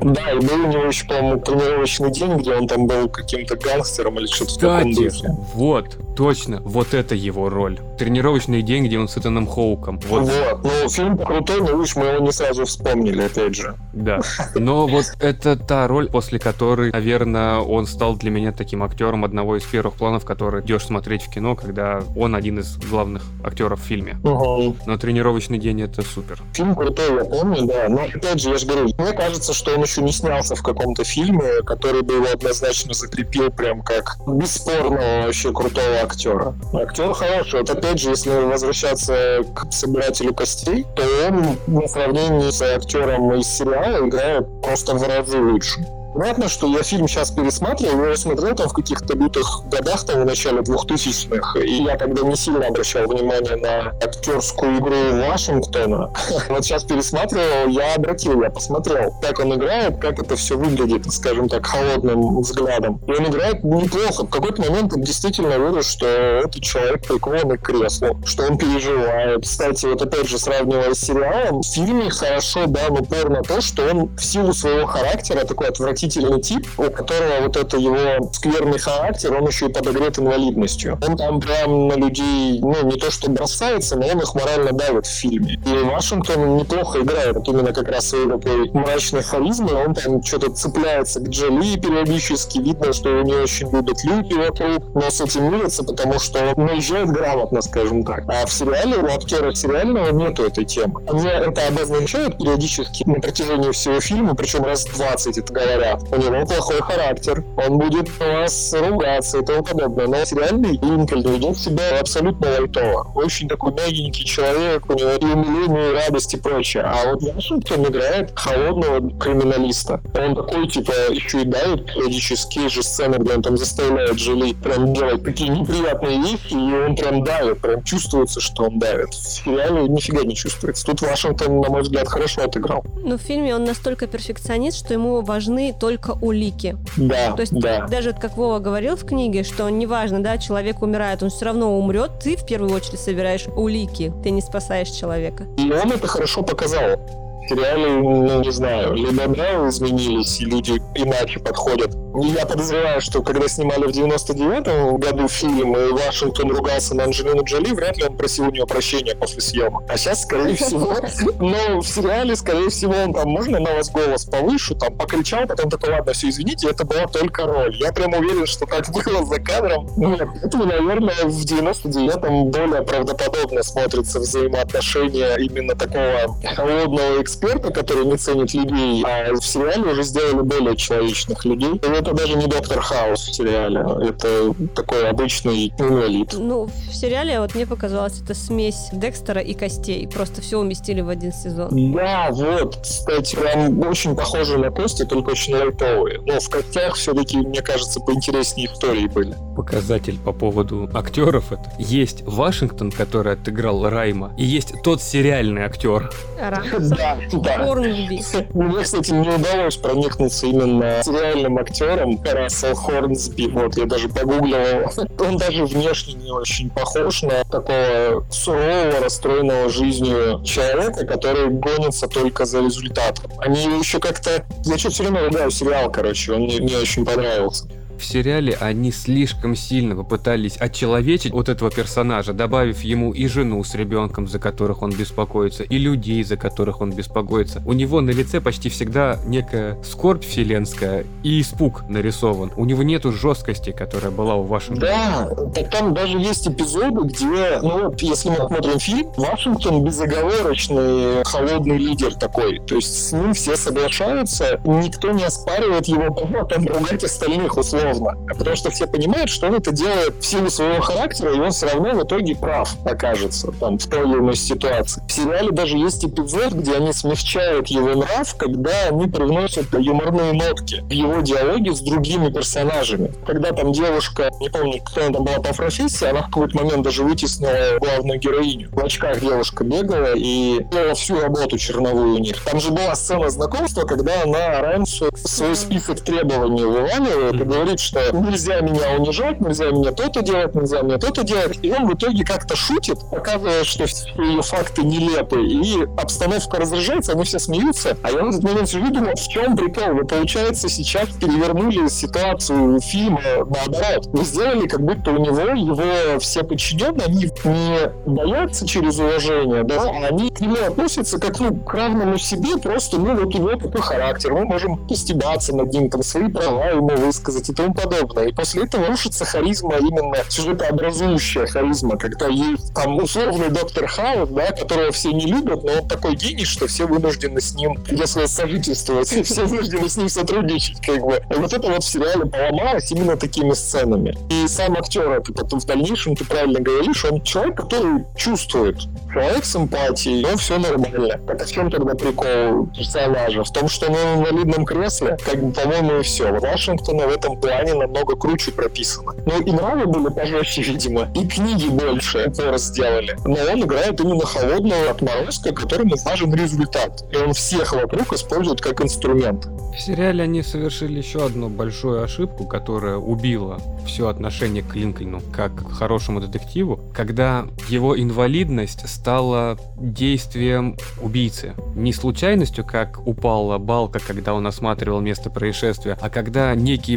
Да, 0.00 0.32
и 0.32 0.38
был 0.38 0.64
у 0.64 0.68
него 0.68 0.84
еще, 0.84 1.06
по-моему, 1.06 1.40
тренировочный 1.40 2.10
день, 2.12 2.36
где 2.36 2.54
он 2.54 2.66
там 2.68 2.86
был 2.86 3.08
каким-то 3.08 3.56
гангстером 3.56 4.18
или 4.18 4.26
что-то 4.26 4.54
в 4.54 4.58
таком 4.58 4.92
духе. 4.92 5.28
вот, 5.54 5.98
точно, 6.16 6.60
вот 6.64 6.94
это 6.94 7.14
его 7.14 7.48
роль. 7.48 7.78
Тренировочный 7.98 8.62
день, 8.62 8.86
где 8.86 8.98
он 8.98 9.08
с 9.08 9.16
Итаном 9.16 9.46
Хоуком. 9.46 9.98
Вот, 10.08 10.22
Вот. 10.22 10.62
Ну, 10.62 10.88
фильм 10.88 11.18
крутой, 11.18 11.60
но 11.60 11.76
видишь, 11.78 11.96
мы 11.96 12.06
его 12.06 12.24
не 12.24 12.32
сразу 12.32 12.64
вспомнили, 12.64 13.22
опять 13.22 13.54
же. 13.54 13.74
да. 13.92 14.20
Но 14.54 14.86
вот 14.86 15.06
это 15.20 15.56
та 15.56 15.86
роль, 15.88 16.08
после 16.10 16.38
которой, 16.38 16.92
наверное, 16.92 17.58
он 17.58 17.86
стал 17.86 18.16
для 18.16 18.30
меня 18.30 18.52
таким 18.52 18.82
актером 18.82 19.24
одного 19.24 19.56
из 19.56 19.64
первых 19.64 19.94
планов, 19.94 20.24
который 20.24 20.62
идешь 20.62 20.86
смотреть 20.86 21.22
в 21.22 21.30
кино, 21.30 21.54
когда 21.56 22.02
он 22.16 22.34
один 22.34 22.58
из 22.58 22.76
главных 22.76 23.22
актеров 23.44 23.80
в 23.80 23.84
фильме. 23.84 24.18
Угу. 24.22 24.76
Но 24.86 24.96
тренировочный 24.96 25.58
день 25.58 25.82
это 25.82 26.02
супер. 26.02 26.42
Фильм 26.52 26.74
крутой, 26.74 27.14
я 27.16 27.24
помню, 27.24 27.66
да. 27.66 27.88
Но 27.88 28.02
опять 28.02 28.40
же, 28.40 28.50
я 28.50 28.58
же 28.58 28.66
говорю, 28.66 28.88
мне 28.98 29.12
кажется, 29.12 29.52
что 29.52 29.74
он 29.74 29.82
еще 29.82 30.02
не 30.02 30.12
снялся 30.12 30.54
в 30.54 30.62
каком-то 30.62 31.04
фильме, 31.04 31.62
который 31.64 32.02
бы 32.02 32.14
его 32.14 32.26
однозначно 32.32 32.94
закрепил 32.94 33.50
прям 33.50 33.82
как 33.82 34.16
бесспорного 34.26 35.24
вообще 35.26 35.52
крутого 35.52 35.96
актера. 36.02 36.54
Актер 36.72 37.12
хороший. 37.12 37.60
Вот 37.60 37.70
опять 37.86 38.00
же, 38.00 38.10
если 38.10 38.30
возвращаться 38.30 39.44
к 39.54 39.72
собирателю 39.72 40.34
костей, 40.34 40.84
то 40.96 41.02
он 41.28 41.56
на 41.66 41.86
сравнении 41.86 42.50
с 42.50 42.60
актером 42.60 43.32
из 43.34 43.46
сериала 43.46 44.06
играет 44.06 44.46
просто 44.60 44.94
в 44.94 45.02
разы 45.02 45.38
лучше. 45.38 45.86
Понятно, 46.16 46.48
что 46.48 46.66
я 46.66 46.82
фильм 46.82 47.08
сейчас 47.08 47.30
пересматривал, 47.30 47.98
я 48.00 48.06
его 48.06 48.16
смотрел 48.16 48.54
там 48.54 48.68
в 48.70 48.72
каких-то 48.72 49.14
лютых 49.14 49.64
годах, 49.66 50.06
там, 50.06 50.22
в 50.22 50.24
начале 50.24 50.60
2000-х, 50.60 51.60
и 51.60 51.82
я 51.82 51.98
тогда 51.98 52.22
не 52.22 52.34
сильно 52.36 52.68
обращал 52.68 53.06
внимание 53.06 53.56
на 53.56 53.90
актерскую 54.02 54.78
игру 54.78 54.96
Вашингтона. 55.28 56.10
Вот 56.48 56.64
сейчас 56.64 56.84
пересматривал, 56.84 57.68
я 57.68 57.94
обратил, 57.96 58.40
я 58.42 58.48
посмотрел, 58.48 59.14
как 59.20 59.40
он 59.40 59.54
играет, 59.54 59.98
как 59.98 60.18
это 60.18 60.36
все 60.36 60.56
выглядит, 60.56 61.12
скажем 61.12 61.50
так, 61.50 61.66
холодным 61.66 62.40
взглядом. 62.40 62.98
И 63.06 63.12
он 63.12 63.26
играет 63.26 63.62
неплохо. 63.62 64.24
В 64.24 64.30
какой-то 64.30 64.62
момент 64.62 64.94
он 64.94 65.02
действительно 65.02 65.58
видишь, 65.58 65.86
что 65.86 66.06
этот 66.06 66.62
человек 66.62 67.06
прикован 67.06 67.58
к 67.58 67.62
креслу, 67.62 68.18
что 68.24 68.44
он 68.44 68.56
переживает. 68.56 69.42
Кстати, 69.42 69.84
вот 69.84 70.00
опять 70.00 70.28
же, 70.28 70.38
сравнивая 70.38 70.94
с 70.94 71.00
сериалом, 71.00 71.60
в 71.60 71.66
фильме 71.66 72.08
хорошо 72.08 72.66
дан 72.66 72.92
упор 72.92 73.28
на 73.28 73.42
то, 73.42 73.60
что 73.60 73.86
он 73.90 74.16
в 74.16 74.24
силу 74.24 74.54
своего 74.54 74.86
характера 74.86 75.44
такой 75.44 75.68
отвратительный 75.68 76.05
тип, 76.08 76.66
у 76.78 76.90
которого 76.90 77.42
вот 77.42 77.56
это 77.56 77.76
его 77.76 78.30
скверный 78.32 78.78
характер, 78.78 79.34
он 79.34 79.46
еще 79.46 79.66
и 79.66 79.72
подогрет 79.72 80.18
инвалидностью. 80.18 80.98
Он 81.06 81.16
там 81.16 81.40
прям 81.40 81.88
на 81.88 81.94
людей, 81.94 82.60
ну, 82.60 82.84
не 82.84 82.98
то 82.98 83.10
что 83.10 83.30
бросается, 83.30 83.96
но 83.96 84.06
он 84.06 84.20
их 84.20 84.34
морально 84.34 84.72
давит 84.72 85.06
в 85.06 85.10
фильме. 85.10 85.60
И 85.66 85.84
Вашингтон 85.84 86.56
неплохо 86.56 87.00
играет, 87.00 87.36
вот 87.36 87.48
именно 87.48 87.72
как 87.72 87.88
раз 87.88 88.08
своей 88.08 88.28
такой 88.28 88.70
мрачной 88.72 89.22
харизмой, 89.22 89.74
он 89.86 89.94
там 89.94 90.22
что-то 90.22 90.50
цепляется 90.52 91.20
к 91.20 91.28
Джоли 91.28 91.78
периодически, 91.78 92.58
видно, 92.58 92.92
что 92.92 93.08
его 93.08 93.22
не 93.22 93.34
очень 93.34 93.70
любят 93.70 94.04
люди 94.04 94.34
вокруг, 94.34 94.94
но 94.94 95.10
с 95.10 95.20
этим 95.20 95.52
мирится, 95.52 95.84
потому 95.84 96.18
что 96.18 96.38
он 96.56 96.66
наезжает 96.66 97.08
грамотно, 97.08 97.62
скажем 97.62 98.04
так. 98.04 98.24
А 98.28 98.46
в 98.46 98.52
сериале 98.52 98.96
у 98.96 99.06
актера 99.06 99.54
сериального 99.54 100.10
нету 100.12 100.44
этой 100.44 100.64
темы. 100.64 101.02
Они 101.08 101.26
это 101.26 101.66
обозначают 101.68 102.38
периодически 102.38 103.04
на 103.08 103.20
протяжении 103.20 103.70
всего 103.72 104.00
фильма, 104.00 104.34
причем 104.34 104.64
раз 104.64 104.84
20 104.84 105.38
это 105.38 105.52
говорят. 105.52 105.85
У 105.94 106.16
него 106.16 106.46
плохой 106.46 106.80
характер, 106.80 107.44
он 107.56 107.78
будет 107.78 108.08
вас 108.18 108.74
ругаться 108.74 109.38
и 109.38 109.44
тому 109.44 109.62
подобное. 109.62 110.06
Но 110.06 110.24
сериальный 110.24 110.72
Линкольн 110.72 111.22
ведет 111.32 111.56
себя 111.56 112.00
абсолютно 112.00 112.48
лайтово. 112.50 113.12
Очень 113.14 113.48
такой 113.48 113.72
мягенький 113.72 114.24
человек, 114.24 114.88
у 114.88 114.94
него 114.94 115.10
и 115.10 115.24
умиление, 115.24 115.92
и 115.92 115.94
радость 115.94 116.34
и 116.34 116.36
прочее. 116.36 116.84
А 116.84 117.12
вот 117.12 117.22
Вашингтон 117.22 117.86
играет 117.86 118.32
холодного 118.34 119.10
криминалиста. 119.18 120.00
Он 120.18 120.34
такой, 120.34 120.68
типа, 120.68 120.92
еще 121.10 121.42
и 121.42 121.44
давит 121.44 121.86
периодически 121.86 122.68
же 122.68 122.82
сцены, 122.82 123.16
где 123.16 123.34
он 123.34 123.42
там 123.42 123.56
заставляет 123.56 124.14
Джоли 124.14 124.52
прям 124.54 124.92
делать 124.92 125.24
такие 125.24 125.50
неприятные 125.50 126.20
вещи, 126.20 126.52
и 126.52 126.56
он 126.56 126.96
прям 126.96 127.24
давит, 127.24 127.60
прям 127.60 127.82
чувствуется, 127.82 128.40
что 128.40 128.64
он 128.64 128.78
давит. 128.78 129.10
В 129.10 129.14
сериале 129.14 129.88
нифига 129.88 130.22
не 130.22 130.34
чувствуется. 130.34 130.86
Тут 130.86 131.02
Вашингтон, 131.02 131.60
на 131.60 131.68
мой 131.68 131.82
взгляд, 131.82 132.08
хорошо 132.08 132.42
отыграл. 132.42 132.84
Но 132.96 133.18
в 133.18 133.20
фильме 133.20 133.54
он 133.54 133.64
настолько 133.64 134.06
перфекционист, 134.06 134.78
что 134.78 134.94
ему 134.94 135.20
важны 135.22 135.75
только 135.78 136.16
улики. 136.20 136.76
Да, 136.96 137.32
То 137.32 137.40
есть 137.40 137.52
да. 137.52 137.86
даже 137.86 138.12
как 138.12 138.36
Вова 138.36 138.58
говорил 138.58 138.96
в 138.96 139.04
книге, 139.04 139.42
что 139.42 139.68
неважно, 139.68 140.22
да, 140.22 140.38
человек 140.38 140.82
умирает, 140.82 141.22
он 141.22 141.30
все 141.30 141.46
равно 141.46 141.78
умрет, 141.78 142.18
ты 142.22 142.36
в 142.36 142.44
первую 142.46 142.72
очередь 142.72 143.00
собираешь 143.00 143.46
улики, 143.56 144.12
ты 144.22 144.30
не 144.30 144.40
спасаешь 144.40 144.90
человека. 144.90 145.44
И 145.58 145.70
он 145.70 145.92
это 145.92 146.06
хорошо 146.06 146.42
показал. 146.42 147.25
В 147.46 147.48
сериале, 147.48 147.86
ну, 147.86 148.42
не 148.42 148.50
знаю, 148.50 148.94
либо 148.94 149.28
нравы 149.28 149.68
изменились, 149.68 150.40
и 150.40 150.46
люди 150.46 150.82
иначе 150.96 151.38
подходят. 151.38 151.94
И 152.20 152.28
я 152.28 152.44
подозреваю, 152.44 153.00
что 153.00 153.22
когда 153.22 153.46
снимали 153.46 153.84
в 153.84 153.92
99 153.92 154.98
году 154.98 155.28
фильм, 155.28 155.76
и 155.76 155.92
Вашингтон 155.92 156.50
ругался 156.50 156.96
на 156.96 157.04
Анджелину 157.04 157.44
Джоли, 157.44 157.72
вряд 157.72 157.98
ли 157.98 158.04
он 158.04 158.16
просил 158.16 158.48
у 158.48 158.50
нее 158.50 158.66
прощения 158.66 159.14
после 159.14 159.40
съемок. 159.42 159.84
А 159.88 159.96
сейчас, 159.96 160.22
скорее 160.22 160.54
всего, 160.56 160.96
ну, 161.38 161.80
в 161.80 161.86
сериале, 161.86 162.34
скорее 162.34 162.70
всего, 162.70 162.94
он 162.94 163.12
там, 163.12 163.28
можно 163.28 163.60
на 163.60 163.74
вас 163.74 163.90
голос 163.90 164.24
повышу, 164.24 164.74
там, 164.74 164.96
покричал, 164.96 165.46
потом 165.46 165.70
такой, 165.70 165.90
ладно, 165.90 166.14
все, 166.14 166.30
извините, 166.30 166.68
это 166.70 166.84
была 166.84 167.06
только 167.06 167.44
роль. 167.44 167.76
Я 167.76 167.92
прям 167.92 168.12
уверен, 168.14 168.46
что 168.46 168.66
так 168.66 168.90
было 168.90 169.24
за 169.24 169.38
кадром. 169.38 169.88
Нет, 169.96 170.28
это, 170.42 170.58
наверное, 170.58 171.26
в 171.26 171.44
99-м 171.44 172.50
более 172.50 172.82
правдоподобно 172.82 173.62
смотрится 173.62 174.18
взаимоотношения 174.18 175.36
именно 175.36 175.76
такого 175.76 176.36
холодного 176.56 177.20
эксперта, 177.36 177.70
который 177.70 178.06
не 178.06 178.16
ценит 178.16 178.54
людей, 178.54 179.04
а 179.04 179.32
в 179.34 179.44
сериале 179.44 179.92
уже 179.92 180.02
сделали 180.02 180.42
более 180.42 180.76
человечных 180.76 181.44
людей. 181.44 181.74
И 181.74 181.86
это 181.86 182.12
даже 182.12 182.34
не 182.34 182.46
Доктор 182.46 182.80
Хаус 182.80 183.28
в 183.28 183.34
сериале, 183.34 183.84
это 184.08 184.54
такой 184.74 185.08
обычный 185.08 185.72
инвалид. 185.78 186.32
Ну, 186.32 186.66
в 186.66 186.94
сериале 186.94 187.40
вот 187.40 187.54
мне 187.54 187.66
показалось, 187.66 188.20
это 188.22 188.34
смесь 188.34 188.88
Декстера 188.92 189.40
и 189.40 189.52
Костей. 189.52 190.08
Просто 190.08 190.40
все 190.40 190.58
уместили 190.58 191.00
в 191.00 191.08
один 191.08 191.32
сезон. 191.32 191.68
Да, 191.92 192.28
вот, 192.30 192.78
кстати, 192.82 193.36
прям 193.36 193.80
очень 193.80 194.16
похожи 194.16 194.56
на 194.56 194.70
Кости, 194.70 195.04
только 195.04 195.30
очень 195.30 195.54
лайтовые. 195.54 196.20
Но 196.24 196.40
в 196.40 196.48
Костях 196.48 196.94
все-таки, 196.94 197.38
мне 197.38 197.60
кажется, 197.60 198.00
поинтереснее 198.00 198.68
истории 198.72 199.06
были. 199.08 199.36
Показатель 199.56 200.18
по 200.18 200.32
поводу 200.32 200.88
актеров 200.94 201.52
это. 201.52 201.72
Есть 201.78 202.22
Вашингтон, 202.22 202.90
который 202.90 203.34
отыграл 203.34 203.88
Райма, 203.88 204.32
и 204.38 204.44
есть 204.44 204.72
тот 204.82 205.02
сериальный 205.02 205.62
актер. 205.62 206.10
Да, 206.86 207.18
да. 207.32 207.64
Хорнби. 207.64 208.22
Мне, 208.54 208.82
кстати, 208.82 209.10
не 209.10 209.28
удалось 209.28 209.76
проникнуться 209.76 210.46
именно 210.46 211.02
сериальным 211.02 211.58
актером 211.58 212.20
Рассел 212.24 212.74
Хорнсби. 212.74 213.48
Вот, 213.48 213.76
я 213.76 213.86
даже 213.86 214.08
погуглил. 214.08 214.90
Он 215.18 215.36
даже 215.36 215.64
внешне 215.64 216.14
не 216.14 216.30
очень 216.30 216.70
похож 216.70 217.22
на 217.22 217.44
такого 217.44 218.26
сурового, 218.30 219.00
расстроенного 219.00 219.68
жизнью 219.68 220.42
человека, 220.44 221.06
который 221.06 221.48
гонится 221.48 222.08
только 222.08 222.44
за 222.44 222.60
результатом. 222.60 223.30
Они 223.38 223.60
еще 223.78 223.98
как-то... 223.98 224.44
Я 224.64 224.78
что 224.78 224.90
все 224.90 225.04
время 225.04 225.24
ругаю 225.24 225.50
сериал, 225.50 225.90
короче, 225.90 226.32
он 226.32 226.42
мне 226.42 226.58
не 226.58 226.76
очень 226.76 227.04
понравился. 227.04 227.68
В 227.98 228.04
сериале 228.04 228.56
они 228.60 228.92
слишком 228.92 229.56
сильно 229.56 229.96
попытались 229.96 230.56
отчеловечить 230.58 231.32
вот 231.32 231.48
этого 231.48 231.70
персонажа, 231.70 232.32
добавив 232.32 232.82
ему 232.82 233.12
и 233.12 233.26
жену 233.26 233.62
с 233.64 233.74
ребенком, 233.74 234.28
за 234.28 234.38
которых 234.38 234.82
он 234.82 234.90
беспокоится, 234.90 235.62
и 235.62 235.78
людей, 235.78 236.22
за 236.22 236.36
которых 236.36 236.80
он 236.80 236.92
беспокоится. 236.92 237.62
У 237.64 237.72
него 237.72 238.00
на 238.00 238.10
лице 238.10 238.40
почти 238.40 238.68
всегда 238.68 239.18
некая 239.26 239.78
скорбь 239.82 240.24
вселенская 240.24 241.04
и 241.22 241.40
испуг 241.40 241.88
нарисован. 241.88 242.52
У 242.56 242.64
него 242.64 242.82
нету 242.82 243.12
жесткости, 243.12 243.72
которая 243.72 244.10
была 244.10 244.34
у 244.34 244.42
Вашингтона. 244.42 244.86
Да, 244.86 245.50
так 245.54 245.70
там 245.70 245.94
даже 245.94 246.18
есть 246.18 246.46
эпизоды, 246.48 247.08
где, 247.08 247.58
ну 247.62 247.94
если 247.98 248.30
мы 248.30 248.36
смотрим 248.36 248.78
фильм, 248.78 249.10
Вашингтон 249.16 249.84
безоговорочный 249.84 251.24
холодный 251.24 251.78
лидер 251.78 252.14
такой. 252.14 252.60
То 252.60 252.76
есть 252.76 253.08
с 253.08 253.12
ним 253.12 253.32
все 253.32 253.56
соглашаются, 253.56 254.60
никто 254.64 255.10
не 255.12 255.24
оспаривает 255.24 255.86
его 255.86 256.14
там 256.44 256.66
ругать 256.66 257.04
остальных 257.04 257.56
условно. 257.56 257.85
Потому 258.28 258.56
что 258.56 258.70
все 258.70 258.86
понимают, 258.86 259.30
что 259.30 259.46
он 259.46 259.54
это 259.54 259.72
делает 259.72 260.14
в 260.20 260.26
силу 260.26 260.50
своего 260.50 260.80
характера, 260.80 261.34
и 261.34 261.38
он 261.38 261.50
все 261.50 261.68
равно 261.68 261.90
в 261.92 262.04
итоге 262.04 262.34
прав 262.36 262.74
окажется 262.84 263.52
там 263.52 263.78
в 263.78 263.86
той 263.86 264.08
или 264.08 264.18
иной 264.18 264.36
ситуации. 264.36 265.02
В 265.08 265.12
сериале 265.12 265.50
даже 265.50 265.76
есть 265.76 266.04
эпизод, 266.04 266.52
где 266.52 266.74
они 266.74 266.92
смягчают 266.92 267.68
его 267.68 267.94
нрав, 267.94 268.34
когда 268.36 268.88
они 268.88 269.06
привносят 269.06 269.66
юморные 269.72 270.32
нотки 270.32 270.82
в 270.82 270.90
его 270.90 271.20
диалоги 271.20 271.70
с 271.70 271.80
другими 271.80 272.30
персонажами. 272.30 273.12
Когда 273.26 273.52
там 273.52 273.72
девушка, 273.72 274.30
не 274.40 274.48
помню, 274.48 274.80
кто 274.84 275.04
она 275.04 275.12
там 275.12 275.24
была 275.24 275.36
по 275.36 275.54
профессии, 275.54 276.06
она 276.06 276.22
в 276.22 276.26
какой-то 276.26 276.56
момент 276.56 276.82
даже 276.82 277.02
вытеснила 277.02 277.78
главную 277.78 278.18
героиню. 278.18 278.68
В 278.72 278.84
очках 278.84 279.20
девушка 279.20 279.64
бегала 279.64 280.14
и 280.14 280.64
делала 280.70 280.94
всю 280.94 281.20
работу 281.20 281.58
черновую 281.58 282.14
у 282.14 282.18
них. 282.18 282.42
Там 282.44 282.60
же 282.60 282.70
была 282.70 282.94
сцена 282.94 283.30
знакомства, 283.30 283.82
когда 283.82 284.22
она 284.22 284.60
Раймсу 284.60 285.10
свой 285.14 285.56
список 285.56 286.00
требований 286.00 286.64
вываливает 286.64 287.34
и 287.34 287.44
говорит, 287.44 287.75
что 287.80 288.00
нельзя 288.12 288.60
меня 288.60 288.96
унижать, 288.98 289.40
нельзя 289.40 289.70
мне 289.70 289.90
то-то 289.90 290.22
делать, 290.22 290.54
нельзя 290.54 290.82
мне 290.82 290.98
то-то 290.98 291.22
делать. 291.24 291.58
И 291.62 291.72
он 291.72 291.88
в 291.88 291.94
итоге 291.94 292.24
как-то 292.24 292.56
шутит, 292.56 292.98
показывая, 293.10 293.64
что 293.64 293.86
все 293.86 294.08
ее 294.16 294.42
факты 294.42 294.82
нелепы, 294.82 295.42
и 295.46 295.82
обстановка 295.96 296.58
разряжается, 296.58 297.12
они 297.12 297.24
все 297.24 297.38
смеются, 297.38 297.96
а 298.02 298.10
я 298.10 298.22
в 298.22 298.28
этот 298.28 298.42
момент 298.42 298.68
сижу 298.68 298.90
думаю, 298.92 299.16
в 299.16 299.28
чем 299.28 299.56
прикол? 299.56 299.94
Вы, 299.94 300.04
получается, 300.04 300.68
сейчас 300.68 301.08
перевернули 301.10 301.88
ситуацию 301.88 302.80
фильма 302.80 303.20
наоборот. 303.38 304.06
Вы 304.12 304.24
сделали, 304.24 304.66
как 304.66 304.82
будто 304.82 305.10
у 305.10 305.18
него 305.18 305.40
его 305.40 306.18
все 306.20 306.42
подчиненные, 306.42 307.06
они 307.06 307.30
не 307.44 307.78
боятся 308.06 308.66
через 308.66 308.98
уважение, 308.98 309.62
да, 309.64 309.82
а 309.82 310.06
они 310.06 310.30
к 310.30 310.40
нему 310.40 310.56
относятся 310.66 311.18
как 311.18 311.38
ну, 311.40 311.54
к 311.54 311.74
равному 311.74 312.18
себе, 312.18 312.56
просто, 312.58 312.98
ну, 312.98 313.16
вот 313.16 313.34
у 313.34 313.38
него 313.38 313.56
такой 313.56 313.80
характер, 313.80 314.32
мы 314.32 314.44
можем 314.44 314.76
постебаться 314.86 315.54
над 315.54 315.72
ним, 315.72 315.90
там, 315.90 316.02
свои 316.02 316.30
права 316.30 316.70
ему 316.70 316.88
высказать 316.88 317.48
и 317.48 317.52
тому 317.66 317.74
подобное. 317.74 318.28
И 318.28 318.32
после 318.32 318.64
этого 318.64 318.86
рушится 318.86 319.24
харизма, 319.24 319.76
именно 319.78 320.16
сюжетообразующая 320.28 321.46
харизма, 321.46 321.96
когда 321.96 322.28
есть 322.28 322.74
там 322.74 322.96
условный 322.96 323.48
доктор 323.48 323.86
Хаус, 323.86 324.28
да, 324.30 324.52
которого 324.52 324.92
все 324.92 325.12
не 325.12 325.26
любят, 325.26 325.64
но 325.64 325.82
он 325.82 325.88
такой 325.88 326.14
гений, 326.16 326.44
что 326.44 326.66
все 326.66 326.86
вынуждены 326.86 327.40
с 327.40 327.54
ним, 327.54 327.76
если 327.90 328.26
сожительствовать, 328.26 329.08
все 329.26 329.44
вынуждены 329.44 329.88
с 329.88 329.96
ним 329.96 330.08
сотрудничать, 330.08 330.84
как 330.84 331.00
бы. 331.00 331.20
И 331.34 331.38
вот 331.38 331.52
это 331.52 331.68
вот 331.68 331.82
в 331.82 331.88
сериале 331.88 332.26
поломалось 332.26 332.90
именно 332.90 333.16
такими 333.16 333.52
сценами. 333.52 334.16
И 334.30 334.48
сам 334.48 334.76
актер, 334.76 335.10
это 335.10 335.32
потом 335.32 335.60
в 335.60 335.64
дальнейшем, 335.64 336.16
ты 336.16 336.24
правильно 336.24 336.60
говоришь, 336.60 337.04
он 337.04 337.22
человек, 337.22 337.56
который 337.56 338.04
чувствует. 338.16 338.78
Человек 339.12 339.44
с 339.44 339.56
эмпатией, 339.56 340.22
но 340.22 340.36
все 340.36 340.58
нормально. 340.58 341.18
Так 341.26 341.40
а 341.40 341.44
в 341.44 341.50
чем 341.50 341.70
тогда 341.70 341.94
прикол 341.94 342.66
персонажа? 342.66 343.44
В 343.44 343.52
том, 343.52 343.68
что 343.68 343.86
он 343.86 343.94
в 343.94 344.28
инвалидном 344.28 344.64
кресле, 344.66 345.16
как 345.24 345.42
бы, 345.42 345.52
по-моему, 345.52 346.00
и 346.00 346.02
все. 346.02 346.30
Вашингтона 346.32 347.06
в 347.06 347.10
этом 347.10 347.40
плане 347.40 347.55
намного 347.64 348.16
круче 348.16 348.52
прописано. 348.52 349.12
Ну, 349.26 349.40
и 349.40 349.52
нравы 349.52 349.86
были 349.86 350.12
пожестче, 350.12 350.62
видимо, 350.62 351.08
и 351.14 351.26
книги 351.26 351.68
больше 351.68 352.30
тоже 352.30 352.58
сделали. 352.58 353.16
Но 353.24 353.36
он 353.52 353.62
играет 353.62 354.00
именно 354.00 354.24
холодного 354.24 354.90
отморозка, 354.90 355.52
которому 355.52 355.96
важен 356.04 356.34
результат. 356.34 357.04
И 357.12 357.16
он 357.16 357.32
всех 357.32 357.72
вокруг 357.72 358.12
использует 358.12 358.60
как 358.60 358.80
инструмент. 358.80 359.46
В 359.46 359.80
сериале 359.80 360.24
они 360.24 360.42
совершили 360.42 360.98
еще 360.98 361.24
одну 361.24 361.48
большую 361.48 362.02
ошибку, 362.02 362.46
которая 362.46 362.96
убила 362.96 363.60
все 363.86 364.08
отношение 364.08 364.62
к 364.62 364.74
Линкольну 364.74 365.20
как 365.32 365.54
к 365.54 365.72
хорошему 365.72 366.20
детективу, 366.20 366.80
когда 366.94 367.46
его 367.68 367.98
инвалидность 367.98 368.88
стала 368.88 369.58
действием 369.76 370.76
убийцы. 371.00 371.54
Не 371.74 371.92
случайностью, 371.92 372.64
как 372.64 373.06
упала 373.06 373.58
балка, 373.58 373.98
когда 373.98 374.34
он 374.34 374.46
осматривал 374.46 375.00
место 375.00 375.30
происшествия, 375.30 375.96
а 376.00 376.10
когда 376.10 376.54
некий 376.54 376.96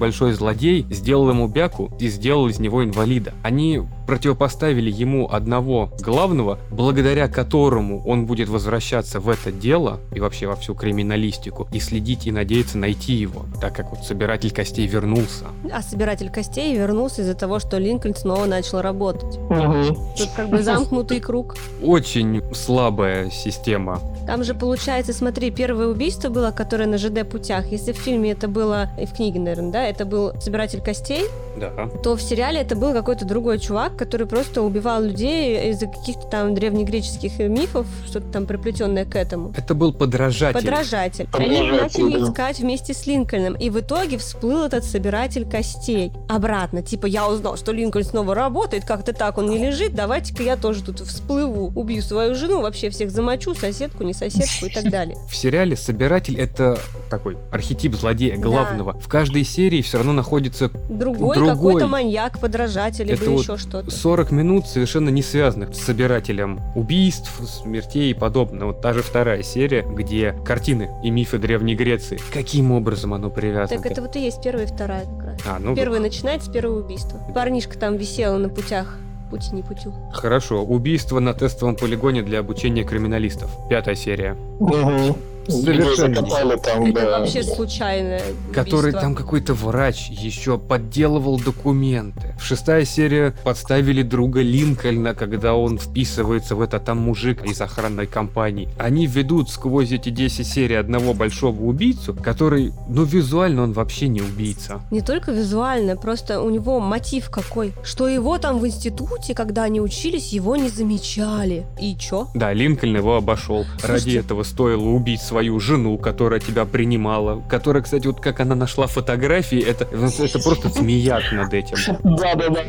большой-большой 0.00 0.32
злодей 0.32 0.86
сделал 0.90 1.28
ему 1.28 1.46
бяку 1.46 1.90
и 1.98 2.08
сделал 2.08 2.48
из 2.48 2.58
него 2.58 2.82
инвалида. 2.82 3.34
Они 3.42 3.82
противопоставили 4.06 4.90
ему 4.90 5.28
одного 5.30 5.92
главного, 6.00 6.58
благодаря 6.72 7.28
которому 7.28 8.04
он 8.04 8.26
будет 8.26 8.48
возвращаться 8.48 9.20
в 9.20 9.28
это 9.28 9.52
дело 9.52 10.00
и 10.12 10.18
вообще 10.18 10.48
во 10.48 10.56
всю 10.56 10.74
криминалистику 10.74 11.68
и 11.72 11.78
следить 11.78 12.26
и 12.26 12.32
надеяться 12.32 12.76
найти 12.76 13.12
его, 13.12 13.44
так 13.60 13.76
как 13.76 13.90
вот 13.90 14.04
собиратель 14.04 14.50
костей 14.50 14.86
вернулся. 14.86 15.44
А 15.72 15.82
собиратель 15.82 16.30
костей 16.30 16.76
вернулся 16.76 17.22
из-за 17.22 17.34
того, 17.34 17.60
что 17.60 17.78
Линкольн 17.78 18.16
снова 18.16 18.46
начал 18.46 18.80
работать. 18.80 19.36
Угу. 19.36 19.96
Тут 20.16 20.28
как 20.34 20.48
бы 20.48 20.62
замкнутый 20.62 21.20
круг. 21.20 21.56
Очень 21.82 22.42
слабая 22.52 23.30
система. 23.30 24.00
Там 24.26 24.44
же 24.44 24.54
получается, 24.54 25.12
смотри, 25.12 25.50
первое 25.50 25.88
убийство 25.88 26.30
было, 26.30 26.50
которое 26.50 26.86
на 26.86 26.98
ЖД 26.98 27.28
путях. 27.28 27.66
Если 27.66 27.92
в 27.92 27.96
фильме 27.96 28.32
это 28.32 28.48
было, 28.48 28.88
и 29.00 29.06
в 29.06 29.12
книге, 29.12 29.40
наверное, 29.40 29.72
да, 29.72 29.89
это 29.90 30.04
был 30.04 30.32
собиратель 30.40 30.80
костей, 30.80 31.24
Да. 31.56 31.88
то 32.02 32.16
в 32.16 32.22
сериале 32.22 32.60
это 32.60 32.76
был 32.76 32.92
какой-то 32.92 33.24
другой 33.24 33.58
чувак, 33.58 33.96
который 33.96 34.26
просто 34.26 34.62
убивал 34.62 35.02
людей 35.02 35.70
из-за 35.70 35.86
каких-то 35.86 36.26
там 36.26 36.54
древнегреческих 36.54 37.38
мифов, 37.38 37.86
что-то 38.06 38.26
там 38.32 38.46
приплетенное 38.46 39.04
к 39.04 39.16
этому. 39.16 39.52
Это 39.56 39.74
был 39.74 39.92
подражатель. 39.92 40.58
Подражатель. 40.58 41.28
Они 41.32 41.58
Подражатель, 41.58 42.02
начали 42.04 42.20
да. 42.20 42.28
искать 42.28 42.58
вместе 42.60 42.94
с 42.94 43.06
Линкольном, 43.06 43.54
и 43.54 43.70
в 43.70 43.80
итоге 43.80 44.18
всплыл 44.18 44.64
этот 44.64 44.84
собиратель 44.84 45.48
костей. 45.48 46.12
Обратно, 46.28 46.82
типа, 46.82 47.06
я 47.06 47.28
узнал, 47.28 47.56
что 47.56 47.72
Линкольн 47.72 48.04
снова 48.04 48.34
работает, 48.34 48.84
как-то 48.84 49.12
так 49.12 49.38
он 49.38 49.48
не 49.50 49.58
лежит, 49.58 49.94
давайте-ка 49.94 50.42
я 50.42 50.56
тоже 50.56 50.82
тут 50.82 51.00
всплыву, 51.00 51.72
убью 51.74 52.02
свою 52.02 52.34
жену, 52.34 52.60
вообще 52.62 52.90
всех 52.90 53.10
замочу, 53.10 53.54
соседку, 53.54 54.04
не 54.04 54.12
соседку 54.14 54.66
и 54.66 54.70
так 54.72 54.84
далее. 54.90 55.16
В 55.28 55.36
сериале 55.36 55.76
собиратель 55.76 56.38
это 56.38 56.78
такой 57.10 57.36
архетип 57.52 57.94
злодея 57.94 58.36
главного. 58.36 58.98
В 59.00 59.08
каждой 59.08 59.44
серии 59.44 59.69
все 59.82 59.98
равно 59.98 60.12
находится 60.12 60.70
Другой, 60.88 61.36
Другой. 61.36 61.54
какой-то 61.54 61.86
маньяк, 61.86 62.38
подражатель, 62.40 63.10
Это 63.10 63.22
либо 63.22 63.32
вот 63.34 63.42
еще 63.42 63.56
что-то. 63.56 63.90
40 63.90 64.30
минут 64.32 64.66
совершенно 64.66 65.08
не 65.10 65.22
связанных 65.22 65.74
с 65.74 65.78
собирателем 65.80 66.60
убийств, 66.74 67.30
смертей 67.48 68.10
и 68.10 68.14
подобное. 68.14 68.66
Вот 68.66 68.80
та 68.80 68.92
же 68.92 69.02
вторая 69.02 69.42
серия, 69.42 69.82
где 69.82 70.34
картины 70.44 70.90
и 71.02 71.10
мифы 71.10 71.38
Древней 71.38 71.74
Греции. 71.76 72.18
Каким 72.32 72.72
образом 72.72 73.14
оно 73.14 73.30
привязано? 73.30 73.80
Так 73.80 73.90
это 73.90 74.02
вот 74.02 74.16
и 74.16 74.20
есть 74.20 74.42
первая 74.42 74.64
и 74.66 74.68
вторая 74.68 75.04
как 75.04 75.24
раз. 75.26 75.40
А, 75.46 75.58
ну 75.58 75.74
Первая 75.74 76.00
начинается 76.00 76.48
с 76.48 76.52
первого 76.52 76.80
убийства. 76.84 77.18
Парнишка 77.34 77.78
там 77.78 77.96
висела 77.96 78.36
на 78.38 78.48
путях, 78.48 78.98
пути 79.30 79.54
не 79.54 79.62
путю. 79.62 79.92
хорошо. 80.12 80.62
Убийство 80.62 81.20
на 81.20 81.34
тестовом 81.34 81.76
полигоне 81.76 82.22
для 82.22 82.40
обучения 82.40 82.84
криминалистов. 82.84 83.50
Пятая 83.68 83.94
серия. 83.94 84.36
Угу. 84.58 85.16
Совершенно. 85.50 86.14
закопали 86.16 86.56
там, 86.58 86.84
Это 86.84 87.00
да. 87.00 87.18
вообще 87.20 87.42
случайное 87.42 88.22
Который 88.52 88.80
убийство. 88.90 89.00
там 89.00 89.14
какой-то 89.14 89.54
врач 89.54 90.08
еще 90.10 90.58
подделывал 90.58 91.38
документы. 91.40 92.34
В 92.40 92.44
шестая 92.44 92.84
серия 92.84 93.34
подставили 93.44 94.02
друга 94.02 94.40
Линкольна, 94.42 95.14
когда 95.14 95.54
он 95.54 95.78
вписывается 95.78 96.54
в 96.56 96.60
это 96.62 96.78
там 96.78 96.98
мужик 96.98 97.44
из 97.44 97.60
охранной 97.60 98.06
компании. 98.06 98.68
Они 98.78 99.06
ведут 99.06 99.50
сквозь 99.50 99.92
эти 99.92 100.08
10 100.10 100.46
серий 100.46 100.74
одного 100.76 101.14
большого 101.14 101.60
убийцу, 101.62 102.14
который, 102.14 102.72
ну 102.88 103.04
визуально 103.04 103.62
он 103.62 103.72
вообще 103.72 104.08
не 104.08 104.20
убийца. 104.20 104.80
Не 104.90 105.00
только 105.00 105.32
визуально, 105.32 105.96
просто 105.96 106.40
у 106.40 106.50
него 106.50 106.80
мотив 106.80 107.30
какой, 107.30 107.72
что 107.84 108.08
его 108.08 108.38
там 108.38 108.58
в 108.58 108.66
институте, 108.66 109.34
когда 109.34 109.64
они 109.64 109.80
учились, 109.80 110.32
его 110.32 110.56
не 110.56 110.68
замечали. 110.68 111.66
И 111.80 111.96
чё? 111.96 112.28
Да, 112.34 112.52
Линкольн 112.52 112.96
его 112.96 113.16
обошел. 113.16 113.64
Ради 113.82 114.16
этого 114.16 114.42
стоило 114.42 114.88
убить 114.88 115.20
свою 115.40 115.58
жену, 115.60 115.96
которая 115.98 116.38
тебя 116.40 116.64
принимала. 116.66 117.42
Которая, 117.48 117.82
кстати, 117.82 118.06
вот 118.06 118.20
как 118.20 118.40
она 118.40 118.54
нашла 118.54 118.86
фотографии, 118.86 119.58
это, 119.58 119.84
это 119.84 120.38
просто 120.38 120.68
смеяк 120.68 121.32
над 121.32 121.54
этим. 121.54 121.76
Да-да-да. 122.04 122.62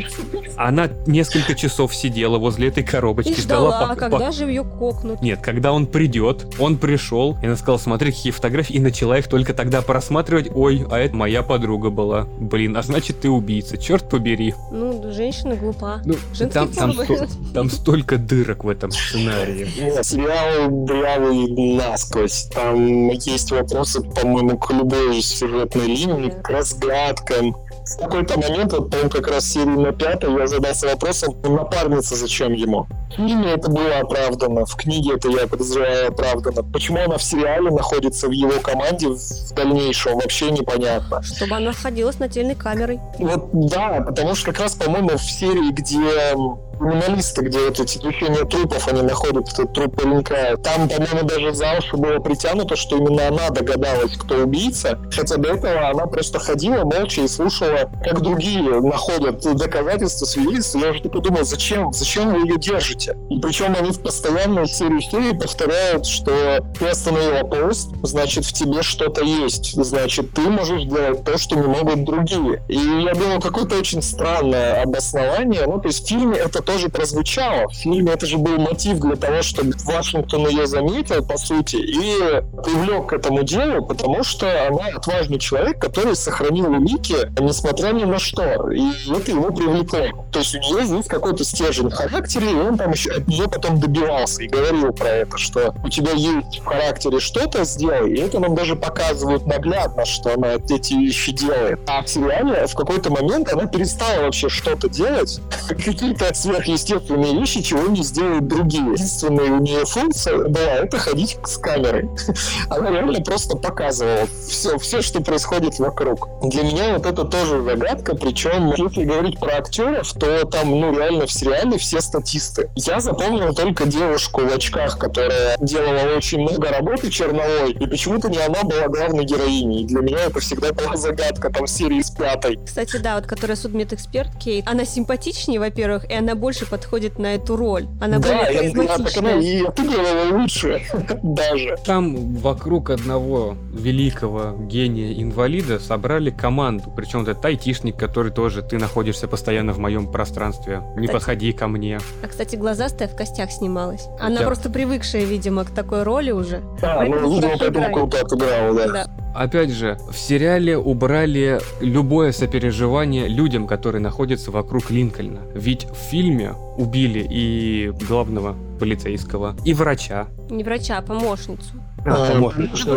Она 0.56 0.90
несколько 1.06 1.54
часов 1.56 1.94
сидела 1.94 2.38
возле 2.38 2.70
этой 2.70 2.84
коробочки, 2.84 3.32
И 3.32 3.42
ждала, 3.42 3.92
пок- 3.92 3.96
когда 3.98 4.30
пок- 4.30 4.32
же 4.32 4.46
ее 4.46 4.64
кокнут. 4.64 5.22
Нет, 5.22 5.40
когда 5.42 5.74
он 5.74 5.86
придет, 5.86 6.48
он 6.60 6.78
пришел, 6.78 7.38
и 7.42 7.46
она 7.46 7.56
сказала, 7.58 7.78
смотри, 7.78 8.12
какие 8.12 8.32
фотографии, 8.32 8.74
и 8.76 8.80
начала 8.80 9.18
их 9.18 9.28
только 9.28 9.54
тогда 9.54 9.82
просматривать. 9.82 10.50
Ой, 10.54 10.86
а 10.90 10.98
это 11.00 11.16
моя 11.16 11.44
подруга 11.44 11.90
была. 11.90 12.28
Блин, 12.40 12.78
а 12.78 12.84
значит 12.84 13.20
ты 13.22 13.30
убийца, 13.30 13.78
черт 13.78 14.10
побери. 14.10 14.54
Ну, 14.72 15.12
женщина 15.12 15.56
глупа. 15.56 16.02
Ну, 16.06 16.14
Женский 16.34 16.54
там, 16.54 16.68
там, 16.70 16.94
сто- 16.94 17.28
там 17.54 17.70
столько 17.70 18.18
дырок 18.18 18.64
в 18.64 18.70
этом 18.70 18.92
сценарии. 18.92 19.68
Сериал 20.04 20.70
дрявый 20.86 21.76
насквозь. 21.76 22.50
Там 22.54 23.10
есть 23.10 23.52
вопросы, 23.52 24.02
по-моему, 24.02 24.58
к 24.58 24.72
любой 24.72 25.22
сюжетной 25.22 25.88
линии, 25.88 26.30
к 26.30 26.50
разгадкам, 26.50 27.56
в 27.86 27.98
какой-то 27.98 28.40
момент, 28.40 28.74
вот, 28.74 28.90
по-моему, 28.90 29.10
как 29.10 29.28
раз 29.28 29.46
серии 29.50 29.66
на 29.66 29.92
пятой, 29.92 30.34
я 30.38 30.48
задался 30.48 30.88
вопросом, 30.88 31.36
напарница 31.44 32.16
зачем 32.16 32.54
ему? 32.54 32.88
В 33.10 33.16
фильме 33.16 33.52
это 33.54 33.70
было 33.70 34.00
оправдано, 34.00 34.66
в 34.66 34.76
книге 34.76 35.16
это, 35.16 35.30
я 35.30 35.48
подозреваю, 35.48 36.10
оправдано. 36.10 36.64
Почему 36.64 37.00
она 37.00 37.18
в 37.18 37.24
сериале 37.24 37.70
находится 37.72 38.28
в 38.28 38.32
его 38.32 38.60
команде 38.62 39.10
в 39.10 39.54
дальнейшем, 39.54 40.16
вообще 40.16 40.52
непонятно. 40.52 41.22
Чтобы 41.24 41.56
она 41.56 41.74
ходила 41.74 42.12
с 42.12 42.20
нательной 42.20 42.56
камерой. 42.56 43.00
Вот 43.18 43.50
да, 43.52 44.04
потому 44.06 44.36
что 44.36 44.52
как 44.52 44.62
раз, 44.62 44.76
по-моему, 44.76 45.18
в 45.18 45.24
серии, 45.24 45.72
где 45.72 46.34
криминалисты, 46.82 47.42
где 47.44 47.60
вот 47.60 47.80
эти 47.80 47.98
движения 47.98 48.46
трупов, 48.46 48.88
они 48.88 49.02
находят 49.02 49.48
этот 49.50 49.74
труп 49.74 49.96
паренька. 49.96 50.58
Там, 50.64 50.90
по-моему, 50.90 51.28
даже 51.28 51.54
за 51.54 51.78
уши 51.78 51.96
было 51.96 52.20
притянуто, 52.20 52.76
что 52.76 52.98
именно 52.98 53.28
она 53.28 53.50
догадалась, 53.50 54.18
кто 54.18 54.36
убийца. 54.36 55.00
Хотя 55.16 55.38
до 55.38 55.50
этого 55.50 55.90
она 55.90 56.06
просто 56.08 56.40
ходила 56.40 56.84
молча 56.84 57.22
и 57.22 57.28
слушала, 57.28 57.90
как 58.04 58.22
другие 58.22 58.62
находят 58.62 59.42
доказательства, 59.42 60.26
свидетельства. 60.26 60.80
Я 60.80 60.92
уже 60.92 61.02
подумал, 61.02 61.44
зачем? 61.44 61.94
Зачем 61.94 62.34
вы 62.34 62.48
ее 62.48 62.58
держите? 62.58 63.18
И 63.30 63.40
причем 63.40 63.76
они 63.78 63.92
в 63.92 64.02
постоянной 64.02 64.68
серии 64.68 65.00
серии 65.00 65.38
повторяют, 65.38 66.06
что 66.06 66.66
ты 66.78 66.88
остановила 66.88 67.44
поезд, 67.44 67.90
значит, 68.04 68.46
в 68.46 68.54
тебе 68.54 68.82
что-то 68.82 69.24
есть. 69.24 69.74
Значит, 69.74 70.34
ты 70.34 70.42
можешь 70.42 70.84
делать 70.84 71.24
то, 71.24 71.38
что 71.38 71.56
не 71.56 71.68
могут 71.68 72.04
другие. 72.04 72.64
И 72.68 72.78
я 72.78 73.14
думал, 73.14 73.40
какое-то 73.40 73.78
очень 73.78 74.02
странное 74.02 74.82
обоснование. 74.82 75.66
Ну, 75.68 75.80
то 75.80 75.88
есть 75.88 76.06
в 76.06 76.08
фильме 76.08 76.38
это 76.38 76.62
тоже 76.72 76.90
прозвучало. 76.90 77.68
В 77.68 77.74
фильме 77.74 78.14
это 78.14 78.26
же 78.26 78.38
был 78.38 78.58
мотив 78.58 79.00
для 79.00 79.16
того, 79.16 79.42
чтобы 79.42 79.74
Вашингтон 79.84 80.48
ее 80.48 80.68
заметил, 80.68 81.24
по 81.24 81.38
сути, 81.38 81.76
и 81.76 82.42
привлек 82.64 83.08
к 83.08 83.14
этому 83.14 83.44
делу, 83.44 83.86
потому 83.86 84.24
что 84.24 84.68
она 84.68 84.86
отважный 84.96 85.38
человек, 85.38 85.80
который 85.80 86.16
сохранил 86.16 86.72
улики, 86.72 87.16
несмотря 87.40 87.92
ни 87.92 88.06
на 88.06 88.20
что. 88.20 88.72
И 88.72 88.90
это 89.12 89.32
его 89.32 89.52
привлекло. 89.52 90.26
То 90.32 90.40
есть 90.40 90.56
у 90.56 90.60
нее 90.60 90.98
есть 90.98 91.10
какой-то 91.10 91.44
стержень 91.44 91.90
в 91.90 91.94
характере, 91.94 92.52
и 92.52 92.56
он 92.56 92.78
там 92.78 92.92
еще 92.92 93.12
от 93.12 93.28
нее 93.28 93.50
потом 93.50 93.80
добивался 93.80 94.44
и 94.44 94.48
говорил 94.48 94.94
про 94.94 95.10
это, 95.10 95.38
что 95.38 95.76
у 95.84 95.90
тебя 95.90 96.14
есть 96.14 96.60
в 96.60 96.66
характере 96.66 97.20
что-то, 97.20 97.66
сделай. 97.66 98.14
И 98.14 98.20
это 98.22 98.40
нам 98.40 98.56
даже 98.56 98.76
показывают 98.76 99.46
наглядно, 99.46 100.06
что 100.06 100.34
она 100.34 100.54
эти 100.54 100.94
вещи 100.94 101.34
делает. 101.34 101.80
А 101.88 102.02
в 102.02 102.08
сериале 102.08 102.66
в 102.66 102.76
какой-то 102.76 103.12
момент 103.12 103.52
она 103.52 103.66
перестала 103.66 104.24
вообще 104.24 104.48
что-то 104.48 104.88
делать, 104.88 105.42
какие-то 105.68 106.30
сверхъестественные 106.52 107.40
вещи, 107.40 107.62
чего 107.62 107.88
не 107.88 108.04
сделают 108.04 108.48
другие. 108.48 108.94
Единственная 108.94 109.52
у 109.52 109.60
нее 109.60 109.86
функция 109.86 110.38
была 110.38 110.74
это 110.74 110.98
ходить 110.98 111.38
с 111.44 111.58
камерой. 111.58 112.10
Она 112.70 112.92
реально 112.92 113.22
просто 113.22 113.58
показывала 113.58 114.28
все, 114.48 114.78
все, 114.78 115.02
что 115.02 115.22
происходит 115.22 115.80
вокруг. 115.80 116.28
Для 116.44 116.64
меня 116.64 116.94
вот 116.98 117.06
это 117.06 117.24
тоже 117.24 117.64
загадка, 117.64 118.16
причем, 118.16 118.74
если 118.76 119.04
говорить 119.04 119.40
про 119.40 119.58
актеров, 119.58 120.12
то 120.14 120.46
там, 120.46 120.80
ну, 120.80 120.98
реально 120.98 121.26
в 121.26 121.32
сериале 121.32 121.78
все 121.78 122.02
статисты. 122.02 122.70
Я 122.76 123.00
запомнил 123.00 123.54
только 123.54 123.86
девушку 123.86 124.42
в 124.42 124.54
очках, 124.54 124.98
которая 124.98 125.58
делала 125.60 126.16
очень 126.18 126.42
много 126.42 126.70
работы 126.70 127.10
черновой, 127.10 127.72
и 127.72 127.88
почему-то 127.88 128.30
не 128.30 128.38
она 128.38 128.64
была 128.64 128.88
главной 128.88 129.24
героиней. 129.24 129.86
Для 129.86 130.02
меня 130.02 130.20
это 130.26 130.40
всегда 130.40 130.74
была 130.74 130.96
загадка, 130.96 131.50
там, 131.50 131.68
серии 131.68 132.02
с 132.02 132.12
пятой. 132.12 132.60
Кстати, 132.66 132.98
да, 132.98 133.16
вот 133.16 133.26
которая 133.26 133.56
судмедэксперт 133.56 134.36
Кейт, 134.38 134.68
она 134.68 134.86
симпатичнее, 134.86 135.60
во-первых, 135.60 136.10
и 136.10 136.14
она 136.14 136.36
больше 136.42 136.66
подходит 136.66 137.20
на 137.20 137.36
эту 137.36 137.56
роль. 137.56 137.88
Она 138.02 138.18
да, 138.18 138.44
более 138.44 138.70
я, 138.70 138.74
да, 138.74 138.98
так 138.98 139.18
она 139.18 139.34
и 139.34 139.64
отыгрывала 139.64 140.40
лучше 140.40 140.82
даже. 141.24 141.78
Там 141.86 142.36
вокруг 142.36 142.90
одного 142.90 143.56
великого 143.72 144.56
гения-инвалида 144.58 145.80
собрали 145.80 146.32
команду. 146.32 146.92
Причем 146.96 147.22
это 147.28 147.48
айтишник, 147.48 147.96
который 147.96 148.32
тоже 148.32 148.64
ты 148.64 148.80
находишься 148.80 149.28
постоянно 149.28 149.72
в 149.72 149.78
моем 149.78 150.12
пространстве. 150.12 150.82
Не 150.98 151.06
кстати, 151.06 151.12
подходи 151.12 151.52
ко 151.54 151.68
мне. 151.68 152.00
А, 152.24 152.28
кстати, 152.28 152.56
глазастая 152.56 153.08
в 153.08 153.16
костях 153.16 153.52
снималась. 153.52 154.08
Она 154.20 154.40
Я... 154.40 154.48
просто 154.48 154.72
привыкшая, 154.72 155.26
видимо, 155.26 155.64
к 155.64 155.70
такой 155.70 156.02
роли 156.02 156.32
уже. 156.32 156.64
А, 156.82 157.06
ну, 157.06 157.36
видимо, 157.36 157.58
поэтому 157.60 157.94
круто 157.94 158.20
отыграла, 158.20 158.74
да. 158.74 158.88
да. 158.88 159.06
Опять 159.34 159.70
же, 159.70 159.98
в 160.12 160.18
сериале 160.18 160.78
убрали 160.78 161.62
любое 161.80 162.32
сопереживание 162.32 163.28
людям, 163.28 163.66
которые 163.66 164.02
находятся 164.02 164.52
вокруг 164.52 164.92
Линкольна. 164.92 165.42
Ведь 165.54 165.86
в 165.86 165.96
фильме 165.96 166.31
убили 166.78 167.26
и 167.30 167.92
главного 168.08 168.56
полицейского, 168.80 169.56
и 169.66 169.74
врача. 169.74 170.28
Не 170.50 170.64
врача, 170.64 170.98
а 170.98 171.02
помощницу. 171.02 171.76
А, 172.06 172.30
а 172.30 172.32
помощницу 172.34 172.94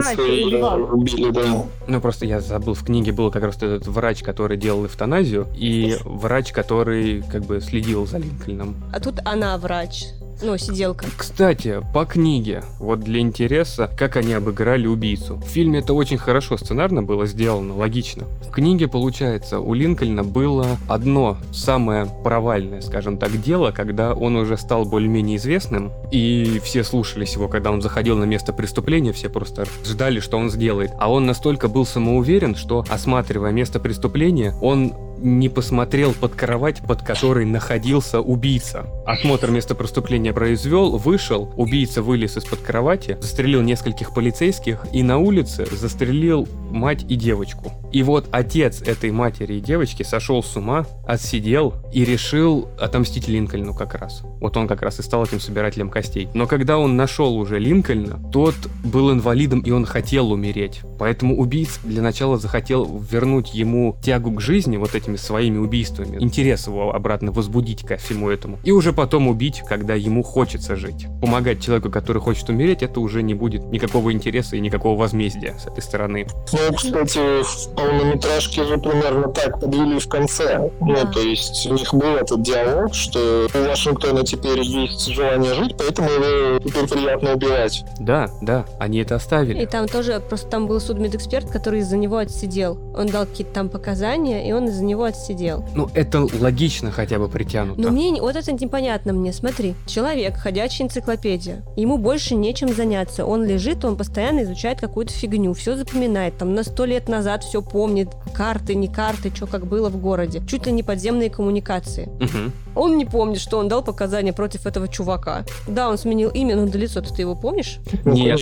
убили, 0.93 1.31
да. 1.31 1.65
Ну, 1.87 2.01
просто 2.01 2.25
я 2.25 2.41
забыл, 2.41 2.75
в 2.75 2.85
книге 2.85 3.13
был 3.13 3.31
как 3.31 3.43
раз 3.43 3.57
этот 3.57 3.87
врач, 3.87 4.23
который 4.23 4.57
делал 4.57 4.87
эвтаназию, 4.87 5.47
и 5.55 5.97
врач, 6.05 6.53
который 6.53 7.23
как 7.23 7.45
бы 7.45 7.61
следил 7.61 8.07
за 8.07 8.19
Линкольном. 8.19 8.77
А 8.93 9.01
тут 9.01 9.21
она 9.25 9.59
врач. 9.59 10.07
Ну, 10.43 10.57
сиделка. 10.59 11.07
Кстати, 11.17 11.81
по 11.93 12.05
книге, 12.05 12.63
вот 12.79 13.01
для 13.01 13.21
интереса, 13.21 13.91
как 13.97 14.17
они 14.17 14.33
обыграли 14.33 14.87
убийцу. 14.87 15.37
В 15.37 15.45
фильме 15.45 15.79
это 15.79 15.95
очень 15.95 16.19
хорошо 16.19 16.57
сценарно 16.57 17.03
было 17.03 17.27
сделано, 17.27 17.77
логично. 17.77 18.25
В 18.47 18.51
книге, 18.51 18.89
получается, 18.89 19.61
у 19.61 19.75
Линкольна 19.75 20.25
было 20.25 20.77
одно 20.89 21.39
самое 21.53 22.07
провальное, 22.25 22.81
скажем 22.81 23.19
так, 23.19 23.41
дело, 23.41 23.71
когда 23.71 24.15
он 24.15 24.37
уже 24.37 24.57
стал 24.57 24.85
более-менее 24.85 25.37
известным, 25.37 25.93
и 26.11 26.61
все 26.63 26.85
слушались 26.85 27.35
его, 27.35 27.49
когда 27.49 27.71
он 27.71 27.81
заходил 27.81 28.17
на 28.17 28.25
место 28.25 28.53
преступления, 28.53 29.13
все 29.13 29.29
просто 29.29 29.67
ждали, 29.85 30.21
что 30.21 30.37
он 30.37 30.51
сделает. 30.51 30.93
А 30.99 31.11
он 31.11 31.27
настолько 31.27 31.69
был 31.69 31.87
самоуверен, 31.87 32.55
что, 32.55 32.85
осматривая 32.89 33.53
место 33.53 33.81
преступления, 33.81 34.55
он 34.61 34.95
не 35.19 35.49
посмотрел 35.49 36.13
под 36.13 36.35
кровать, 36.35 36.81
под 36.87 37.03
которой 37.03 37.45
находился 37.45 38.21
убийца. 38.21 38.87
Осмотр 39.07 39.51
места 39.51 39.75
преступления 39.75 40.24
произвел, 40.33 40.97
вышел, 40.97 41.53
убийца 41.57 42.03
вылез 42.03 42.37
из-под 42.37 42.61
кровати, 42.61 43.19
застрелил 43.21 43.63
нескольких 43.63 44.15
полицейских 44.15 44.87
и 44.93 45.03
на 45.03 45.19
улице 45.19 45.67
застрелил 45.71 46.49
мать 46.71 47.05
и 47.09 47.17
девочку. 47.17 47.73
И 47.93 48.03
вот 48.03 48.29
отец 48.33 48.83
этой 48.83 49.13
матери 49.13 49.55
и 49.55 49.61
девочки 49.61 50.03
сошел 50.03 50.43
с 50.43 50.57
ума, 50.57 50.85
отсидел 51.07 51.75
и 51.93 52.05
решил 52.05 52.69
отомстить 52.79 53.29
Линкольну 53.29 53.75
как 53.75 53.95
раз. 53.95 54.23
Вот 54.41 54.57
он 54.57 54.67
как 54.67 54.83
раз 54.83 54.99
и 54.99 55.03
стал 55.03 55.25
этим 55.25 55.41
собирателем 55.41 55.91
костей. 55.91 56.29
Но 56.35 56.47
когда 56.47 56.79
он 56.79 56.97
нашел 56.97 57.37
уже 57.37 57.59
Линкольна, 57.59 58.21
тот 58.33 58.55
был 58.83 59.13
инвалидом 59.13 59.61
и 59.61 59.71
он 59.71 59.85
хотел 59.87 60.33
умереть. 60.33 60.81
Поэтому 60.99 61.39
убийц 61.39 61.81
для 61.83 62.03
начала 62.03 62.37
захотел 62.37 63.03
вернуть 63.11 63.55
ему 63.55 63.97
тягу 64.03 64.33
к 64.33 64.41
жизни 64.41 64.77
вот 64.77 64.95
этими 64.95 65.17
своими 65.17 65.59
убийствами, 65.59 66.17
интерес 66.21 66.67
его 66.67 66.95
обратно 66.95 67.33
возбудить 67.33 67.83
ко 67.83 67.97
всему 67.97 68.31
этому. 68.31 68.59
И 68.65 68.71
уже 68.71 68.93
потом 68.93 69.29
убить, 69.29 69.63
когда 69.69 69.95
ему 69.95 70.14
хочется 70.23 70.77
жить. 70.77 71.07
Помогать 71.21 71.61
человеку, 71.61 71.91
который 71.91 72.21
хочет 72.21 72.49
умереть, 72.49 72.83
это 72.83 73.01
уже 73.01 73.23
не 73.23 73.35
будет 73.35 73.65
никакого 73.65 74.13
интереса 74.13 74.57
и 74.57 74.61
никакого 74.61 74.99
возмездия 74.99 75.55
с 75.59 75.67
этой 75.67 75.83
стороны. 75.83 76.27
Ну, 76.53 76.75
кстати, 76.75 77.43
в 77.43 77.75
полнометражке 77.75 78.65
же 78.65 78.79
примерно 78.79 79.29
так 79.29 79.61
подвели 79.61 79.99
в 79.99 80.09
конце. 80.09 80.71
Ну, 80.81 80.97
то 81.13 81.21
есть 81.21 81.67
у 81.67 81.75
них 81.75 81.93
был 81.93 82.17
этот 82.17 82.43
диалог, 82.43 82.95
что 82.95 83.49
у 83.53 83.69
Вашингтона 83.69 84.25
теперь 84.25 84.61
есть 84.61 85.07
желание 85.09 85.55
жить, 85.55 85.75
поэтому 85.79 86.09
его 86.09 86.59
теперь 86.59 86.89
приятно 86.89 87.35
убивать. 87.35 87.85
Да, 87.99 88.31
да, 88.43 88.67
они 88.79 88.99
это 88.99 89.17
оставили. 89.17 89.63
И 89.63 89.67
там 89.67 89.89
тоже, 89.89 90.21
просто 90.21 90.49
там 90.49 90.67
был 90.67 90.81
судмедэксперт, 90.81 91.51
который 91.51 91.81
из-за 91.81 91.97
него 91.97 92.19
отсидел. 92.19 92.79
Он 92.97 93.07
дал 93.07 93.27
какие-то 93.27 93.53
там 93.53 93.69
показания, 93.69 94.49
и 94.49 94.53
он 94.53 94.69
из-за 94.69 94.85
него 94.85 95.05
отсидел. 95.05 95.65
Ну, 95.75 95.89
это 95.95 96.27
логично 96.41 96.91
хотя 96.91 97.19
бы 97.19 97.29
притянуто. 97.29 97.81
Но 97.81 97.91
мне 97.91 98.21
вот 98.21 98.37
это 98.37 98.53
непонятно 98.53 99.13
мне. 99.13 99.33
Смотри, 99.33 99.75
человек, 99.87 100.04
ходячая 100.37 100.87
энциклопедия. 100.87 101.65
Ему 101.77 101.99
больше 101.99 102.35
нечем 102.35 102.75
заняться. 102.75 103.25
Он 103.25 103.45
лежит, 103.45 103.85
он 103.85 103.97
постоянно 103.97 104.43
изучает 104.43 104.81
какую-то 104.81 105.13
фигню, 105.13 105.53
все 105.55 105.77
запоминает. 105.77 106.39
Там 106.39 106.55
на 106.55 106.63
сто 106.63 106.85
лет 106.85 107.09
назад 107.09 107.43
все 107.45 107.63
помнит. 107.63 108.09
Карты, 108.35 108.75
не 108.75 108.89
карты, 108.89 109.33
что 109.35 109.47
как 109.47 109.67
было 109.67 109.89
в 109.89 109.97
городе. 109.97 110.43
Чуть 110.47 110.67
ли 110.67 110.73
не 110.73 110.83
подземные 110.83 111.31
коммуникации. 111.31 112.09
Угу. 112.21 112.53
Он 112.75 112.99
не 112.99 113.05
помнит, 113.05 113.41
что 113.41 113.59
он 113.59 113.69
дал 113.69 113.83
показания 113.83 114.33
против 114.33 114.67
этого 114.67 114.89
чувака. 114.89 115.45
Да, 115.69 115.89
он 115.89 115.97
сменил 115.97 116.31
имя, 116.31 116.57
но 116.57 116.67
до 116.67 116.79
лицо 116.79 117.01
ты 117.01 117.23
его 117.23 117.35
помнишь? 117.35 117.79
Нет, 118.05 118.41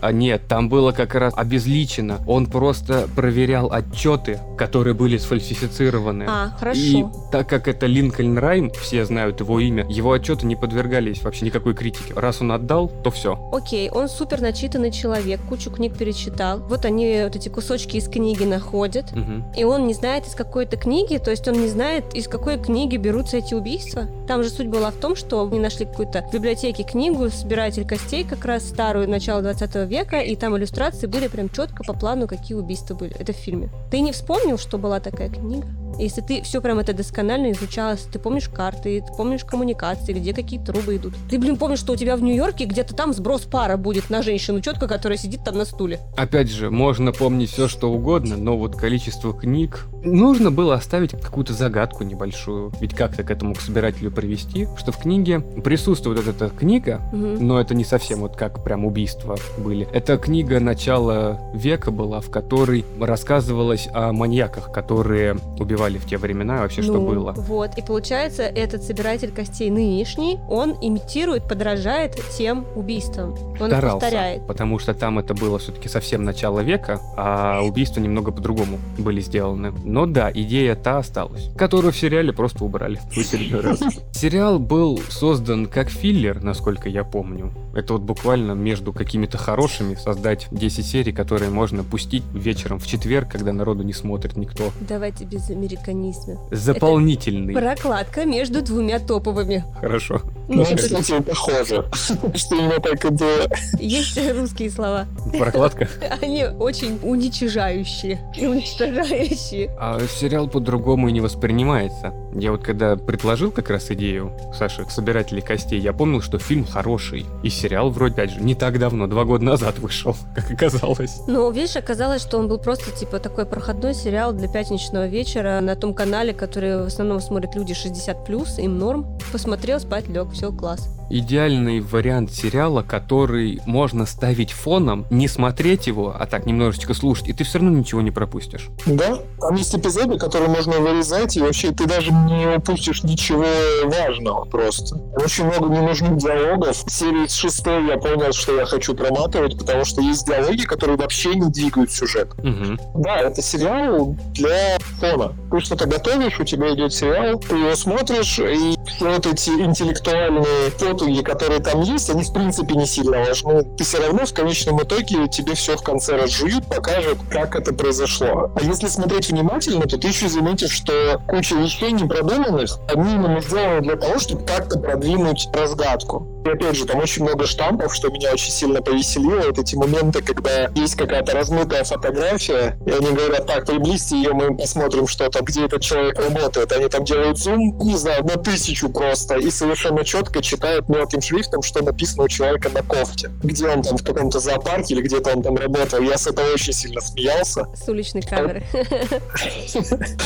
а 0.00 0.12
нет, 0.12 0.42
там 0.48 0.68
было 0.68 0.92
как 0.92 1.14
раз 1.14 1.32
обезличено. 1.36 2.18
Он 2.26 2.46
просто 2.46 3.08
проверял 3.14 3.70
отчеты, 3.72 4.40
которые 4.56 4.94
были 4.94 5.16
сфальсифицированы. 5.18 6.26
А, 6.28 6.56
хорошо. 6.58 6.80
И 6.80 7.04
так 7.30 7.48
как 7.48 7.68
это 7.68 7.86
Линкольн 7.86 8.36
Райм, 8.38 8.70
все 8.70 9.04
знают 9.04 9.40
его 9.40 9.60
имя, 9.60 9.86
его 9.88 10.12
отчеты 10.12 10.46
не 10.46 10.56
подвергались 10.56 10.97
вообще 11.22 11.46
никакой 11.46 11.74
критике. 11.74 12.14
Раз 12.14 12.40
он 12.40 12.52
отдал, 12.52 12.90
то 13.02 13.10
все. 13.10 13.38
Окей, 13.52 13.90
он 13.90 14.08
супер 14.08 14.40
начитанный 14.40 14.90
человек, 14.90 15.40
кучу 15.48 15.70
книг 15.70 15.96
перечитал. 15.96 16.58
Вот 16.60 16.84
они 16.84 17.22
вот 17.22 17.36
эти 17.36 17.48
кусочки 17.48 17.96
из 17.96 18.08
книги 18.08 18.44
находят, 18.44 19.12
угу. 19.12 19.44
и 19.56 19.64
он 19.64 19.86
не 19.86 19.94
знает 19.94 20.26
из 20.26 20.34
какой-то 20.34 20.76
книги, 20.76 21.18
то 21.18 21.30
есть 21.30 21.46
он 21.48 21.60
не 21.60 21.68
знает, 21.68 22.14
из 22.14 22.28
какой 22.28 22.58
книги 22.58 22.96
берутся 22.96 23.38
эти 23.38 23.54
убийства. 23.54 24.08
Там 24.26 24.42
же 24.42 24.50
суть 24.50 24.68
была 24.68 24.90
в 24.90 24.96
том, 24.96 25.16
что 25.16 25.46
они 25.46 25.58
нашли 25.58 25.86
какую-то 25.86 26.22
в 26.28 26.32
библиотеке 26.32 26.82
книгу 26.82 27.30
«Собиратель 27.30 27.86
костей», 27.86 28.24
как 28.24 28.44
раз 28.44 28.68
старую, 28.68 29.08
начала 29.08 29.40
20 29.42 29.88
века, 29.88 30.18
и 30.20 30.36
там 30.36 30.56
иллюстрации 30.56 31.06
были 31.06 31.28
прям 31.28 31.48
четко 31.48 31.84
по 31.84 31.92
плану, 31.92 32.26
какие 32.26 32.56
убийства 32.56 32.94
были. 32.94 33.14
Это 33.18 33.32
в 33.32 33.36
фильме. 33.36 33.70
Ты 33.90 34.00
не 34.00 34.12
вспомнил, 34.12 34.58
что 34.58 34.78
была 34.78 35.00
такая 35.00 35.28
книга? 35.28 35.66
Если 35.98 36.20
ты 36.20 36.42
все 36.42 36.60
прям 36.60 36.78
это 36.78 36.92
досконально 36.92 37.52
изучал, 37.52 37.92
если 37.92 38.10
ты 38.10 38.18
помнишь 38.18 38.48
карты, 38.48 39.02
ты 39.06 39.12
помнишь 39.16 39.44
коммуникации, 39.44 40.12
где 40.12 40.32
какие 40.32 40.60
трубы 40.60 40.96
идут. 40.96 41.14
Ты, 41.30 41.38
блин, 41.38 41.56
помнишь, 41.56 41.80
что 41.80 41.92
у 41.94 41.96
тебя 41.96 42.16
в 42.16 42.22
Нью-Йорке 42.22 42.64
где-то 42.66 42.94
там 42.94 43.12
сброс 43.12 43.42
пара 43.42 43.76
будет 43.76 44.10
на 44.10 44.22
женщину 44.22 44.60
четко, 44.60 44.86
которая 44.86 45.18
сидит 45.18 45.44
там 45.44 45.56
на 45.58 45.64
стуле. 45.64 46.00
Опять 46.16 46.50
же, 46.50 46.70
можно 46.70 47.12
помнить 47.12 47.50
все, 47.50 47.68
что 47.68 47.90
угодно, 47.92 48.36
но 48.36 48.56
вот 48.56 48.76
количество 48.76 49.32
книг... 49.32 49.86
Нужно 50.04 50.52
было 50.52 50.74
оставить 50.74 51.10
какую-то 51.10 51.52
загадку 51.54 52.04
небольшую, 52.04 52.72
ведь 52.80 52.94
как-то 52.94 53.24
к 53.24 53.30
этому 53.32 53.54
к 53.54 53.60
собирателю 53.60 54.12
привести, 54.12 54.68
что 54.76 54.92
в 54.92 54.98
книге 54.98 55.40
присутствует 55.40 56.24
вот 56.24 56.28
эта 56.28 56.50
книга, 56.50 57.00
Мгм. 57.12 57.44
но 57.46 57.60
это 57.60 57.74
не 57.74 57.84
совсем 57.84 58.20
вот 58.20 58.36
как 58.36 58.62
прям 58.62 58.84
убийства 58.84 59.36
были. 59.58 59.88
Это 59.92 60.16
книга 60.18 60.60
начала 60.60 61.40
века 61.52 61.90
была, 61.90 62.20
в 62.20 62.30
которой 62.30 62.84
рассказывалось 63.00 63.88
о 63.92 64.12
маньяках, 64.12 64.70
которые 64.70 65.36
убивали 65.58 65.87
в 65.96 66.04
те 66.06 66.18
времена 66.18 66.56
и 66.56 66.60
вообще 66.60 66.82
что 66.82 66.92
Ну, 66.94 67.06
было. 67.06 67.32
Вот, 67.38 67.78
и 67.78 67.82
получается, 67.82 68.42
этот 68.42 68.82
собиратель 68.82 69.30
костей 69.30 69.70
нынешний, 69.70 70.38
он 70.48 70.76
имитирует, 70.82 71.48
подражает 71.48 72.16
тем 72.36 72.66
убийствам. 72.76 73.34
Он 73.60 73.68
Старался, 73.70 73.92
повторяет. 73.98 74.46
потому 74.46 74.78
что 74.78 74.92
там 74.92 75.18
это 75.18 75.32
было 75.34 75.58
все-таки 75.58 75.88
совсем 75.88 76.24
начало 76.24 76.60
века, 76.60 77.00
а 77.16 77.62
убийства 77.62 78.00
немного 78.00 78.30
по-другому 78.32 78.78
были 78.98 79.20
сделаны. 79.20 79.72
Но 79.84 80.04
да, 80.06 80.30
идея 80.32 80.74
та 80.74 80.98
осталась, 80.98 81.48
которую 81.56 81.92
в 81.92 81.96
сериале 81.96 82.32
просто 82.32 82.64
убрали 82.64 83.00
в 83.10 83.16
очередной 83.16 83.60
раз. 83.60 83.80
Сериал 84.12 84.58
был 84.58 85.00
создан 85.08 85.66
как 85.66 85.88
филлер, 85.88 86.42
насколько 86.42 86.88
я 86.88 87.04
помню. 87.04 87.52
Это 87.74 87.92
вот 87.94 88.02
буквально 88.02 88.52
между 88.52 88.92
какими-то 88.92 89.38
хорошими 89.38 89.94
создать 89.94 90.48
10 90.50 90.84
серий, 90.84 91.12
которые 91.12 91.50
можно 91.50 91.84
пустить 91.84 92.24
вечером 92.32 92.78
в 92.80 92.86
четверг, 92.86 93.30
когда 93.30 93.52
народу 93.52 93.84
не 93.84 93.92
смотрит 93.92 94.36
никто. 94.36 94.70
Давайте 94.80 95.24
без 95.24 95.48
американизма. 95.78 96.38
Заполнительный. 96.50 97.54
Прокладка 97.54 98.24
между 98.24 98.62
двумя 98.62 98.98
топовыми. 98.98 99.64
Хорошо. 99.80 100.20
Ну, 100.48 100.64
Ну, 100.68 100.76
кстати, 100.76 101.20
похоже, 101.20 101.84
что 102.34 102.56
именно 102.56 102.80
так 102.80 103.04
и 103.04 103.08
было. 103.10 103.48
Есть 103.78 104.18
русские 104.34 104.70
слова. 104.70 105.06
Прокладка. 105.38 105.88
Они 106.22 106.44
очень 106.44 106.98
уничижающие 107.02 108.20
и 108.36 108.46
уничтожающие. 108.46 109.70
А 109.78 109.98
сериал 110.08 110.48
по-другому 110.48 111.08
и 111.08 111.12
не 111.12 111.20
воспринимается. 111.20 112.14
Я 112.34 112.52
вот 112.52 112.62
когда 112.62 112.96
предложил 112.96 113.50
как 113.50 113.70
раз 113.70 113.90
идею 113.90 114.32
Саши 114.56 114.84
«Собиратели 114.88 115.40
костей», 115.40 115.80
я 115.80 115.92
помнил, 115.92 116.20
что 116.22 116.38
фильм 116.38 116.64
хороший. 116.64 117.26
И 117.42 117.50
сериал 117.50 117.90
вроде, 117.90 118.14
опять 118.14 118.30
же, 118.30 118.40
не 118.40 118.54
так 118.54 118.78
давно, 118.78 119.06
два 119.06 119.24
года 119.24 119.44
назад 119.44 119.78
вышел, 119.78 120.16
как 120.34 120.50
оказалось. 120.50 121.20
Но, 121.26 121.50
видишь, 121.50 121.76
оказалось, 121.76 122.22
что 122.22 122.38
он 122.38 122.48
был 122.48 122.58
просто, 122.58 122.90
типа, 122.90 123.18
такой 123.18 123.44
проходной 123.44 123.94
сериал 123.94 124.32
для 124.32 124.48
пятничного 124.48 125.06
вечера 125.06 125.60
на 125.68 125.76
том 125.76 125.92
канале, 125.92 126.32
который 126.32 126.82
в 126.82 126.86
основном 126.86 127.20
смотрят 127.20 127.54
люди 127.54 127.72
60+, 127.72 128.60
им 128.60 128.78
норм. 128.78 129.06
Посмотрел, 129.32 129.78
спать 129.78 130.08
лег, 130.08 130.32
все, 130.32 130.50
класс. 130.50 130.97
Идеальный 131.10 131.80
вариант 131.80 132.32
сериала, 132.32 132.82
который 132.82 133.60
можно 133.66 134.04
ставить 134.06 134.52
фоном, 134.52 135.06
не 135.10 135.26
смотреть 135.28 135.86
его, 135.86 136.14
а 136.18 136.26
так 136.26 136.46
немножечко 136.46 136.94
слушать, 136.94 137.28
и 137.28 137.32
ты 137.32 137.44
все 137.44 137.58
равно 137.58 137.78
ничего 137.78 138.02
не 138.02 138.10
пропустишь. 138.10 138.68
Да, 138.86 139.18
там 139.40 139.54
есть 139.54 139.74
эпизоды, 139.74 140.18
которые 140.18 140.50
можно 140.50 140.78
вырезать, 140.78 141.36
и 141.36 141.40
вообще 141.40 141.70
ты 141.70 141.86
даже 141.86 142.12
не 142.12 142.56
упустишь 142.56 143.02
ничего 143.04 143.46
важного 143.84 144.44
просто. 144.44 144.96
Очень 145.16 145.44
много 145.46 145.68
ненужных 145.68 146.16
диалогов. 146.18 146.76
В 146.84 146.90
серии 146.90 147.26
с 147.26 147.34
шестой 147.34 147.86
я 147.86 147.96
понял, 147.96 148.32
что 148.32 148.58
я 148.58 148.66
хочу 148.66 148.94
проматывать, 148.94 149.58
потому 149.58 149.84
что 149.84 150.02
есть 150.02 150.26
диалоги, 150.26 150.62
которые 150.62 150.98
вообще 150.98 151.34
не 151.34 151.50
двигают 151.50 151.90
сюжет. 151.90 152.28
Мгм. 152.38 152.78
Да, 152.96 153.20
это 153.20 153.40
сериал 153.40 154.16
для 154.34 154.78
фона. 155.00 155.32
Ты 155.50 155.60
что-то 155.60 155.86
готовишь, 155.86 156.38
у 156.38 156.44
тебя 156.44 156.74
идет 156.74 156.92
сериал, 156.92 157.38
ты 157.38 157.56
его 157.56 157.74
смотришь, 157.74 158.38
и 158.38 158.76
вот 159.00 159.26
эти 159.26 159.50
интеллектуальные 159.50 160.70
потуги, 160.98 161.22
которые 161.22 161.60
там 161.60 161.82
есть, 161.82 162.10
они 162.10 162.24
в 162.24 162.32
принципе 162.32 162.74
не 162.74 162.86
сильно 162.86 163.18
важны. 163.18 163.62
Ты 163.76 163.84
все 163.84 164.00
равно 164.00 164.26
в 164.26 164.32
конечном 164.32 164.82
итоге 164.82 165.28
тебе 165.28 165.54
все 165.54 165.76
в 165.76 165.82
конце 165.82 166.16
разжуют, 166.16 166.66
покажут, 166.66 167.18
как 167.30 167.54
это 167.56 167.72
произошло. 167.72 168.52
А 168.54 168.60
если 168.62 168.88
смотреть 168.88 169.28
внимательно, 169.28 169.82
то 169.82 169.98
ты 169.98 170.08
еще 170.08 170.28
заметишь, 170.28 170.72
что 170.72 171.22
куча 171.28 171.54
вещей 171.54 171.92
непродуманных, 171.92 172.78
они 172.92 173.14
именно 173.14 173.40
сделаны 173.40 173.80
для 173.80 173.96
того, 173.96 174.18
чтобы 174.18 174.44
как-то 174.44 174.78
продвинуть 174.78 175.48
разгадку. 175.52 176.26
И 176.44 176.50
опять 176.50 176.76
же, 176.76 176.86
там 176.86 176.98
очень 176.98 177.24
много 177.24 177.46
штампов, 177.46 177.94
что 177.94 178.08
меня 178.08 178.32
очень 178.32 178.50
сильно 178.50 178.80
повеселило. 178.80 179.42
Вот 179.48 179.58
эти 179.58 179.76
моменты, 179.76 180.22
когда 180.22 180.68
есть 180.74 180.96
какая-то 180.96 181.32
размытая 181.32 181.84
фотография, 181.84 182.78
и 182.86 182.90
они 182.90 183.12
говорят, 183.12 183.46
так, 183.46 183.66
приблизьте 183.66 184.16
ее, 184.16 184.32
мы 184.32 184.56
посмотрим 184.56 185.06
что-то, 185.06 185.42
где 185.42 185.66
этот 185.66 185.82
человек 185.82 186.18
работает. 186.18 186.72
Они 186.72 186.88
там 186.88 187.04
делают 187.04 187.38
зум, 187.38 187.76
не 187.78 187.96
знаю, 187.96 188.24
на 188.24 188.36
тысячу 188.36 188.88
просто, 188.88 189.36
и 189.36 189.50
совершенно 189.50 190.04
четко 190.04 190.42
читают 190.42 190.87
мелким 190.88 191.20
шрифтом, 191.20 191.62
что 191.62 191.82
написано 191.82 192.24
у 192.24 192.28
человека 192.28 192.68
на 192.70 192.82
кофте. 192.82 193.30
Где 193.42 193.68
он 193.68 193.82
там 193.82 193.96
в 193.96 194.04
каком-то 194.04 194.40
зоопарке 194.40 194.94
или 194.94 195.02
где-то 195.02 195.36
он 195.36 195.42
там 195.42 195.56
работал. 195.56 196.00
Я 196.00 196.18
с 196.18 196.26
этого 196.26 196.46
очень 196.52 196.72
сильно 196.72 197.00
смеялся. 197.00 197.66
С 197.74 197.88
уличной 197.88 198.22
камеры. 198.22 198.64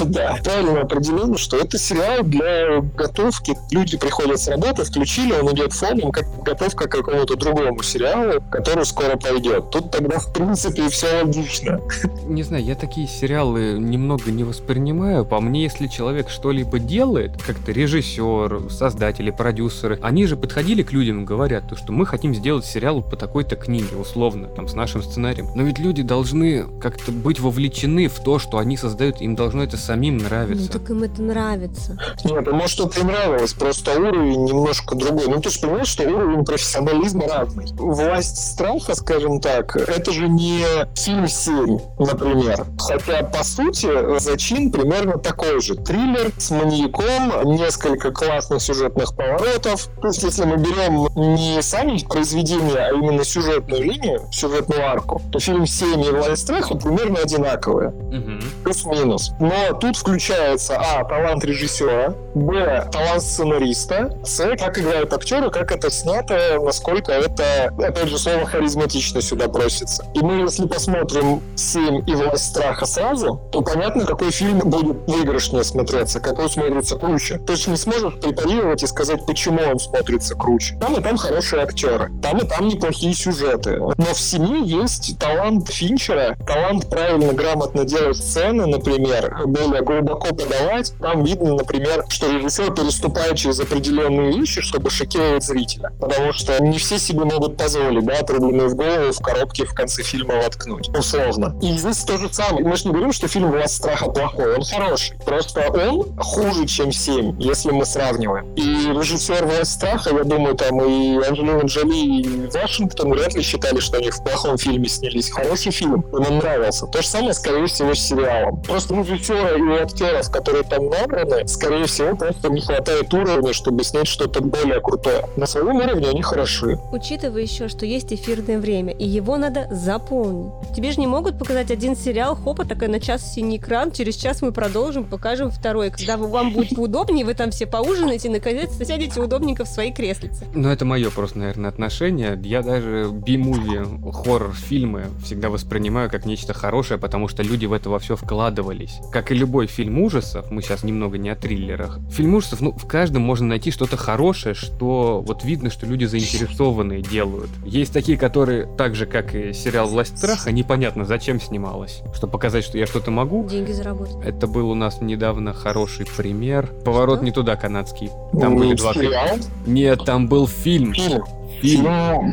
Да, 0.04 0.38
правильное 0.42 0.82
определение, 0.82 1.38
что 1.38 1.56
это 1.56 1.78
сериал 1.78 2.22
для 2.22 2.80
готовки. 2.80 3.56
Люди 3.70 3.96
приходят 3.96 4.40
с 4.40 4.48
работы, 4.48 4.84
включили, 4.84 5.32
он 5.32 5.52
идет 5.54 5.72
фоном, 5.72 6.12
как 6.12 6.24
готовка 6.42 6.88
к 6.88 6.92
какому-то 6.92 7.36
другому 7.36 7.82
сериалу, 7.82 8.42
который 8.50 8.84
скоро 8.84 9.16
пойдет. 9.16 9.70
Тут 9.70 9.90
тогда, 9.90 10.18
в 10.18 10.32
принципе, 10.32 10.88
все 10.88 11.22
логично. 11.22 11.80
Не 12.26 12.42
знаю, 12.42 12.64
я 12.64 12.74
такие 12.74 13.06
сериалы 13.06 13.76
немного 13.78 14.30
не 14.30 14.44
воспринимаю. 14.44 15.24
По 15.24 15.40
мне, 15.40 15.62
если 15.62 15.86
человек 15.86 16.28
что-либо 16.30 16.78
делает, 16.78 17.40
как-то 17.42 17.72
режиссер, 17.72 18.70
создатели, 18.70 19.30
продюсеры, 19.30 19.98
они 20.02 20.26
же 20.26 20.36
подходили 20.52 20.82
к 20.82 20.92
людям 20.92 21.22
и 21.22 21.24
говорят, 21.24 21.66
то, 21.66 21.76
что 21.76 21.92
мы 21.92 22.04
хотим 22.04 22.34
сделать 22.34 22.66
сериал 22.66 23.00
по 23.00 23.16
такой-то 23.16 23.56
книге, 23.56 23.96
условно, 23.96 24.48
там, 24.48 24.68
с 24.68 24.74
нашим 24.74 25.02
сценарием. 25.02 25.48
Но 25.54 25.62
ведь 25.62 25.78
люди 25.78 26.02
должны 26.02 26.64
как-то 26.78 27.10
быть 27.10 27.40
вовлечены 27.40 28.08
в 28.08 28.20
то, 28.22 28.38
что 28.38 28.58
они 28.58 28.76
создают, 28.76 29.22
им 29.22 29.34
должно 29.34 29.62
это 29.64 29.78
самим 29.78 30.18
Ну, 30.18 30.24
нравиться. 30.24 30.70
так 30.70 30.90
им 30.90 31.04
это 31.04 31.22
нравится. 31.22 31.96
Нет, 32.24 32.46
а 32.46 32.52
может, 32.52 32.80
это 32.80 33.00
и 33.00 33.02
нравилось, 33.02 33.54
просто 33.54 33.98
уровень 33.98 34.44
немножко 34.44 34.94
другой. 34.94 35.24
Ну, 35.28 35.40
ты 35.40 35.48
же 35.48 35.58
понимаешь, 35.58 35.88
что 35.88 36.02
уровень 36.06 36.44
профессионализма 36.44 37.26
разный. 37.28 37.68
«Власть 37.78 38.36
страха», 38.52 38.94
скажем 38.94 39.40
так, 39.40 39.74
это 39.74 40.12
же 40.12 40.28
не 40.28 40.62
фильм 40.94 41.28
7, 41.28 41.78
например. 41.98 42.66
Хотя, 42.78 43.22
по 43.24 43.42
сути, 43.42 44.18
зачин 44.18 44.70
примерно 44.70 45.16
такой 45.16 45.62
же. 45.62 45.76
Триллер 45.76 46.30
с 46.36 46.50
маньяком, 46.50 47.52
несколько 47.54 48.10
классных 48.12 48.60
сюжетных 48.60 49.16
поворотов. 49.16 49.88
То 50.02 50.08
есть, 50.08 50.22
если 50.22 50.41
мы 50.46 50.56
берем 50.56 51.08
не 51.14 51.60
сами 51.62 51.98
произведения, 52.08 52.76
а 52.78 52.92
именно 52.92 53.24
сюжетную 53.24 53.82
линию, 53.82 54.22
сюжетную 54.32 54.84
арку, 54.84 55.20
то 55.30 55.38
фильм 55.38 55.66
7 55.66 56.00
и 56.04 56.10
«Власть 56.10 56.42
страха» 56.42 56.74
примерно 56.74 57.20
одинаковые 57.20 57.90
Мгм. 57.90 58.40
плюс-минус. 58.64 59.32
Но 59.40 59.72
тут 59.80 59.96
включается, 59.96 60.76
а, 60.78 61.04
талант 61.04 61.44
режиссера, 61.44 62.14
б, 62.34 62.88
талант 62.92 63.22
сценариста, 63.22 64.18
с, 64.24 64.56
как 64.56 64.78
играют 64.78 65.12
актеры, 65.12 65.50
как 65.50 65.72
это 65.72 65.90
снято, 65.90 66.58
насколько 66.62 67.12
это, 67.12 67.72
опять 67.78 68.08
же, 68.08 68.18
слово 68.18 68.46
харизматично 68.46 69.20
сюда 69.20 69.48
просится. 69.48 70.04
И 70.14 70.20
мы, 70.20 70.34
если 70.42 70.66
посмотрим 70.66 71.40
«Семь» 71.56 72.02
и 72.08 72.14
«Власть 72.14 72.46
страха» 72.50 72.86
сразу, 72.86 73.40
то 73.52 73.60
понятно, 73.62 74.04
какой 74.06 74.30
фильм 74.30 74.58
будет 74.60 74.96
выигрышнее 75.06 75.64
смотреться, 75.64 76.20
какой 76.20 76.48
смотрится 76.48 76.96
круче. 76.96 77.38
То 77.38 77.52
есть 77.52 77.66
не 77.68 77.76
сможешь 77.76 78.14
препарировать 78.20 78.82
и 78.82 78.86
сказать, 78.86 79.24
почему 79.26 79.60
он 79.70 79.78
смотрится 79.78 80.31
круче. 80.36 80.76
Там 80.80 80.96
и 80.96 81.02
там 81.02 81.16
хорошие 81.16 81.62
актеры, 81.62 82.10
там 82.22 82.38
и 82.38 82.46
там 82.46 82.68
неплохие 82.68 83.14
сюжеты. 83.14 83.76
Но 83.78 84.14
в 84.14 84.18
«Семи» 84.18 84.66
есть 84.66 85.18
талант 85.18 85.68
Финчера, 85.70 86.36
талант 86.46 86.88
правильно, 86.88 87.32
грамотно 87.32 87.84
делать 87.84 88.16
сцены, 88.16 88.66
например, 88.66 89.34
более 89.46 89.82
глубоко 89.82 90.34
подавать. 90.34 90.92
Там 91.00 91.24
видно, 91.24 91.54
например, 91.54 92.04
что 92.08 92.30
режиссер 92.30 92.74
переступает 92.74 93.36
через 93.36 93.60
определенные 93.60 94.38
вещи, 94.38 94.60
чтобы 94.60 94.90
шокировать 94.90 95.44
зрителя. 95.44 95.90
Потому 96.00 96.32
что 96.32 96.62
не 96.62 96.78
все 96.78 96.98
себе 96.98 97.24
могут 97.24 97.56
позволить, 97.56 98.04
да, 98.04 98.18
отрубленную 98.20 98.68
в 98.68 98.74
голову 98.74 99.12
в 99.12 99.20
коробке 99.20 99.64
в 99.64 99.74
конце 99.74 100.02
фильма 100.02 100.36
воткнуть. 100.36 100.88
Условно. 100.96 101.56
И 101.62 101.76
здесь 101.76 102.04
то 102.04 102.18
же 102.18 102.32
самое. 102.32 102.64
Мы 102.64 102.76
же 102.76 102.86
не 102.86 102.92
говорим, 102.92 103.12
что 103.12 103.28
фильм 103.28 103.50
«Власть 103.50 103.76
страха» 103.76 104.10
плохой. 104.10 104.56
Он 104.56 104.64
хороший. 104.64 105.16
Просто 105.24 105.60
он 105.70 106.16
хуже, 106.18 106.66
чем 106.66 106.92
«Семь», 106.92 107.40
если 107.40 107.70
мы 107.70 107.84
сравниваем. 107.84 108.52
И 108.54 108.62
режиссер 108.62 109.46
«Власть 109.46 109.72
страха», 109.72 110.12
я 110.22 110.28
думаю, 110.28 110.54
там 110.54 110.80
и 110.80 111.16
Анджелина 111.26 111.62
Джоли, 111.62 111.96
и 111.96 112.46
Вашингтон 112.46 113.10
вряд 113.10 113.34
ли 113.34 113.42
считали, 113.42 113.80
что 113.80 113.98
они 113.98 114.10
в 114.10 114.22
плохом 114.22 114.56
фильме 114.56 114.88
снялись. 114.88 115.30
Хороший 115.30 115.72
фильм. 115.72 116.04
Им 116.12 116.38
нравился. 116.38 116.86
То 116.86 117.02
же 117.02 117.08
самое, 117.08 117.34
скорее 117.34 117.66
всего, 117.66 117.94
с 117.94 117.98
сериалом. 117.98 118.62
Просто 118.62 118.94
режиссера 118.94 119.56
и 119.56 119.82
актеров, 119.82 120.30
которые 120.30 120.62
там 120.62 120.88
набраны, 120.88 121.46
скорее 121.48 121.86
всего, 121.86 122.16
просто 122.16 122.50
не 122.50 122.60
хватает 122.60 123.12
уровня, 123.12 123.52
чтобы 123.52 123.82
снять 123.82 124.06
что-то 124.06 124.42
более 124.42 124.80
крутое. 124.80 125.24
На 125.36 125.46
своем 125.46 125.76
уровне 125.76 126.08
они 126.08 126.22
хороши. 126.22 126.78
Учитывая 126.92 127.42
еще, 127.42 127.68
что 127.68 127.84
есть 127.84 128.12
эфирное 128.12 128.58
время, 128.58 128.92
и 128.92 129.06
его 129.06 129.36
надо 129.36 129.66
заполнить. 129.70 130.52
Тебе 130.74 130.92
же 130.92 131.00
не 131.00 131.06
могут 131.06 131.38
показать 131.38 131.70
один 131.70 131.96
сериал, 131.96 132.36
хопа, 132.36 132.64
такой 132.64 132.88
на 132.88 133.00
час 133.00 133.34
синий 133.34 133.56
экран, 133.56 133.90
через 133.90 134.16
час 134.16 134.40
мы 134.42 134.52
продолжим, 134.52 135.04
покажем 135.04 135.50
второй. 135.50 135.90
Когда 135.90 136.16
вам 136.16 136.52
будет 136.52 136.76
поудобнее, 136.76 137.24
вы 137.24 137.34
там 137.34 137.50
все 137.50 137.66
поужинаете 137.66 138.30
наконец-то 138.30 138.84
сядете 138.84 139.20
удобненько 139.20 139.64
в 139.64 139.68
свои 139.68 139.92
креслицы. 140.02 140.46
Ну, 140.52 140.68
это 140.68 140.84
мое 140.84 141.10
просто, 141.10 141.38
наверное, 141.38 141.70
отношение. 141.70 142.36
Я 142.42 142.62
даже 142.62 143.08
би-муви, 143.12 143.84
хоррор-фильмы 144.12 145.04
всегда 145.22 145.48
воспринимаю 145.48 146.10
как 146.10 146.26
нечто 146.26 146.52
хорошее, 146.52 146.98
потому 146.98 147.28
что 147.28 147.44
люди 147.44 147.66
в 147.66 147.72
это 147.72 147.88
во 147.88 148.00
все 148.00 148.16
вкладывались. 148.16 148.98
Как 149.12 149.30
и 149.30 149.34
любой 149.34 149.68
фильм 149.68 150.00
ужасов, 150.00 150.50
мы 150.50 150.60
сейчас 150.60 150.82
немного 150.82 151.18
не 151.18 151.28
о 151.30 151.36
триллерах. 151.36 152.00
Фильм 152.10 152.34
ужасов, 152.34 152.60
ну, 152.60 152.72
в 152.72 152.86
каждом 152.88 153.22
можно 153.22 153.46
найти 153.46 153.70
что-то 153.70 153.96
хорошее, 153.96 154.56
что 154.56 155.22
вот 155.24 155.44
видно, 155.44 155.70
что 155.70 155.86
люди 155.86 156.04
заинтересованные 156.04 157.02
делают. 157.02 157.50
Есть 157.64 157.92
такие, 157.92 158.18
которые, 158.18 158.66
так 158.76 158.96
же, 158.96 159.06
как 159.06 159.34
и 159.36 159.52
сериал 159.52 159.86
«Власть 159.86 160.18
страха», 160.18 160.50
непонятно, 160.50 161.04
зачем 161.04 161.40
снималось. 161.40 162.02
Чтобы 162.12 162.32
показать, 162.32 162.64
что 162.64 162.76
я 162.76 162.86
что-то 162.86 163.12
могу. 163.12 163.46
Деньги 163.48 163.70
заработать. 163.70 164.16
Это 164.24 164.48
был 164.48 164.68
у 164.70 164.74
нас 164.74 165.00
недавно 165.00 165.52
хороший 165.52 166.06
пример. 166.16 166.66
Поворот 166.84 167.18
Что? 167.18 167.24
не 167.24 167.30
туда 167.30 167.54
канадский. 167.54 168.08
Там 168.32 168.54
Ну, 168.54 168.58
были 168.58 168.74
два... 168.74 168.94
сериал, 168.94 169.38
Нет, 169.66 169.91
там 169.96 170.28
был 170.28 170.46
фильм. 170.46 170.94
фильм. 170.94 171.24
Фильм. 171.60 171.84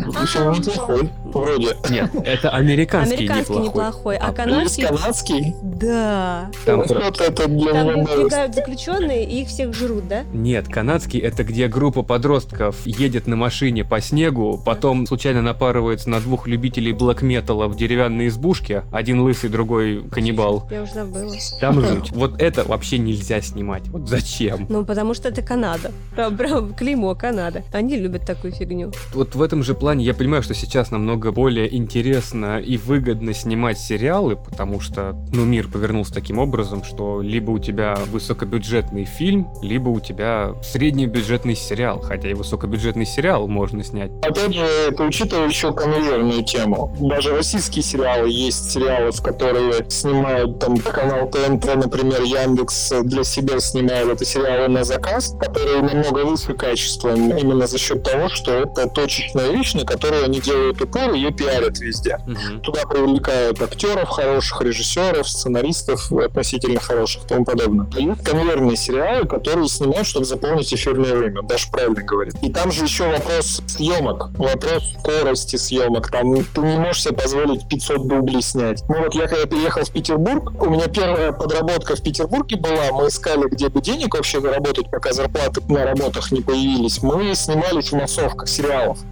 Ну, 0.06 0.12
фильм 0.26 0.52
неплохой, 0.54 1.10
вроде. 1.26 1.76
Нет, 1.90 2.12
это 2.24 2.50
американский, 2.50 3.16
Американский 3.16 3.54
неплохой. 3.54 3.68
неплохой, 3.68 4.18
а 4.18 4.28
А 4.30 4.34
канадский... 4.34 4.88
Канадский? 4.88 5.56
Да. 5.62 6.50
Там 6.66 6.80
Вот 6.80 7.22
это 7.22 7.48
для 7.48 7.72
Там 7.74 7.84
меня 7.84 7.98
новость. 7.98 8.18
убегают 8.18 8.56
заключенные 8.56 9.26
и 9.26 9.42
их 9.42 9.48
всех 9.50 9.74
жрут, 9.74 10.08
да? 10.08 10.24
Нет, 10.34 10.68
канадский 10.68 11.20
это 11.20 11.44
где 11.44 11.68
группа 11.68 12.02
подростков 12.04 12.76
едет 12.86 13.28
на 13.28 13.36
машине 13.36 13.84
по 13.86 14.02
снегу, 14.02 14.62
потом 14.64 15.06
случайно 15.06 15.42
напарывается 15.42 16.10
на 16.10 16.20
двух 16.20 16.48
любителей 16.48 16.92
блэк-металла 16.94 17.68
в 17.68 17.76
деревянной 17.78 18.28
избушке, 18.28 18.84
один 18.92 19.22
лысый, 19.22 19.50
другой 19.50 20.04
каннибал. 20.10 20.68
Я 20.72 20.84
уже 20.84 20.94
забыла. 20.94 21.34
Там 21.62 21.82
жуть. 21.82 22.12
Вот 22.12 22.42
это 22.42 22.64
вообще 22.64 22.98
нельзя 22.98 23.42
снимать. 23.42 23.88
Вот 23.90 24.08
зачем? 24.08 24.66
Ну, 24.70 24.84
потому 24.86 25.14
что 25.14 25.30
это 25.30 25.42
Канада. 25.42 25.92
Прям, 26.16 26.36
прям 26.38 26.74
клеймо 26.74 27.16
Канада. 27.16 27.64
Они 27.72 27.98
любят 27.98 28.26
такую 28.26 28.54
фигню. 28.54 28.92
Вот 29.20 29.36
в 29.36 29.42
этом 29.42 29.64
же 29.64 29.76
плане 29.76 30.06
я 30.06 30.14
понимаю, 30.14 30.42
что 30.44 30.54
сейчас 30.54 30.92
намного 30.92 31.34
более 31.34 31.76
интересно 31.76 32.58
и 32.58 32.78
выгодно 32.78 33.34
снимать 33.34 33.78
сериалы, 33.78 34.38
потому 34.38 34.80
что, 34.80 35.14
ну, 35.34 35.44
мир 35.44 35.68
повернулся 35.68 36.14
таким 36.14 36.40
образом, 36.40 36.86
что 36.86 37.22
либо 37.22 37.52
у 37.52 37.60
тебя 37.60 37.98
высокобюджетный 38.12 39.04
фильм, 39.04 39.50
либо 39.62 39.90
у 39.90 40.00
тебя 40.00 40.54
среднебюджетный 40.64 41.58
сериал, 41.58 42.00
хотя 42.00 42.30
и 42.30 42.34
высокобюджетный 42.34 43.06
сериал 43.06 43.50
можно 43.50 43.84
снять. 43.84 44.10
Опять 44.22 44.54
же, 44.54 44.64
это 44.64 45.04
учитывая 45.04 45.50
еще 45.50 45.74
конвейерную 45.74 46.46
тему. 46.46 46.96
Даже 47.02 47.36
российские 47.36 47.84
сериалы 47.84 48.30
есть 48.30 48.72
сериалы, 48.72 49.12
в 49.12 49.22
которые 49.22 49.86
снимают 49.90 50.60
там 50.60 50.78
канал 50.78 51.30
ТНТ, 51.30 51.76
например, 51.76 52.22
Яндекс 52.22 52.94
для 53.04 53.26
себя 53.26 53.60
снимает 53.60 54.08
это 54.08 54.24
сериалы 54.24 54.70
на 54.70 54.86
заказ, 54.86 55.36
которые 55.42 55.82
намного 55.82 56.20
выше 56.20 56.54
качеством 56.54 57.38
именно 57.38 57.68
за 57.68 57.78
счет 57.78 58.02
того, 58.04 58.30
что 58.30 58.54
это 58.54 58.88
точечная 59.02 59.52
вещь, 59.52 59.74
на 59.74 59.86
которую 59.86 60.26
они 60.26 60.42
делают 60.42 60.82
упор, 60.82 61.14
ее 61.14 61.32
пиарят 61.32 61.80
везде. 61.80 62.18
Мгм. 62.28 62.62
Туда 62.62 62.86
привлекают 62.86 63.62
актеров 63.62 64.10
хороших, 64.10 64.62
режиссеров, 64.62 65.28
сценаристов 65.28 66.12
относительно 66.12 66.80
хороших 66.80 67.24
и 67.24 67.28
тому 67.28 67.46
подобное. 67.46 67.88
Есть 67.96 68.24
конвейерные 68.24 68.76
сериалы, 68.76 69.28
которые 69.28 69.68
снимают, 69.68 70.08
чтобы 70.08 70.26
заполнить 70.26 70.74
эфирное 70.74 71.16
время. 71.16 71.44
Даша 71.44 71.70
правильно 71.72 72.02
говорит. 72.04 72.36
И 72.42 72.52
там 72.52 72.72
же 72.72 72.84
еще 72.84 73.10
вопрос 73.10 73.62
съемок, 73.68 74.30
вопрос 74.38 74.84
скорости 75.00 75.56
съемок. 75.56 76.12
Там 76.12 76.44
ты 76.44 76.62
не 76.62 76.78
можешь 76.78 77.04
себе 77.04 77.16
позволить 77.16 77.68
500 77.68 78.08
дублей 78.08 78.42
снять. 78.42 78.84
Ну 78.90 79.04
вот 79.04 79.16
я 79.16 79.28
когда 79.28 79.46
переехал 79.46 79.84
в 79.84 79.92
Петербург, 79.92 80.52
у 80.62 80.70
меня 80.70 80.88
первая 80.88 81.32
подработка 81.32 81.96
в 81.96 82.04
Петербурге 82.04 82.58
была. 82.58 82.92
Мы 82.92 83.08
искали, 83.08 83.48
где 83.50 83.70
бы 83.70 83.82
денег 83.82 84.16
вообще 84.16 84.42
заработать, 84.42 84.92
пока 84.92 85.14
зарплаты 85.14 85.62
на 85.70 85.86
работах 85.86 86.32
не 86.32 86.42
появились. 86.42 87.02
Мы 87.02 87.34
снимались 87.36 87.92
в 87.92 87.96
массовках 87.96 88.50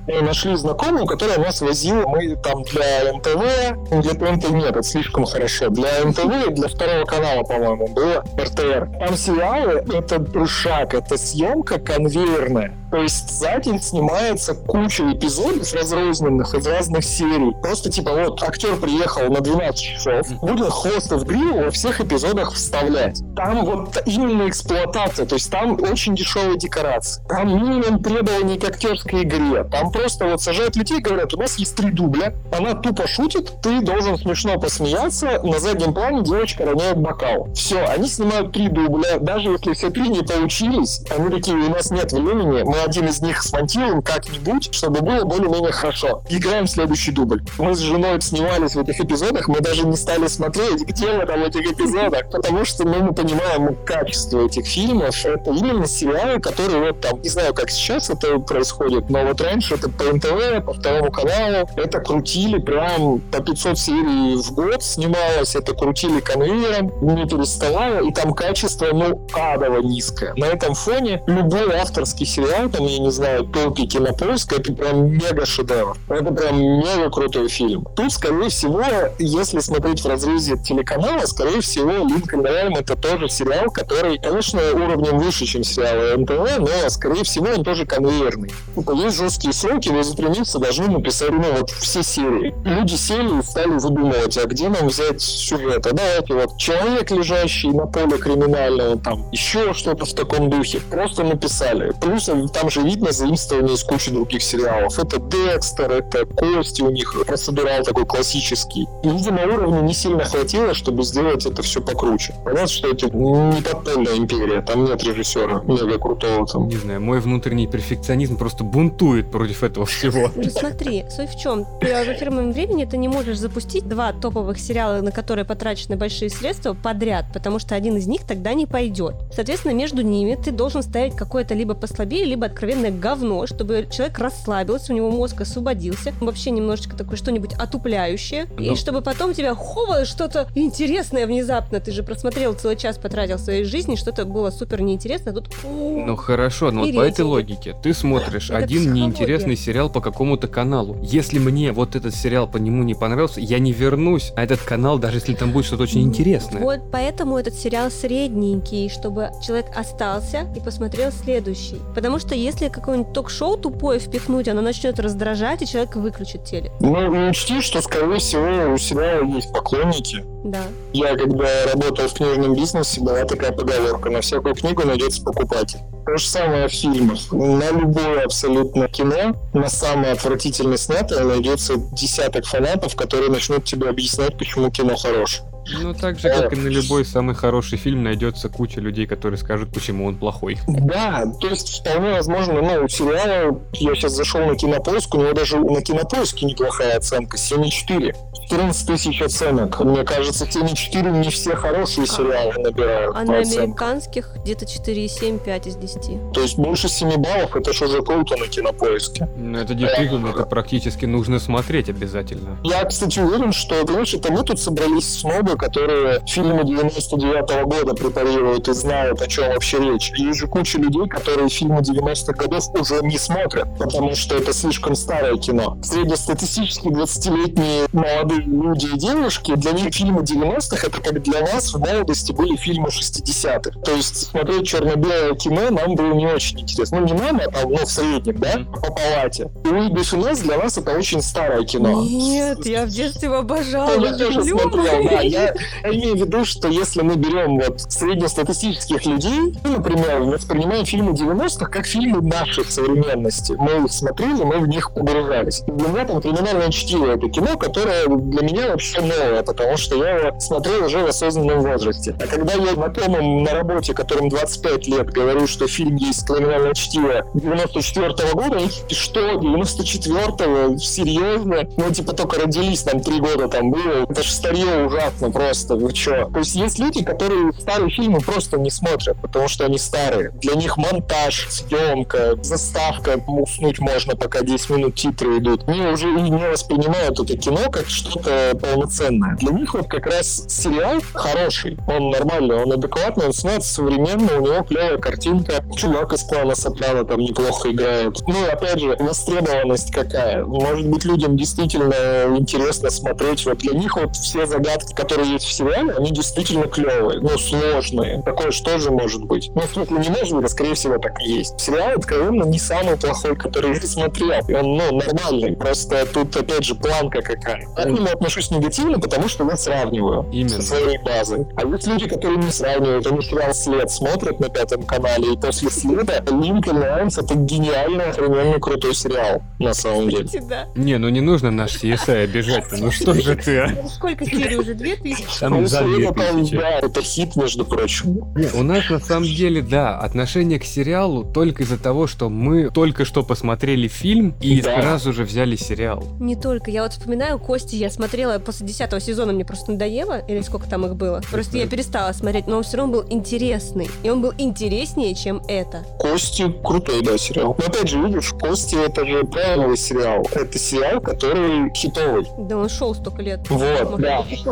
И 0.08 0.14
нашли 0.22 0.56
знакомую, 0.56 1.06
которая 1.06 1.38
нас 1.38 1.62
возила. 1.62 2.08
Мы 2.08 2.36
там 2.36 2.64
для 2.64 3.14
НТВ, 3.14 4.02
для 4.02 4.14
ТНТ 4.14 4.50
нет, 4.50 4.70
это 4.72 4.84
слишком 4.84 5.26
хорошо. 5.26 5.70
Для 5.70 6.06
НТВ 6.06 6.48
и 6.48 6.54
для 6.54 6.68
второго 6.68 7.06
канала, 7.06 7.44
по-моему, 7.44 7.88
было 7.88 8.24
РТР. 8.40 8.90
Там 9.00 9.16
сериалы— 9.16 9.84
это 9.94 10.48
шаг, 10.48 10.94
это 10.94 11.18
съемка 11.18 11.80
конвейерная. 11.80 12.74
То 12.92 12.98
есть 12.98 13.30
за 13.30 13.60
день 13.60 13.82
снимается 13.82 14.56
куча 14.56 15.12
эпизодов 15.12 15.74
разрозненных 15.74 16.54
из 16.54 16.66
разных 16.66 17.04
серий. 17.04 17.54
Просто 17.62 17.90
типа 17.90 18.12
вот 18.12 18.42
актер 18.42 18.78
приехал 18.78 19.30
на 19.30 19.42
12 19.42 19.80
часов, 19.80 20.28
будет 20.42 20.70
хвостов 20.70 21.26
гриву 21.26 21.64
во 21.64 21.72
всех 21.72 22.00
эпизодах 22.00 22.54
вставлять. 22.54 23.22
Там 23.36 23.66
вот 23.66 24.02
именно 24.06 24.48
эксплуатация, 24.48 25.26
то 25.26 25.36
есть 25.36 25.52
там 25.52 25.74
очень 25.82 26.16
дешевые 26.16 26.58
декорации. 26.58 27.22
Там 27.28 27.48
минимум 27.48 28.02
требований 28.02 28.58
к 28.58 28.64
актерской 28.64 29.24
игре. 29.24 29.64
Там 29.66 29.92
просто 29.92 30.26
вот 30.26 30.42
сажают 30.42 30.76
людей 30.76 31.00
и 31.00 31.02
говорят, 31.02 31.34
у 31.34 31.38
нас 31.38 31.58
есть 31.58 31.76
три 31.76 31.92
дубля, 31.92 32.34
она 32.58 32.74
тупо 32.74 33.08
шутит, 33.08 33.62
ты 33.62 33.82
должен 33.82 34.18
смешно 34.18 34.60
посмеяться, 34.60 35.42
на 35.44 35.60
заднем 35.60 35.94
плане 35.94 36.24
девочка 36.24 36.66
роняет 36.66 36.98
бокал. 36.98 37.50
Все, 37.54 37.80
они 37.82 38.08
снимают 38.08 38.54
три 38.54 38.70
дубля, 38.70 39.20
даже 39.20 39.50
если 39.50 39.74
все 39.74 39.90
три 39.90 40.08
не 40.10 40.22
получились, 40.22 41.02
они 41.16 41.30
такие, 41.30 41.58
у 41.58 41.70
нас 41.70 41.92
нет 41.92 42.12
времени, 42.12 42.64
мы 42.64 42.77
один 42.84 43.08
из 43.08 43.22
них 43.22 43.42
смонтируем 43.42 44.02
как-нибудь, 44.02 44.74
чтобы 44.74 45.02
было 45.02 45.24
более-менее 45.24 45.72
хорошо. 45.72 46.22
Играем 46.30 46.68
следующий 46.68 47.12
дубль. 47.12 47.44
Мы 47.58 47.76
с 47.76 47.80
женой 47.80 48.22
снимались 48.22 48.76
в 48.76 48.80
этих 48.80 49.00
эпизодах, 49.00 49.48
мы 49.48 49.60
даже 49.62 49.86
не 49.86 49.96
стали 49.96 50.28
смотреть, 50.28 50.82
где 50.84 51.12
мы 51.12 51.26
там 51.26 51.42
в 51.42 51.46
этих 51.46 51.72
эпизодах, 51.72 52.30
потому 52.30 52.66
что 52.66 52.84
ну, 52.84 53.04
мы 53.04 53.14
понимаем 53.14 53.76
качество 53.86 54.46
этих 54.46 54.66
фильмов. 54.66 55.26
Это 55.26 55.52
именно 55.52 55.88
сериалы, 55.88 56.40
которые 56.40 56.92
вот 56.92 57.02
там, 57.02 57.22
не 57.22 57.30
знаю, 57.30 57.54
как 57.54 57.70
сейчас 57.70 58.10
это 58.10 58.40
происходит, 58.40 59.10
но 59.10 59.26
вот 59.26 59.42
раньше 59.42 59.76
это 59.76 59.90
по 59.90 60.04
НТВ, 60.04 60.66
по 60.66 60.74
второму 60.74 61.12
каналу, 61.12 61.70
это 61.76 62.00
крутили 62.00 62.60
прям 62.60 63.20
по 63.20 63.42
500 63.42 63.78
серий 63.78 64.36
в 64.36 64.52
год 64.52 64.84
снималось, 64.84 65.56
это 65.56 65.74
крутили 65.74 66.20
конвейером, 66.20 66.92
не 67.02 67.26
переставая, 67.28 68.04
и 68.04 68.12
там 68.12 68.34
качество, 68.34 68.88
ну, 68.94 69.26
адово 69.34 69.82
низкое. 69.82 70.34
На 70.36 70.46
этом 70.46 70.74
фоне 70.74 71.24
любой 71.28 71.76
авторский 71.76 72.26
сериал, 72.26 72.67
там, 72.70 72.86
я 72.86 73.00
не 73.00 73.12
знаю, 73.12 73.46
топи 73.46 73.86
кинопоиска, 73.88 74.56
это 74.56 74.74
прям 74.74 75.12
мега 75.12 75.46
шедевр. 75.46 75.98
Это 76.10 76.34
прям 76.34 76.60
мега 76.60 77.10
крутой 77.10 77.50
фильм. 77.50 77.86
Тут, 77.96 78.12
скорее 78.12 78.50
всего, 78.50 78.84
если 79.20 79.60
смотреть 79.60 80.02
в 80.02 80.08
разрезе 80.08 80.58
телеканала, 80.58 81.26
скорее 81.26 81.62
всего, 81.62 81.92
Линкольн 81.92 82.46
Райм 82.46 82.76
это 82.76 82.96
тоже 82.96 83.30
сериал, 83.30 83.72
который, 83.72 84.18
конечно, 84.18 84.60
уровнем 84.74 85.20
выше, 85.20 85.46
чем 85.46 85.64
сериалы 85.64 86.18
НТВ, 86.18 86.60
но, 86.60 86.90
скорее 86.90 87.24
всего, 87.24 87.48
он 87.56 87.64
тоже 87.64 87.86
конвейерный. 87.86 88.52
Типа, 88.76 88.92
есть 88.92 89.18
жесткие 89.18 89.54
сроки, 89.54 89.90
вы 89.90 90.04
за 90.04 90.16
три 90.16 90.28
месяца 90.28 90.60
должны 90.60 90.88
написать, 90.88 91.32
ну, 91.32 91.46
вот, 91.58 91.70
все 91.70 92.04
серии. 92.04 92.54
Люди 92.64 92.96
сели 92.96 93.40
и 93.40 93.44
стали 93.44 93.72
выдумывать, 93.72 94.38
а 94.38 94.46
где 94.46 94.70
нам 94.70 94.88
взять 94.88 95.22
сюжет? 95.22 95.86
А 95.86 95.94
давайте 95.94 96.34
вот 96.34 96.58
человек, 96.58 97.12
лежащий 97.12 97.70
на 97.70 97.86
поле 97.86 98.18
криминального, 98.18 98.98
там, 98.98 99.30
еще 99.32 99.74
что-то 99.74 100.06
в 100.06 100.14
таком 100.14 100.50
духе. 100.50 100.80
Просто 100.90 101.24
написали. 101.24 101.94
Плюс 102.02 102.30
там 102.60 102.70
же 102.70 102.82
видно 102.82 103.12
заимствование 103.12 103.76
из 103.76 103.84
кучи 103.84 104.12
других 104.12 104.42
сериалов. 104.42 104.98
Это 104.98 105.20
Декстер, 105.20 105.92
это 105.92 106.26
Кости 106.26 106.82
у 106.82 106.90
них, 106.90 107.16
процедурал 107.26 107.84
такой 107.84 108.06
классический. 108.06 108.88
И, 109.04 109.10
видимо, 109.10 109.44
уровня 109.44 109.82
не 109.82 109.94
сильно 109.94 110.24
хватило, 110.24 110.74
чтобы 110.74 111.04
сделать 111.04 111.46
это 111.46 111.62
все 111.62 111.82
покруче. 111.82 112.34
Понятно, 112.44 112.68
что 112.68 112.90
это 112.90 113.10
не 113.10 113.62
подпольная 113.62 114.16
империя, 114.16 114.62
там 114.62 114.86
нет 114.86 115.04
режиссера 115.04 115.62
мега 115.66 116.00
крутого 116.00 116.48
там. 116.48 116.68
Не 116.68 116.78
знаю, 116.78 117.02
мой 117.02 117.20
внутренний 117.20 117.68
перфекционизм 117.68 118.38
просто 118.38 118.64
бунтует 118.64 119.32
против 119.32 119.64
этого 119.64 119.86
всего. 119.86 120.32
Ну, 120.38 120.52
смотри, 120.52 121.04
суть 121.10 121.32
в 121.32 121.40
чем? 121.40 121.66
Ты 121.82 121.88
в 121.88 122.08
эфирном 122.08 122.54
времени 122.54 122.86
ты 122.86 122.98
не 122.98 123.08
можешь 123.08 123.38
запустить 123.38 123.88
два 123.88 124.14
топовых 124.14 124.60
сериала, 124.60 125.02
на 125.02 125.12
которые 125.12 125.46
потрачены 125.46 125.98
большие 125.98 126.30
средства, 126.30 126.74
подряд, 126.74 127.26
потому 127.34 127.60
что 127.60 127.76
один 127.76 127.98
из 127.98 128.08
них 128.08 128.22
тогда 128.26 128.54
не 128.54 128.66
пойдет. 128.66 129.16
Соответственно, 129.34 129.74
между 129.74 130.04
ними 130.04 130.38
ты 130.42 130.52
должен 130.52 130.84
ставить 130.84 131.16
какое-то 131.16 131.54
либо 131.54 131.74
послабее, 131.74 132.24
либо 132.24 132.47
откровенное 132.48 132.92
говно, 132.92 133.46
чтобы 133.48 133.88
человек 133.92 134.18
расслабился, 134.20 134.94
у 134.94 134.96
него 134.96 135.12
мозг 135.12 135.42
освободился, 135.42 136.14
вообще 136.20 136.52
немножечко 136.52 136.96
такое 136.96 137.18
что-нибудь 137.18 137.54
отупляющее, 137.54 138.48
и 138.60 138.70
Ну. 138.70 138.76
чтобы 138.76 139.02
потом 139.02 139.34
тебя 139.34 139.56
хова 139.56 140.06
что-то 140.06 140.48
интересное 140.56 141.26
внезапно. 141.28 141.80
Ты 141.80 141.92
же 141.92 142.04
просмотрел 142.04 142.54
целый 142.54 142.76
час, 142.76 142.98
потратил 142.98 143.38
своей 143.40 143.64
жизни, 143.64 143.96
что-то 143.96 144.26
было 144.26 144.50
супер 144.50 144.82
неинтересно, 144.82 145.32
а 145.32 145.34
тут... 145.34 145.50
Ну 145.64 146.16
хорошо, 146.16 146.72
но 146.72 146.84
вот 146.84 146.96
по 146.96 147.02
этой 147.02 147.26
логике 147.26 147.76
ты 147.84 147.94
смотришь 147.94 148.52
один 148.52 148.94
неинтересный 148.94 149.56
сериал 149.56 149.90
по 149.90 150.02
какому-то 150.02 150.48
каналу. 150.48 150.98
Если 151.04 151.40
мне 151.40 151.72
вот 151.72 151.96
этот 151.96 152.16
сериал 152.16 152.48
по 152.48 152.58
нему 152.58 152.84
не 152.84 152.96
понравился, 152.96 153.40
я 153.40 153.60
не 153.60 153.72
вернусь 153.72 154.32
на 154.36 154.44
этот 154.44 154.62
канал, 154.62 155.00
даже 155.00 155.18
если 155.18 155.34
там 155.34 155.52
будет 155.52 155.66
что-то 155.66 155.84
очень 155.84 156.02
интересное. 156.02 156.62
Вот 156.62 156.80
поэтому 156.92 157.38
этот 157.38 157.56
сериал 157.56 157.92
средненький, 157.92 158.90
чтобы 158.90 159.32
человек 159.46 159.68
остался 159.76 160.48
и 160.56 160.60
посмотрел 160.60 161.12
следующий. 161.12 161.78
Потому 161.96 162.20
что 162.20 162.36
если 162.38 162.70
какое-нибудь 162.70 163.14
ток-шоу 163.14 163.58
тупое 163.58 164.00
впихнуть, 164.00 164.48
оно 164.48 164.62
начнет 164.62 165.00
раздражать, 165.00 165.62
и 165.62 165.68
человек 165.68 165.96
выключит 165.96 166.44
телек. 166.46 166.72
Ну, 166.80 167.30
учти, 167.30 167.62
что, 167.62 167.82
скорее 167.82 168.20
всего, 168.20 168.74
у 168.74 168.78
сериала 168.78 169.24
есть 169.36 169.52
поклонники. 169.54 170.24
Да. 170.44 170.64
Я, 170.94 171.16
когда 171.18 171.48
работал 171.74 172.08
в 172.08 172.14
книжном 172.14 172.54
бизнесе, 172.54 173.02
была 173.02 173.24
такая 173.26 173.52
поговорка, 173.52 174.10
на 174.10 174.22
всякую 174.22 174.56
книгу 174.56 174.86
найдется 174.86 175.22
покупатель. 175.24 175.80
То 176.06 176.16
же 176.16 176.26
самое 176.26 176.70
в 176.70 176.72
фильмах. 176.72 177.20
На 177.34 177.70
любое 177.72 178.24
абсолютно 178.24 178.88
кино, 178.88 179.36
на 179.54 179.68
самое 179.68 180.14
отвратительно 180.14 180.78
снятое, 180.78 181.26
найдется 181.26 181.76
десяток 181.92 182.46
фанатов, 182.46 182.96
которые 182.96 183.30
начнут 183.30 183.66
тебе 183.66 183.90
объяснять, 183.90 184.38
почему 184.38 184.72
кино 184.72 184.96
хорошее. 184.96 185.44
Ну, 185.82 185.94
так 185.94 186.20
же, 186.20 186.30
как 186.30 186.54
и 186.54 186.56
на 186.56 186.68
любой 186.68 187.06
самый 187.06 187.36
хороший 187.36 187.78
фильм, 187.78 188.04
найдется 188.04 188.50
куча 188.50 188.80
людей, 188.80 189.06
которые 189.06 189.38
скажут, 189.38 189.74
почему 189.74 190.06
он 190.06 190.18
плохой. 190.18 190.58
Да, 190.68 191.26
то 191.40 191.50
есть 191.50 191.80
вполне 191.80 192.12
возможно, 192.12 192.62
ну, 192.62 192.86
у 192.86 192.88
сериала, 192.88 193.60
я 193.74 193.96
сейчас 193.96 194.14
зашел 194.14 194.46
на 194.46 194.56
кинопоиск, 194.56 195.14
у 195.16 195.20
него 195.20 195.34
даже 195.34 195.60
на 195.60 195.82
кинопоиске 195.82 196.46
неплохая 196.46 196.98
оценка, 196.98 197.38
7,4. 197.38 198.16
14 198.50 198.88
тысяч 198.88 199.22
оценок. 199.22 199.80
Мне 199.82 200.04
кажется, 200.04 200.46
7,4 200.46 201.20
не 201.20 201.30
все 201.30 201.56
хорошие 201.56 202.08
сериалы 202.08 202.54
набирают. 202.58 203.16
А 203.16 203.24
на 203.24 203.40
американских 203.40 204.30
где-то 204.44 204.66
4,7, 204.66 205.44
5 205.44 205.68
из 205.68 205.76
10. 205.76 206.32
То 206.34 206.42
есть 206.42 206.58
больше 206.58 206.88
7 206.88 207.18
баллов, 207.18 207.56
это 207.56 207.74
же 207.74 207.86
уже 207.86 208.02
круто 208.02 208.38
на 208.38 208.48
кинопоиске. 208.48 209.28
Ну, 209.36 209.58
это 209.58 209.74
действительно, 209.74 210.30
это 210.30 210.44
практически 210.44 211.06
нужно 211.06 211.40
смотреть 211.40 211.90
обязательно. 211.90 212.58
Я, 212.64 212.86
кстати, 212.86 213.20
уверен, 213.20 213.52
что, 213.52 213.84
понимаешь, 213.86 214.14
это 214.14 214.32
мы 214.32 214.44
тут 214.44 214.62
собрались 214.62 215.20
снобы, 215.20 215.57
которые 215.58 216.22
фильмы 216.26 216.64
99 216.64 217.66
года 217.66 217.94
препарируют 217.94 218.68
и 218.68 218.74
знают, 218.74 219.22
о 219.22 219.28
чем 219.28 219.50
вообще 219.50 219.80
речь. 219.80 220.12
Есть 220.16 220.40
же 220.40 220.48
куча 220.48 220.78
людей, 220.78 221.08
которые 221.08 221.50
фильмы 221.50 221.82
90-х 221.82 222.34
годов 222.34 222.66
уже 222.80 223.02
не 223.02 223.18
смотрят, 223.18 223.68
потому 223.78 224.16
что 224.16 224.36
это 224.36 224.54
слишком 224.54 224.96
старое 224.96 225.38
кино. 225.38 225.78
Среднестатистически 225.84 226.88
20-летние 226.88 227.88
молодые 227.94 228.42
люди 228.42 228.88
и 228.94 228.98
девушки, 228.98 229.56
для 229.56 229.72
них 229.72 229.94
фильмы 229.94 230.22
90-х 230.22 230.88
это 230.88 231.02
как 231.02 231.22
для 231.24 231.42
нас 231.42 231.74
в 231.74 231.80
молодости 231.80 232.32
были 232.32 232.56
фильмы 232.56 232.90
60-х. 232.90 233.80
То 233.82 233.92
есть 233.92 234.30
смотреть 234.30 234.68
черно-белое 234.68 235.36
кино 235.36 235.70
нам 235.70 235.96
было 235.96 236.14
не 236.14 236.28
очень 236.28 236.62
интересно. 236.62 237.00
Ну, 237.00 237.06
не 237.06 237.14
нам, 237.14 237.38
а 237.38 237.52
там, 237.52 237.72
ну, 237.72 237.78
в 237.78 237.90
среднем, 237.90 238.38
да, 238.38 238.60
по 238.82 238.94
палате. 238.94 239.50
И 239.66 239.68
«Луи 239.68 239.90
де 239.90 240.04
Фюнес» 240.04 240.40
для 240.40 240.58
нас 240.58 240.78
это 240.78 240.92
очень 240.92 241.22
старое 241.22 241.64
кино. 241.64 242.04
Нет, 242.04 242.66
я 242.66 242.86
в 242.86 242.90
детстве 242.90 243.28
его 243.28 243.40
обожала. 243.40 244.00
Я 244.00 244.18
тоже 244.18 244.44
смотрел, 244.44 245.10
да. 245.10 245.22
Я, 245.22 245.47
я 245.84 245.90
имею 245.90 246.16
в 246.16 246.20
виду, 246.20 246.46
что 246.46 246.68
если 246.68 247.02
мы 247.02 247.16
берем 247.16 247.60
вот 247.60 247.82
среднестатистических 247.82 249.06
людей, 249.06 249.54
ну, 249.64 249.78
например, 249.78 250.22
воспринимаем 250.22 250.86
фильмы 250.86 251.12
90-х 251.12 251.66
как 251.66 251.86
фильмы 251.86 252.22
наших 252.22 252.72
современности. 252.72 253.56
Мы 253.58 253.86
их 253.86 253.92
смотрели, 253.92 254.44
мы 254.44 254.60
в 254.60 254.68
них 254.68 254.94
погружались. 254.94 255.62
И 255.68 255.72
Для 255.72 255.90
меня 255.90 256.06
там 256.06 256.22
«Криминальное 256.22 256.70
чтиво»— 256.70 257.12
это 257.16 257.30
кино, 257.30 257.58
которое 257.58 258.08
для 258.08 258.42
меня 258.42 258.68
вообще 258.72 259.02
новое, 259.02 259.44
потому 259.44 259.78
что 259.78 259.96
я 260.04 260.18
его 260.18 260.40
смотрел 260.40 260.86
уже 260.86 261.00
в 261.00 261.08
осознанном 261.08 261.62
возрасте. 261.62 262.16
А 262.22 262.28
когда 262.28 262.54
я 262.54 262.74
знакомым 262.74 263.44
на 263.44 263.52
работе, 263.52 263.94
которым 263.94 264.30
25 264.30 264.88
лет, 264.88 265.10
говорю, 265.12 265.48
что 265.48 265.68
фильм 265.68 265.96
есть 265.96 266.26
«Криминальное 266.26 266.74
чтиво» 266.74 267.26
94 267.34 268.10
года, 268.34 268.58
они 268.58 268.68
такие, 268.68 269.00
что, 269.00 269.20
94-го? 269.40 270.78
Серьезно? 270.78 271.68
Ну, 271.78 271.94
типа, 271.94 272.14
только 272.14 272.42
родились, 272.42 272.84
там, 272.84 273.00
три 273.00 273.20
года 273.20 273.48
там 273.48 273.72
было. 273.72 274.06
Это 274.10 274.24
же 274.24 274.32
старье 274.32 274.86
ужасно 274.86 275.27
просто, 275.32 275.76
вы 275.76 275.94
чё? 275.94 276.30
То 276.30 276.40
есть 276.40 276.56
есть 276.56 276.80
люди, 276.80 277.04
которые 277.04 277.54
старые 277.54 277.90
фильмы 277.90 278.20
просто 278.20 278.58
не 278.58 278.70
смотрят, 278.70 279.20
потому 279.22 279.48
что 279.48 279.66
они 279.66 279.78
старые. 279.78 280.32
Для 280.32 280.56
них 280.56 280.78
монтаж, 280.78 281.48
съемка, 281.50 282.36
заставка, 282.42 283.22
уснуть 283.28 283.80
можно, 283.80 284.16
пока 284.16 284.42
10 284.42 284.70
минут 284.70 284.96
титры 284.96 285.38
идут. 285.38 285.68
Они 285.68 285.82
уже 285.82 286.10
и 286.10 286.22
не 286.22 286.32
воспринимают 286.32 287.20
это 287.20 287.38
кино 287.38 287.70
как 287.72 287.88
что-то 287.88 288.58
полноценное. 288.62 289.36
Для 289.38 289.52
них 289.52 289.74
вот 289.74 289.88
как 289.88 290.06
раз 290.06 290.46
сериал 290.48 291.02
хороший, 291.14 291.78
он 291.88 292.10
нормальный, 292.10 292.56
он 292.56 292.72
адекватный, 292.72 293.28
он 293.28 293.34
снят 293.34 293.64
современно, 293.64 294.40
у 294.40 294.46
него 294.46 294.64
клевая 294.64 294.98
картинка. 294.98 295.64
Чувак 295.76 296.14
из 296.14 296.24
клана 296.24 296.56
Сопрано 296.56 297.04
там 297.04 297.20
неплохо 297.20 297.72
играет. 297.72 298.18
Ну 298.28 298.36
опять 298.52 298.80
же, 298.80 298.96
востребованность 299.00 299.92
какая. 299.92 300.44
Может 300.44 300.88
быть, 300.88 301.06
людям 301.06 301.38
действительно 301.38 302.26
интересно 302.38 302.90
смотреть. 302.90 303.46
Вот 303.46 303.60
для 303.60 303.74
них 303.74 303.96
вот 303.96 304.16
все 304.16 304.46
загадки, 304.46 304.94
которые 304.94 305.17
есть 305.24 305.46
в 305.46 305.52
сериале, 305.52 305.94
они 305.94 306.12
действительно 306.12 306.68
клевые, 306.68 307.20
ну, 307.20 307.38
сложные. 307.38 308.22
Такое 308.24 308.52
что 308.52 308.80
же 308.80 308.92
может 308.92 309.24
быть? 309.24 309.52
Ну, 309.56 309.62
в 309.62 309.70
смысле, 309.72 309.98
не 309.98 310.10
может 310.10 310.36
быть, 310.36 310.46
а 310.46 310.50
скорее 310.50 310.76
всего 310.76 310.98
так 310.98 311.20
и 311.22 311.32
есть. 311.32 311.60
Сериал, 311.60 311.98
откровенно, 311.98 312.44
не 312.44 312.60
самый 312.60 312.98
плохой, 312.98 313.36
который 313.36 313.74
я 313.74 313.82
смотрел. 313.82 314.48
И 314.48 314.54
он, 314.54 314.78
ну, 314.78 314.98
нормальный. 314.98 315.56
Просто 315.56 316.06
тут, 316.06 316.36
опять 316.36 316.64
же, 316.64 316.76
планка 316.76 317.22
какая. 317.22 317.68
Я 317.78 317.84
к 317.84 317.90
нему 317.90 318.08
отношусь 318.08 318.52
негативно, 318.52 319.00
потому 319.00 319.28
что 319.28 319.48
я 319.50 319.58
сравниваю 319.58 320.30
Именно. 320.32 320.50
со 320.50 320.62
своей 320.62 320.98
базой. 321.00 321.46
А 321.56 321.66
есть 321.66 321.88
люди, 321.88 322.08
которые 322.08 322.38
не 322.38 322.52
сравнивают. 322.52 323.08
Они 323.08 323.22
сериал 323.22 323.54
«След» 323.54 323.90
смотрят 323.90 324.40
на 324.40 324.50
пятом 324.50 324.84
канале, 324.84 325.34
и 325.34 325.38
после 325.38 325.70
«Следа» 325.70 326.20
Линкольн 326.30 326.82
Раймс— 326.82 327.18
это 327.20 327.36
гениальный, 327.36 328.10
охрененно 328.10 328.60
крутой 328.60 328.94
сериал, 328.96 329.42
на 329.60 329.74
самом 329.74 330.10
деле. 330.10 330.28
Да. 330.48 330.68
Не, 330.76 330.98
ну 330.98 331.10
не 331.10 331.22
нужно 331.22 331.52
наш 331.52 331.82
CSI 331.84 332.24
обижать-то, 332.24 332.78
ну 332.78 332.92
что 332.92 333.14
же 333.14 333.36
ты, 333.36 333.60
а? 333.60 333.88
Сколько 333.88 334.26
серий 334.26 334.56
уже? 334.56 334.74
Две 334.74 334.96
тысячи? 335.16 335.40
Там 335.40 335.68
за 335.68 335.80
«След» 335.80 336.16
там, 336.16 336.36
2000. 336.36 336.58
да, 336.58 336.70
это 336.80 337.02
хит, 337.02 337.36
между 337.36 337.66
прочим. 337.66 338.18
У 338.54 338.64
нас 338.64 338.90
на 338.90 339.00
самом 339.00 339.26
деле, 339.28 339.62
да, 339.62 339.98
отношение 339.98 340.60
к 340.60 340.64
сериалу 340.66 341.24
только 341.24 341.64
из-за 341.64 341.78
того, 341.78 342.08
что 342.08 342.30
мы 342.30 342.70
только 342.72 343.06
что 343.06 343.24
посмотрели 343.24 343.88
фильм 343.88 344.36
и 344.42 344.62
Да. 344.62 344.82
сразу 344.82 345.14
же 345.14 345.24
взяли 345.24 345.56
сериал. 345.56 346.04
Не 346.20 346.36
только. 346.36 346.72
Я 346.72 346.84
вот 346.84 346.94
вспоминаю 346.94 347.40
Кости, 347.40 347.76
я 347.76 347.90
смотрела 347.90 348.40
после 348.40 348.66
десятого 348.68 349.00
сезона, 349.02 349.34
мне 349.34 349.46
просто 349.46 349.72
надоело, 349.72 350.20
или 350.28 350.42
сколько 350.42 350.68
там 350.70 350.86
их 350.86 350.96
было. 350.96 351.22
Просто 351.32 351.58
я 351.58 351.68
перестала 351.68 352.12
смотреть, 352.14 352.48
но 352.48 352.58
он 352.58 352.64
все 352.64 352.78
равно 352.78 352.94
был 352.94 353.06
интересный. 353.10 353.90
И 354.04 354.10
он 354.10 354.22
был 354.22 354.34
интереснее, 354.38 355.14
чем 355.16 355.42
это. 355.48 355.84
Кости 356.00 356.52
крутой, 356.64 357.02
да, 357.04 357.18
сериал. 357.18 357.56
Но 357.58 357.66
опять 357.66 357.88
же, 357.90 358.00
видишь, 358.02 358.32
Кости 358.40 358.76
это 358.76 359.06
же 359.06 359.24
правильный 359.24 359.78
сериал. 359.78 360.26
Это 360.32 360.58
сериал, 360.60 361.02
который 361.02 361.74
хитовый. 361.74 362.26
Да 362.38 362.58
он 362.58 362.70
шел 362.70 362.94
столько 362.96 363.22
лет. 363.22 363.40
Вот, 363.50 364.00
да. 364.00 364.22
быть, 364.24 364.46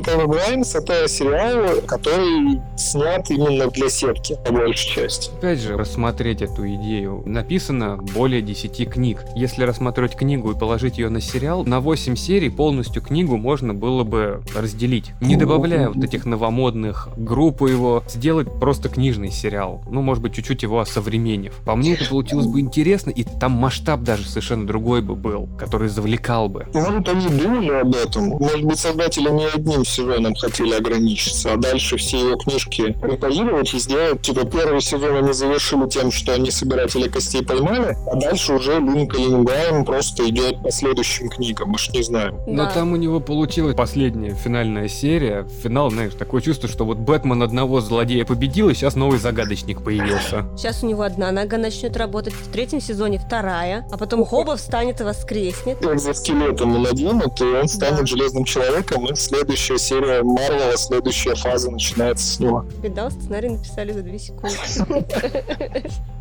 такой. 0.00 0.20
Линкольн 0.20 0.30
Раймс 0.32 0.74
это 0.74 1.08
сериал, 1.08 1.80
который 1.86 2.60
снят 2.76 3.30
именно 3.30 3.70
для 3.70 3.88
сетки, 3.88 4.36
по 4.44 4.52
большей 4.52 4.90
части. 4.90 5.30
Опять 5.38 5.60
же, 5.60 5.76
рассмотреть 5.76 6.42
эту 6.42 6.66
идею. 6.74 7.22
Написано 7.26 7.98
более 8.14 8.42
10 8.42 8.90
книг. 8.90 9.24
Если 9.34 9.64
рассмотреть 9.64 10.14
книгу 10.16 10.52
и 10.52 10.58
положить 10.58 10.98
ее 10.98 11.08
на 11.08 11.20
сериал, 11.20 11.64
на 11.64 11.80
8 11.80 12.16
серий 12.16 12.50
полностью 12.50 13.02
книгу 13.02 13.36
можно 13.36 13.74
было 13.74 14.04
бы 14.04 14.42
разделить. 14.54 15.12
Не 15.20 15.36
добавляя 15.36 15.88
вот 15.88 16.02
этих 16.02 16.26
новомодных 16.26 17.08
группу 17.16 17.66
его, 17.66 18.02
сделать 18.08 18.48
просто 18.58 18.88
книжный 18.88 19.30
сериал. 19.30 19.82
Ну, 19.90 20.02
может 20.02 20.22
быть, 20.22 20.34
чуть-чуть 20.34 20.62
его 20.62 20.80
осовременив. 20.80 21.54
По 21.64 21.76
мне, 21.76 21.94
это 21.94 22.08
получилось 22.08 22.46
бы 22.46 22.60
интересно, 22.60 23.10
и 23.10 23.24
там 23.24 23.52
масштаб 23.52 24.00
даже 24.02 24.26
совершенно 24.26 24.66
другой 24.66 25.02
бы 25.02 25.14
был, 25.14 25.48
который 25.58 25.88
завлекал 25.88 26.48
бы. 26.48 26.66
Может, 26.72 27.08
они 27.08 27.28
думали 27.28 27.72
об 27.72 27.94
этом. 27.94 28.28
Может 28.28 28.62
быть, 28.62 28.78
создатели 28.78 29.30
не 29.30 29.46
одним 29.46 29.84
сезоном 29.90 30.34
хотели 30.34 30.72
ограничиться, 30.74 31.52
а 31.52 31.56
дальше 31.56 31.96
все 31.96 32.18
его 32.20 32.36
книжки 32.36 32.96
репозировать 33.02 33.74
и 33.74 33.78
сделать. 33.78 34.22
Типа, 34.22 34.44
первый 34.44 34.80
сезон 34.80 35.16
они 35.16 35.32
завершили 35.32 35.88
тем, 35.88 36.10
что 36.10 36.32
они 36.34 36.50
собиратели 36.50 37.08
костей 37.08 37.42
поймали, 37.44 37.96
а 38.10 38.16
дальше 38.16 38.54
уже 38.54 38.78
Линкольн 38.78 39.44
Гайм 39.44 39.84
просто 39.84 40.28
идет 40.28 40.62
по 40.62 40.70
следующим 40.70 41.28
книгам. 41.28 41.70
Мы 41.70 41.78
ж 41.78 41.90
не 41.92 42.02
знаем. 42.02 42.36
Но 42.46 42.64
Да. 42.64 42.70
там 42.72 42.92
у 42.92 42.96
него 42.96 43.20
получилась 43.20 43.74
последняя 43.76 44.34
финальная 44.34 44.88
серия. 44.88 45.46
Финал, 45.62 45.90
знаешь, 45.90 46.12
такое 46.14 46.40
чувство, 46.40 46.68
что 46.68 46.84
вот 46.84 46.98
Бэтмен 46.98 47.42
одного 47.42 47.80
злодея 47.80 48.24
победил, 48.24 48.68
и 48.70 48.74
сейчас 48.74 48.94
новый 48.96 49.18
загадочник 49.18 49.82
появился. 49.82 50.44
Сейчас 50.56 50.82
у 50.82 50.86
него 50.86 51.02
одна 51.02 51.30
нога 51.32 51.58
начнет 51.58 51.96
работать, 51.96 52.32
в 52.34 52.50
третьем 52.52 52.80
сезоне 52.80 53.18
вторая, 53.18 53.86
а 53.90 53.96
потом 53.96 54.24
Хоба 54.24 54.56
встанет 54.56 55.00
и 55.00 55.04
воскреснет. 55.04 55.78
Как 55.78 55.98
за 55.98 56.12
скелет 56.14 56.60
ему 56.60 56.78
наденут, 56.78 57.40
и 57.40 57.44
он 57.44 57.68
станет 57.68 58.00
Да. 58.00 58.06
железным 58.06 58.44
человеком, 58.44 59.06
и 59.06 59.14
следующая 59.14 59.78
серия 59.80 60.22
Марвела, 60.22 60.76
следующая 60.76 61.34
фаза 61.34 61.70
начинается 61.70 62.26
с 62.26 62.38
него. 62.40 62.64
Видал, 62.82 63.10
сценарий 63.10 63.48
написали 63.48 63.92
за 63.92 64.02
две 64.02 64.18
секунды. 64.18 64.56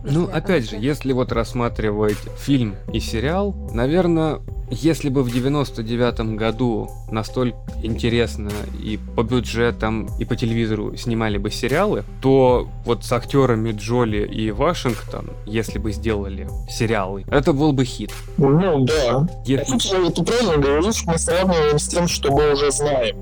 Ну, 0.04 0.30
опять 0.32 0.70
же, 0.70 0.78
если 0.78 1.12
вот 1.12 1.32
рассматривать 1.32 2.18
фильм 2.40 2.76
и 2.94 3.00
сериал, 3.00 3.54
наверное, 3.74 4.40
если 4.72 5.10
бы 5.10 5.24
в 5.24 5.32
99 5.32 6.36
году 6.38 6.90
настолько 7.12 7.58
интересно 7.84 8.50
и 8.82 8.98
по 9.16 9.24
бюджетам, 9.24 10.08
и 10.20 10.26
по 10.26 10.36
телевизору 10.36 10.96
снимали 10.96 11.38
бы 11.38 11.50
сериалы, 11.52 12.04
то 12.22 12.70
вот 12.86 13.04
с 13.04 13.12
актерами 13.12 13.72
Джоли 13.72 14.26
и 14.26 14.52
Вашингтон, 14.52 15.32
если 15.46 15.80
бы 15.80 15.92
сделали 15.92 16.48
сериалы, 16.70 17.26
это 17.30 17.52
был 17.52 17.74
бы 17.74 17.84
хит. 17.84 18.12
Ну 18.38 18.86
да. 18.86 19.28
Если- 19.46 20.08
э, 20.08 20.12
ты 20.12 20.24
правильно 20.24 20.58
говоришь, 20.58 21.04
мы 21.06 21.18
сравниваем 21.18 21.78
с 21.80 21.88
тем, 21.88 22.08
что 22.08 22.32
мы 22.32 22.54
уже 22.54 22.72
знаем. 22.72 23.18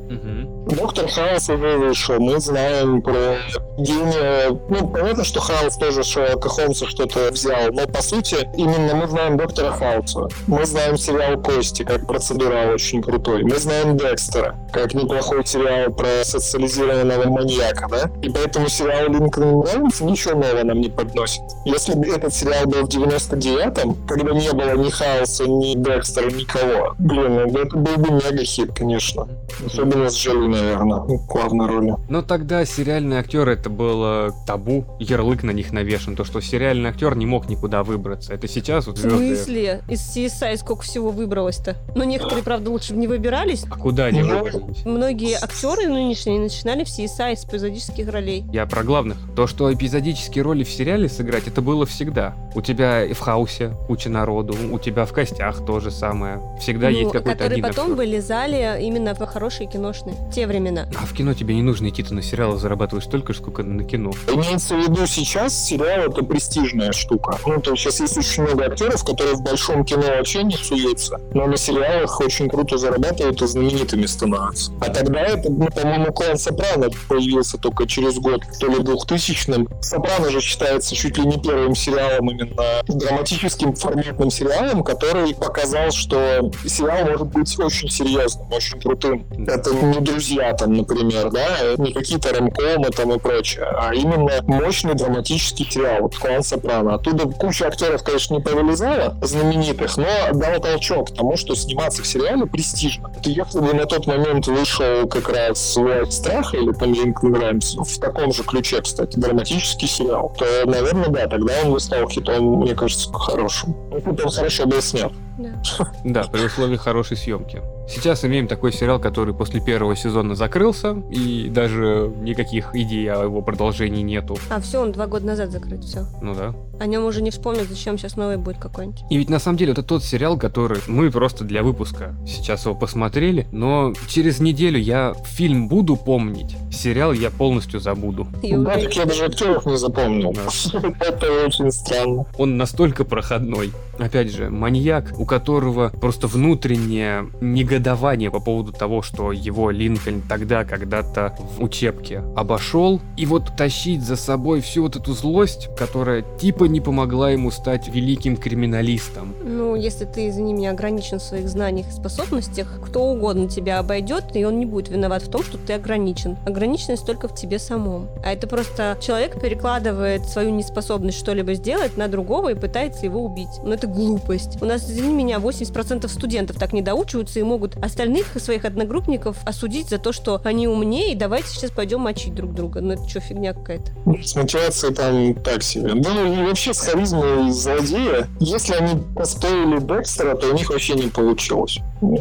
Доктор 0.67 1.07
Хаус 1.07 1.49
уже 1.49 1.77
вышел. 1.77 2.19
Мы 2.19 2.39
знаем 2.39 3.01
про 3.01 3.37
гения... 3.77 4.49
Ну, 4.69 4.89
понятно, 4.89 5.23
что 5.23 5.39
Хаус 5.39 5.77
тоже 5.77 6.03
Шерлока 6.03 6.49
Холмса 6.49 6.85
что-то 6.87 7.31
взял, 7.31 7.71
но, 7.71 7.87
по 7.87 8.01
сути, 8.01 8.37
именно 8.57 8.95
мы 8.95 9.07
знаем 9.07 9.37
Доктора 9.37 9.71
Хауса. 9.71 10.27
Мы 10.47 10.65
знаем 10.65 10.97
сериал 10.97 11.41
Кости, 11.41 11.83
как 11.83 12.05
процедурал 12.05 12.73
очень 12.73 13.01
крутой. 13.01 13.43
Мы 13.43 13.55
знаем 13.55 13.95
Декстера, 13.97 14.55
как 14.73 14.93
неплохой 14.93 15.45
сериал 15.45 15.93
про 15.93 16.23
социализированного 16.23 17.29
маньяка, 17.29 17.87
да? 17.89 18.11
И 18.21 18.29
поэтому 18.29 18.67
сериал 18.67 19.07
Линкольн 19.09 19.61
Раймс 19.61 20.01
ничего 20.01 20.35
нового 20.35 20.63
нам 20.63 20.81
не 20.81 20.89
подносит. 20.89 21.41
Если 21.65 21.93
бы 21.93 22.07
этот 22.07 22.33
сериал 22.33 22.65
был 22.65 22.85
в 22.85 22.89
99-м, 22.89 24.05
когда 24.07 24.33
не 24.33 24.51
было 24.51 24.75
ни 24.75 24.89
Хауса, 24.89 25.47
ни 25.47 25.75
Декстера, 25.75 26.29
никого, 26.29 26.95
блин, 26.99 27.47
ну, 27.53 27.59
это 27.59 27.77
был 27.77 27.95
бы 27.95 28.11
мега-хит, 28.11 28.73
конечно. 28.75 29.27
Особенно 29.65 30.09
с 30.09 30.16
Джоли, 30.17 30.47
наверное, 30.47 30.99
в 30.99 31.25
главной 31.27 31.67
роли. 31.67 31.93
Но 32.09 32.21
тогда 32.21 32.65
сериальные 32.65 33.19
актеры 33.19 33.53
это 33.53 33.69
было 33.69 34.33
табу, 34.45 34.85
ярлык 34.99 35.43
на 35.43 35.51
них 35.51 35.71
навешен, 35.71 36.15
то, 36.15 36.23
что 36.23 36.41
сериальный 36.41 36.89
актер 36.89 37.15
не 37.15 37.25
мог 37.25 37.49
никуда 37.49 37.83
выбраться. 37.83 38.33
Это 38.33 38.47
сейчас 38.47 38.87
вот 38.87 38.97
В 38.97 39.01
звезды... 39.01 39.35
смысле? 39.35 39.81
Из 39.89 39.99
CSI 40.15 40.57
сколько 40.57 40.81
всего 40.83 41.11
выбралось-то? 41.11 41.75
Но 41.95 42.03
некоторые, 42.03 42.43
правда, 42.43 42.69
лучше 42.71 42.93
бы 42.93 42.99
не 42.99 43.07
выбирались. 43.07 43.63
А 43.69 43.77
куда 43.77 44.05
они 44.05 44.21
Ну, 44.21 44.43
выбрались? 44.43 44.85
Многие 44.85 45.35
актеры 45.37 45.87
нынешние 45.87 46.39
начинали 46.39 46.83
в 46.83 46.87
CSI 46.87 47.35
с 47.35 47.45
эпизодических 47.45 48.09
ролей. 48.11 48.43
Я 48.51 48.65
про 48.65 48.83
главных. 48.83 49.17
То, 49.35 49.47
что 49.47 49.71
эпизодические 49.73 50.43
роли 50.43 50.63
в 50.63 50.69
сериале 50.69 51.09
сыграть, 51.09 51.47
это 51.47 51.61
было 51.61 51.85
всегда. 51.85 52.35
У 52.55 52.61
тебя 52.61 53.03
и 53.05 53.13
в 53.13 53.19
Хаусе 53.19 53.73
куча 53.87 54.09
народу, 54.09 54.55
у 54.71 54.79
тебя 54.79 55.05
в 55.05 55.13
Костях 55.13 55.65
то 55.65 55.79
же 55.79 55.91
самое. 55.91 56.39
Всегда 56.59 56.89
Ну, 56.89 56.97
есть 56.97 57.11
какой-то 57.11 57.31
которые 57.33 57.51
один 57.53 57.63
потом 57.63 57.83
актер. 57.91 57.97
вылезали 57.97 58.81
именно 58.81 59.13
в 59.13 59.25
хорошие 59.25 59.67
киношные. 59.69 60.06
Те 60.33 60.47
времена. 60.47 60.87
А 60.95 61.05
в 61.05 61.13
кино 61.13 61.33
тебе 61.33 61.55
не 61.55 61.61
нужно 61.61 61.89
идти, 61.89 62.03
ты 62.03 62.13
на 62.13 62.21
сериалы 62.21 62.57
зарабатываешь 62.57 63.05
столько, 63.05 63.33
же, 63.33 63.39
сколько 63.39 63.63
на 63.63 63.83
кино. 63.83 64.11
Имеется 64.31 64.75
в 64.75 64.79
виду 64.79 65.05
сейчас 65.07 65.67
сериал 65.67 66.11
это 66.11 66.23
престижная 66.23 66.91
штука. 66.91 67.37
Ну, 67.45 67.59
то 67.61 67.71
есть 67.71 67.83
сейчас 67.83 67.99
есть 67.99 68.17
очень 68.17 68.43
много 68.43 68.65
актеров, 68.65 69.03
которые 69.03 69.35
в 69.35 69.41
большом 69.41 69.85
кино 69.85 70.03
вообще 70.03 70.43
не 70.43 70.55
суются, 70.55 71.19
но 71.33 71.45
на 71.47 71.57
сериалах 71.57 72.19
очень 72.19 72.49
круто 72.49 72.77
зарабатывают 72.77 73.41
и 73.41 73.47
знаменитыми 73.47 74.05
становятся. 74.05 74.71
А 74.81 74.89
тогда 74.89 75.21
это, 75.21 75.51
ну, 75.51 75.67
по-моему, 75.67 76.13
клан 76.13 76.37
Сопрано 76.37 76.89
появился 77.07 77.57
только 77.57 77.87
через 77.87 78.17
год, 78.19 78.41
то 78.59 78.67
ли 78.67 78.79
двухтысячным. 78.79 79.67
Сопрано 79.81 80.29
же 80.29 80.41
считается 80.41 80.95
чуть 80.95 81.17
ли 81.17 81.25
не 81.25 81.37
первым 81.39 81.75
сериалом 81.75 82.29
именно 82.29 82.83
драматическим 82.87 83.75
форматным 83.75 84.31
сериалом, 84.31 84.83
который 84.83 85.33
показал, 85.33 85.91
что 85.91 86.51
сериал 86.65 87.05
может 87.09 87.27
быть 87.27 87.59
очень 87.59 87.89
серьезным, 87.89 88.51
очень 88.51 88.79
крутым. 88.79 89.25
Это 89.47 89.71
не 89.91 89.99
друзья 89.99 90.53
там, 90.53 90.73
например, 90.73 91.31
да, 91.31 91.75
не 91.77 91.93
какие-то 91.93 92.33
ромкомы 92.33 92.89
там 92.89 93.13
и 93.13 93.19
прочее, 93.19 93.65
а 93.65 93.93
именно 93.93 94.31
мощный 94.43 94.93
драматический 94.93 95.69
сериал, 95.69 96.01
вот 96.01 96.15
клан 96.15 96.43
Сопрано. 96.43 96.95
Оттуда 96.95 97.27
куча 97.27 97.67
актеров, 97.67 98.03
конечно, 98.03 98.35
не 98.35 98.41
повылезала, 98.41 99.17
знаменитых, 99.21 99.97
но 99.97 100.07
дал 100.33 100.59
толчок 100.59 101.13
тому, 101.13 101.37
что 101.37 101.55
сниматься 101.55 102.03
в 102.03 102.07
сериале 102.07 102.45
престижно. 102.45 103.11
Это 103.17 103.29
Если 103.29 103.59
бы 103.59 103.73
на 103.73 103.85
тот 103.85 104.07
момент 104.07 104.47
вышел 104.47 105.07
как 105.07 105.29
раз 105.29 105.75
«Власть 105.75 106.13
страха» 106.13 106.57
или 106.57 106.71
там 106.71 106.93
Линкольн 106.93 107.35
Раймс, 107.35 107.75
в 107.75 107.99
таком 107.99 108.33
же 108.33 108.43
ключе, 108.43 108.81
кстати, 108.81 109.17
драматический 109.17 109.87
сериал, 109.87 110.33
то, 110.37 110.45
наверное, 110.65 111.09
да, 111.09 111.27
тогда 111.27 111.53
он 111.63 111.73
бы 111.73 111.79
стал 111.79 112.07
хитом, 112.09 112.59
мне 112.61 112.75
кажется, 112.75 113.11
хорошим. 113.13 113.75
Ну, 113.91 114.17
он 114.23 114.31
хорошо 114.31 114.65
был 114.65 114.81
снят. 114.81 115.11
Да. 115.37 115.61
Да, 116.03 116.23
при 116.23 116.45
условии 116.45 116.77
хорошей 116.77 117.17
съемки. 117.17 117.61
Сейчас 117.87 118.25
имеем 118.25 118.47
такой 118.47 118.73
сериал, 118.73 118.99
который 118.99 119.33
после 119.33 119.61
первого 119.61 119.95
сезона 119.95 120.35
закрылся, 120.35 121.01
и 121.09 121.47
даже 121.49 122.11
никаких 122.21 122.75
идей 122.75 123.09
о 123.09 123.23
его 123.23 123.41
продолжении 123.41 124.01
нету. 124.01 124.37
А, 124.49 124.59
все, 124.59 124.81
он 124.81 124.91
два 124.91 125.07
года 125.07 125.25
назад 125.25 125.51
закрыт, 125.51 125.83
все. 125.83 126.05
Ну 126.21 126.35
да. 126.35 126.53
О 126.79 126.85
нем 126.85 127.05
уже 127.05 127.21
не 127.21 127.31
вспомнят, 127.31 127.67
зачем 127.69 127.97
сейчас 127.97 128.17
новый 128.17 128.37
будет 128.37 128.57
какой-нибудь. 128.57 129.03
И 129.09 129.17
ведь 129.17 129.29
на 129.29 129.39
самом 129.39 129.57
деле 129.57 129.71
это 129.71 129.83
тот 129.83 130.03
сериал, 130.03 130.37
который 130.37 130.79
мы 130.87 131.09
просто 131.11 131.43
для 131.43 131.63
выпуска 131.63 132.15
сейчас 132.27 132.65
его 132.65 132.75
посмотрели, 132.75 133.47
но 133.51 133.93
через 134.07 134.39
неделю 134.39 134.79
я 134.79 135.13
фильм 135.25 135.69
буду 135.69 135.95
помнить, 135.95 136.55
сериал 136.71 137.13
я 137.13 137.31
полностью 137.31 137.79
забуду. 137.79 138.27
Так 138.41 138.95
я 138.95 139.05
даже 139.05 139.25
актеров 139.25 139.65
не 139.65 139.77
запомнил. 139.77 140.31
Это 140.99 141.45
очень 141.45 141.71
странно. 141.71 142.25
Он 142.37 142.57
настолько 142.57 143.05
проходной. 143.05 143.71
Опять 143.97 144.31
же, 144.31 144.49
маньяк, 144.49 145.13
у 145.17 145.25
которого 145.27 145.89
просто 145.89 146.27
внутреннее 146.27 147.29
негодование 147.41 148.31
по 148.31 148.39
поводу 148.39 148.71
того, 148.71 149.01
что 149.01 149.31
его 149.31 149.69
Линкольн 149.69 150.21
тогда 150.27 150.63
когда-то 150.63 151.35
в 151.39 151.63
учебке 151.63 152.23
обошел, 152.35 152.99
и 153.15 153.25
вот 153.25 153.55
тащить 153.55 154.01
за 154.01 154.15
собой 154.15 154.61
всю 154.61 154.83
вот 154.83 154.95
эту 154.95 155.13
злость, 155.13 155.69
которая 155.77 156.23
типа 156.39 156.63
не 156.65 156.81
помогла 156.81 157.31
ему 157.31 157.51
стать 157.51 157.87
великим 157.87 158.37
криминалистом. 158.37 159.33
Ну, 159.43 159.75
если 159.75 160.05
ты, 160.05 160.29
извини 160.29 160.53
меня, 160.53 160.71
ограничен 160.71 161.19
в 161.19 161.23
своих 161.23 161.47
знаниях 161.49 161.89
и 161.89 161.91
способностях, 161.91 162.79
кто 162.85 163.03
угодно 163.03 163.49
тебя 163.49 163.79
обойдет, 163.79 164.35
и 164.35 164.45
он 164.45 164.59
не 164.59 164.65
будет 164.65 164.89
виноват 164.89 165.23
в 165.23 165.29
том, 165.29 165.43
что 165.43 165.57
ты 165.57 165.73
ограничен. 165.73 166.37
Ограниченность 166.45 167.05
только 167.05 167.27
в 167.27 167.35
тебе 167.35 167.59
самом. 167.59 168.07
А 168.23 168.31
это 168.31 168.47
просто 168.47 168.97
человек 169.01 169.39
перекладывает 169.41 170.25
свою 170.25 170.51
неспособность 170.51 171.17
что-либо 171.17 171.53
сделать 171.53 171.97
на 171.97 172.07
другого 172.07 172.51
и 172.51 172.55
пытается 172.55 173.05
его 173.05 173.23
убить. 173.23 173.59
Но 173.63 173.73
это 173.73 173.87
глупость. 173.87 174.61
У 174.61 174.65
нас, 174.65 174.89
извини 174.89 175.16
меня, 175.17 175.37
80% 175.37 176.07
студентов 176.07 176.57
так 176.57 176.73
не 176.73 176.81
доучиваются 176.81 177.39
и 177.39 177.43
могут 177.43 177.75
остальных 177.77 178.27
своих 178.39 178.65
одногруппников 178.65 179.37
осудить 179.45 179.89
за 179.89 179.97
то, 179.97 180.11
что 180.11 180.41
они 180.43 180.67
умнее, 180.67 181.13
и 181.13 181.15
давайте 181.15 181.49
сейчас 181.49 181.71
пойдем 181.71 182.01
мочить 182.01 182.33
друг 182.33 182.53
друга. 182.53 182.81
Ну 182.81 182.93
это 182.93 183.07
что, 183.07 183.19
фигня 183.19 183.53
какая-то? 183.53 183.91
С 184.23 184.35
мотивацией 184.35 184.93
там 184.93 185.35
так 185.43 185.63
себе. 185.63 185.93
Ну 185.93 186.33
и 186.33 186.45
вообще 186.45 186.73
с 186.73 186.79
харизмой 186.79 187.51
злодея, 187.51 188.27
если 188.39 188.73
они 188.75 189.01
построили 189.15 189.79
Декстера, 189.79 190.35
то 190.35 190.47
у 190.47 190.53
них 190.53 190.69
вообще 190.69 190.93
не 190.93 191.07
получилось. 191.07 191.79
Ну, 192.01 192.19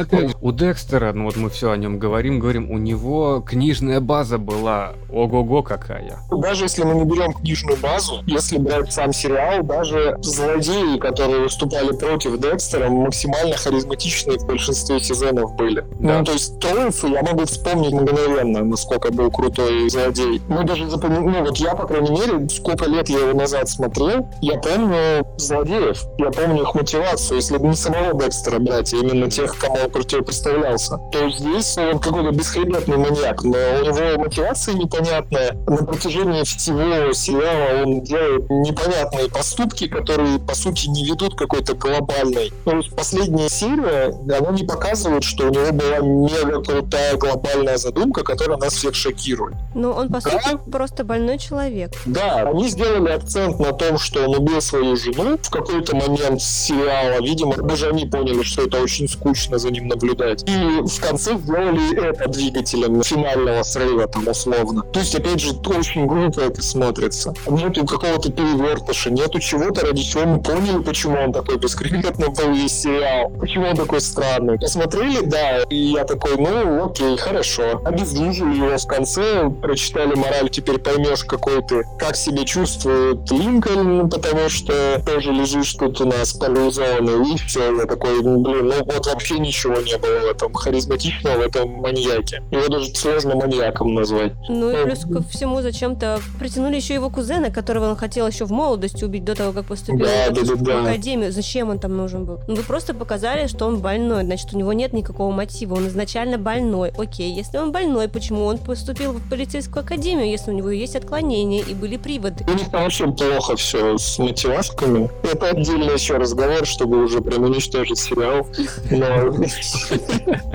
опять 0.00 0.30
же, 0.30 0.36
у 0.40 0.52
Декстера, 0.52 1.12
ну 1.12 1.24
вот 1.24 1.36
мы 1.36 1.50
все 1.50 1.70
о 1.70 1.76
нем 1.76 1.98
говорим, 1.98 2.38
говорим, 2.38 2.70
у 2.70 2.78
него 2.78 3.40
книжная 3.46 4.00
база 4.00 4.38
была 4.38 4.92
ого-го 5.10 5.62
какая. 5.62 6.18
Даже 6.30 6.64
если 6.64 6.84
мы 6.84 6.94
не 6.94 7.04
берем 7.04 7.32
книжную 7.32 7.78
базу, 7.78 8.22
если 8.26 8.58
брать 8.58 8.92
сам 8.92 9.12
сериал, 9.12 9.62
даже 9.62 10.16
злодеи, 10.20 10.98
которые 10.98 11.42
выступали 11.42 11.92
против 11.96 12.38
Декстера, 12.38 12.88
максимально 12.88 13.56
харизматичные 13.56 14.38
в 14.38 14.46
большинстве 14.46 15.00
сезонов 15.00 15.54
были. 15.56 15.84
Да. 16.00 16.18
Ну, 16.18 16.24
то 16.24 16.32
есть 16.32 16.58
Толфу 16.60 17.08
я 17.08 17.22
могу 17.22 17.44
вспомнить 17.44 17.92
мгновенно, 17.92 18.64
насколько 18.64 19.12
был 19.12 19.30
крутой 19.30 19.88
злодей. 19.90 20.40
Мы 20.48 20.64
даже 20.64 20.88
запомнили, 20.88 21.38
ну 21.38 21.44
вот 21.44 21.56
я, 21.58 21.74
по 21.74 21.86
крайней 21.86 22.10
мере, 22.10 22.48
сколько 22.48 22.86
лет 22.86 23.08
я 23.08 23.18
его 23.18 23.38
назад 23.38 23.68
смотрел, 23.68 24.28
я 24.40 24.58
помню 24.58 25.26
злодеев, 25.36 26.02
я 26.18 26.30
помню 26.30 26.62
их 26.62 26.74
мотивацию, 26.74 27.36
если 27.36 27.58
бы 27.58 27.68
не 27.68 27.74
самого 27.74 28.18
Декстера 28.20 28.58
брать, 28.58 28.92
именно 29.00 29.30
тех, 29.30 29.56
кому 29.58 29.76
он 29.84 29.90
противопоставлялся, 29.90 30.98
то 31.12 31.30
здесь 31.30 31.76
он 31.78 31.98
какой-то 31.98 32.30
бесхребетный 32.30 32.96
маньяк, 32.96 33.42
но 33.42 33.56
у 33.80 33.84
него 33.84 34.22
мотивация 34.24 34.74
непонятная. 34.74 35.52
На 35.66 35.76
протяжении 35.78 36.42
всего 36.44 37.12
сериала 37.12 37.84
он 37.84 38.02
делает 38.02 38.48
непонятные 38.50 39.28
поступки, 39.28 39.86
которые, 39.88 40.38
по 40.38 40.54
сути, 40.54 40.88
не 40.88 41.04
ведут 41.04 41.34
к 41.34 41.38
какой-то 41.38 41.74
глобальной. 41.74 42.52
Есть 42.66 42.94
последняя 42.94 43.48
серия, 43.48 44.14
она 44.38 44.50
не 44.50 44.64
показывает, 44.64 45.24
что 45.24 45.46
у 45.46 45.50
него 45.50 45.72
была 45.72 45.98
мега 45.98 46.62
крутая 46.62 47.16
глобальная 47.16 47.76
задумка, 47.76 48.22
которая 48.22 48.58
нас 48.58 48.74
всех 48.74 48.94
шокирует. 48.94 49.54
Ну, 49.74 49.90
он, 49.92 50.08
по 50.08 50.20
Да. 50.20 50.30
сути, 50.30 50.58
просто 50.70 51.04
больной 51.04 51.38
человек. 51.38 51.92
Да, 52.06 52.48
они 52.48 52.68
сделали 52.68 53.10
акцент 53.10 53.58
на 53.58 53.72
том, 53.72 53.98
что 53.98 54.26
он 54.28 54.36
убил 54.36 54.60
свою 54.60 54.96
жену 54.96 55.38
в 55.42 55.50
какой-то 55.50 55.96
момент 55.96 56.40
сериала. 56.42 57.20
Видимо, 57.22 57.56
даже 57.56 57.88
они 57.88 58.06
поняли, 58.06 58.42
что 58.42 58.62
это 58.62 58.78
очень 58.80 58.89
скучно 59.08 59.58
за 59.58 59.70
ним 59.70 59.88
наблюдать. 59.88 60.44
И 60.48 60.80
в 60.82 61.00
конце 61.00 61.36
сделали 61.38 62.08
это 62.08 62.28
двигателем 62.28 63.02
финального 63.02 63.62
срыва, 63.62 64.06
там, 64.06 64.28
условно. 64.28 64.82
То 64.82 65.00
есть, 65.00 65.14
опять 65.14 65.40
же, 65.40 65.52
очень 65.66 66.06
глупо 66.06 66.40
это 66.40 66.62
смотрится. 66.62 67.34
Нету 67.46 67.86
какого-то 67.86 68.32
перевертыша, 68.32 69.10
нету 69.10 69.38
чего-то, 69.40 69.86
ради 69.86 70.02
чего 70.02 70.24
мы 70.24 70.42
поняли, 70.42 70.82
почему 70.82 71.16
он 71.16 71.32
такой 71.32 71.58
бескрепетный 71.58 72.28
был 72.28 72.52
весь 72.52 72.82
сериал. 72.82 73.30
Почему 73.38 73.66
он 73.66 73.76
такой 73.76 74.00
странный. 74.00 74.58
Посмотрели, 74.58 75.24
да, 75.24 75.62
и 75.70 75.76
я 75.76 76.04
такой, 76.04 76.36
ну, 76.36 76.86
окей, 76.86 77.16
хорошо. 77.16 77.80
Обездвижили 77.84 78.56
его 78.56 78.76
в 78.76 78.86
конце, 78.86 79.48
прочитали 79.62 80.14
мораль, 80.14 80.50
теперь 80.50 80.78
поймешь, 80.78 81.24
какой 81.24 81.62
ты, 81.62 81.84
как 81.98 82.16
себя 82.16 82.44
чувствует 82.44 83.30
Линкольн, 83.30 84.08
потому 84.08 84.48
что 84.48 85.02
тоже 85.04 85.32
лежишь 85.32 85.74
тут 85.74 86.00
у 86.00 86.06
нас 86.06 86.32
парализованный, 86.32 87.34
и 87.34 87.36
все, 87.38 87.74
я 87.76 87.86
такой, 87.86 88.22
ну, 88.22 88.40
блин, 88.40 88.68
ну 88.68 88.79
вот 88.84 89.06
вообще 89.06 89.38
ничего 89.38 89.76
не 89.80 89.96
было 89.98 90.20
в 90.20 90.24
этом 90.30 90.52
харизматичного, 90.54 91.38
в 91.38 91.40
этом 91.40 91.70
маньяке. 91.70 92.42
Его 92.50 92.68
даже 92.68 92.94
сложно 92.94 93.34
маньяком 93.36 93.94
назвать. 93.94 94.32
Ну 94.48 94.70
и 94.70 94.84
плюс 94.84 95.00
ко 95.00 95.22
всему 95.22 95.62
зачем-то 95.62 96.20
притянули 96.38 96.76
еще 96.76 96.94
его 96.94 97.10
кузена, 97.10 97.50
которого 97.50 97.90
он 97.90 97.96
хотел 97.96 98.26
еще 98.26 98.44
в 98.44 98.50
молодости 98.50 99.04
убить 99.04 99.24
до 99.24 99.34
того, 99.34 99.52
как 99.52 99.66
поступил 99.66 100.04
Да, 100.06 100.30
да, 100.30 100.42
да, 100.42 100.54
в 100.54 100.62
да. 100.62 100.82
академию. 100.82 101.32
Зачем 101.32 101.70
он 101.70 101.78
там 101.78 101.96
нужен 101.96 102.24
был? 102.24 102.40
Ну 102.46 102.54
вы 102.56 102.62
просто 102.62 102.94
показали, 102.94 103.46
что 103.46 103.66
он 103.66 103.78
больной, 103.80 104.24
значит 104.24 104.52
у 104.52 104.58
него 104.58 104.72
нет 104.72 104.92
никакого 104.92 105.30
мотива, 105.32 105.74
он 105.74 105.88
изначально 105.88 106.38
больной. 106.38 106.92
Окей, 106.96 107.32
если 107.32 107.58
он 107.58 107.72
больной, 107.72 108.08
почему 108.08 108.44
он 108.44 108.58
поступил 108.58 109.12
в 109.12 109.28
полицейскую 109.30 109.82
академию, 109.84 110.28
если 110.28 110.50
у 110.50 110.54
него 110.54 110.70
есть 110.70 110.96
отклонения 110.96 111.62
и 111.62 111.74
были 111.74 111.96
приводы? 111.96 112.44
У 112.48 112.52
них 112.52 112.70
там 112.70 112.82
вообще 112.82 113.06
плохо 113.10 113.56
все 113.56 113.98
с 113.98 114.18
мотивашками. 114.18 115.10
Это 115.22 115.48
отдельный 115.50 115.94
еще 115.94 116.16
разговор, 116.16 116.66
чтобы 116.66 117.04
уже 117.04 117.20
прям 117.20 117.44
уничтожить 117.44 117.98
сериал. 117.98 118.46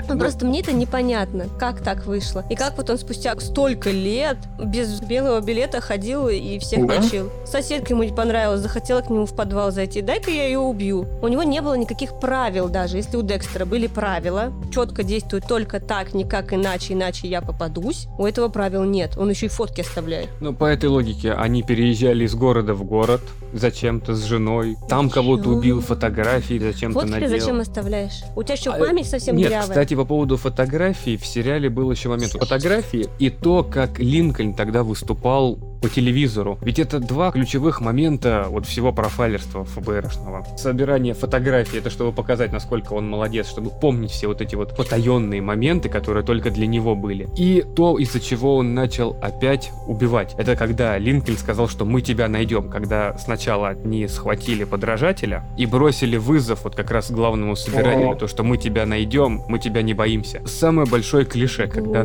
Ну, 0.07 0.19
просто 0.19 0.45
мне 0.45 0.61
это 0.61 0.71
непонятно, 0.71 1.47
как 1.59 1.81
так 1.81 2.05
вышло. 2.05 2.43
И 2.49 2.55
как 2.55 2.77
вот 2.77 2.89
он 2.89 2.97
спустя 2.97 3.35
столько 3.39 3.89
лет 3.89 4.37
без 4.63 5.01
белого 5.01 5.41
билета 5.41 5.81
ходил 5.81 6.27
и 6.27 6.59
всех 6.59 6.81
мочил. 6.81 7.31
Соседка 7.45 7.93
ему 7.93 8.03
не 8.03 8.11
понравилась, 8.11 8.61
захотела 8.61 9.01
к 9.01 9.09
нему 9.09 9.25
в 9.25 9.35
подвал 9.35 9.71
зайти. 9.71 10.01
Дай-ка 10.01 10.29
я 10.31 10.45
ее 10.45 10.59
убью. 10.59 11.07
У 11.21 11.27
него 11.27 11.43
не 11.43 11.61
было 11.61 11.75
никаких 11.75 12.19
правил 12.19 12.69
даже. 12.69 12.97
Если 12.97 13.17
у 13.17 13.21
Декстера 13.21 13.65
были 13.65 13.87
правила, 13.87 14.53
четко 14.71 15.03
действует 15.03 15.47
только 15.47 15.79
так, 15.79 16.13
никак 16.13 16.53
иначе, 16.53 16.93
иначе 16.93 17.27
я 17.27 17.41
попадусь. 17.41 18.07
У 18.17 18.25
этого 18.25 18.49
правил 18.49 18.83
нет. 18.83 19.17
Он 19.17 19.29
еще 19.29 19.47
и 19.47 19.49
фотки 19.49 19.81
оставляет. 19.81 20.29
Ну, 20.39 20.53
по 20.53 20.65
этой 20.65 20.89
логике, 20.89 21.33
они 21.33 21.63
переезжали 21.63 22.25
из 22.25 22.35
города 22.35 22.73
в 22.73 22.83
город 22.83 23.21
зачем-то 23.53 24.15
с 24.15 24.23
женой. 24.23 24.77
Там 24.89 25.09
кого-то 25.09 25.49
убил, 25.49 25.81
фотографии 25.81 26.59
зачем-то 26.59 26.99
Фотки 26.99 27.11
надел. 27.11 27.29
зачем 27.29 27.59
оставляешь? 27.59 28.04
У 28.35 28.43
тебя 28.43 28.55
что, 28.57 28.73
А, 28.73 28.79
память 28.79 29.07
совсем 29.07 29.35
Нет, 29.35 29.47
дырявая? 29.49 29.67
кстати, 29.69 29.93
по 29.93 30.05
поводу 30.05 30.37
фотографий, 30.37 31.17
в 31.17 31.25
сериале 31.25 31.69
был 31.69 31.91
еще 31.91 32.09
момент 32.09 32.31
фотографии 32.31 33.07
и 33.19 33.29
то, 33.29 33.63
как 33.63 33.99
Линкольн 33.99 34.53
тогда 34.53 34.83
выступал 34.83 35.57
по 35.85 35.89
телевизору. 35.89 36.57
Ведь 36.61 36.79
это 36.79 36.99
два 36.99 37.31
ключевых 37.31 37.79
момента 37.79 38.47
вот 38.49 38.65
всего 38.65 38.91
профайлерства 38.91 39.65
ФБРшного. 39.65 40.43
Собирание 40.57 41.13
фотографий, 41.13 41.77
это 41.77 41.91
чтобы 41.91 42.11
показать, 42.11 42.51
насколько 42.51 42.93
он 42.93 43.07
молодец, 43.07 43.47
чтобы 43.47 43.69
помнить 43.69 44.09
все 44.09 44.25
вот 44.25 44.41
эти 44.41 44.55
вот 44.55 44.75
потаенные 44.75 45.43
моменты, 45.43 45.87
которые 45.89 46.25
только 46.25 46.49
для 46.49 46.65
него 46.65 46.95
были. 46.95 47.29
И 47.37 47.63
то, 47.75 47.99
из-за 47.99 48.19
чего 48.19 48.55
он 48.55 48.73
начал 48.73 49.15
опять 49.21 49.71
убивать. 49.85 50.33
Это 50.39 50.55
когда 50.55 50.97
Линкольн 50.97 51.37
сказал, 51.37 51.67
что 51.67 51.85
мы 51.85 52.01
тебя 52.01 52.27
найдем, 52.29 52.67
когда 52.67 53.15
сначала 53.19 53.67
они 53.67 54.07
схватили 54.07 54.63
подражателя 54.63 55.43
и 55.55 55.67
бросили 55.67 56.17
вызов 56.17 56.63
вот 56.63 56.75
как 56.75 56.89
раз 56.89 57.11
главному 57.11 57.55
собирателю, 57.55 58.13
О. 58.13 58.15
то, 58.15 58.27
что 58.27 58.41
мы 58.41 58.57
тебя 58.57 58.87
найдем, 58.87 59.43
мы 59.47 59.59
тебя 59.59 59.83
не 59.83 59.93
боимся. 59.93 60.41
Самое 60.47 60.89
большое 60.89 61.25
клише, 61.25 61.67
когда 61.67 62.03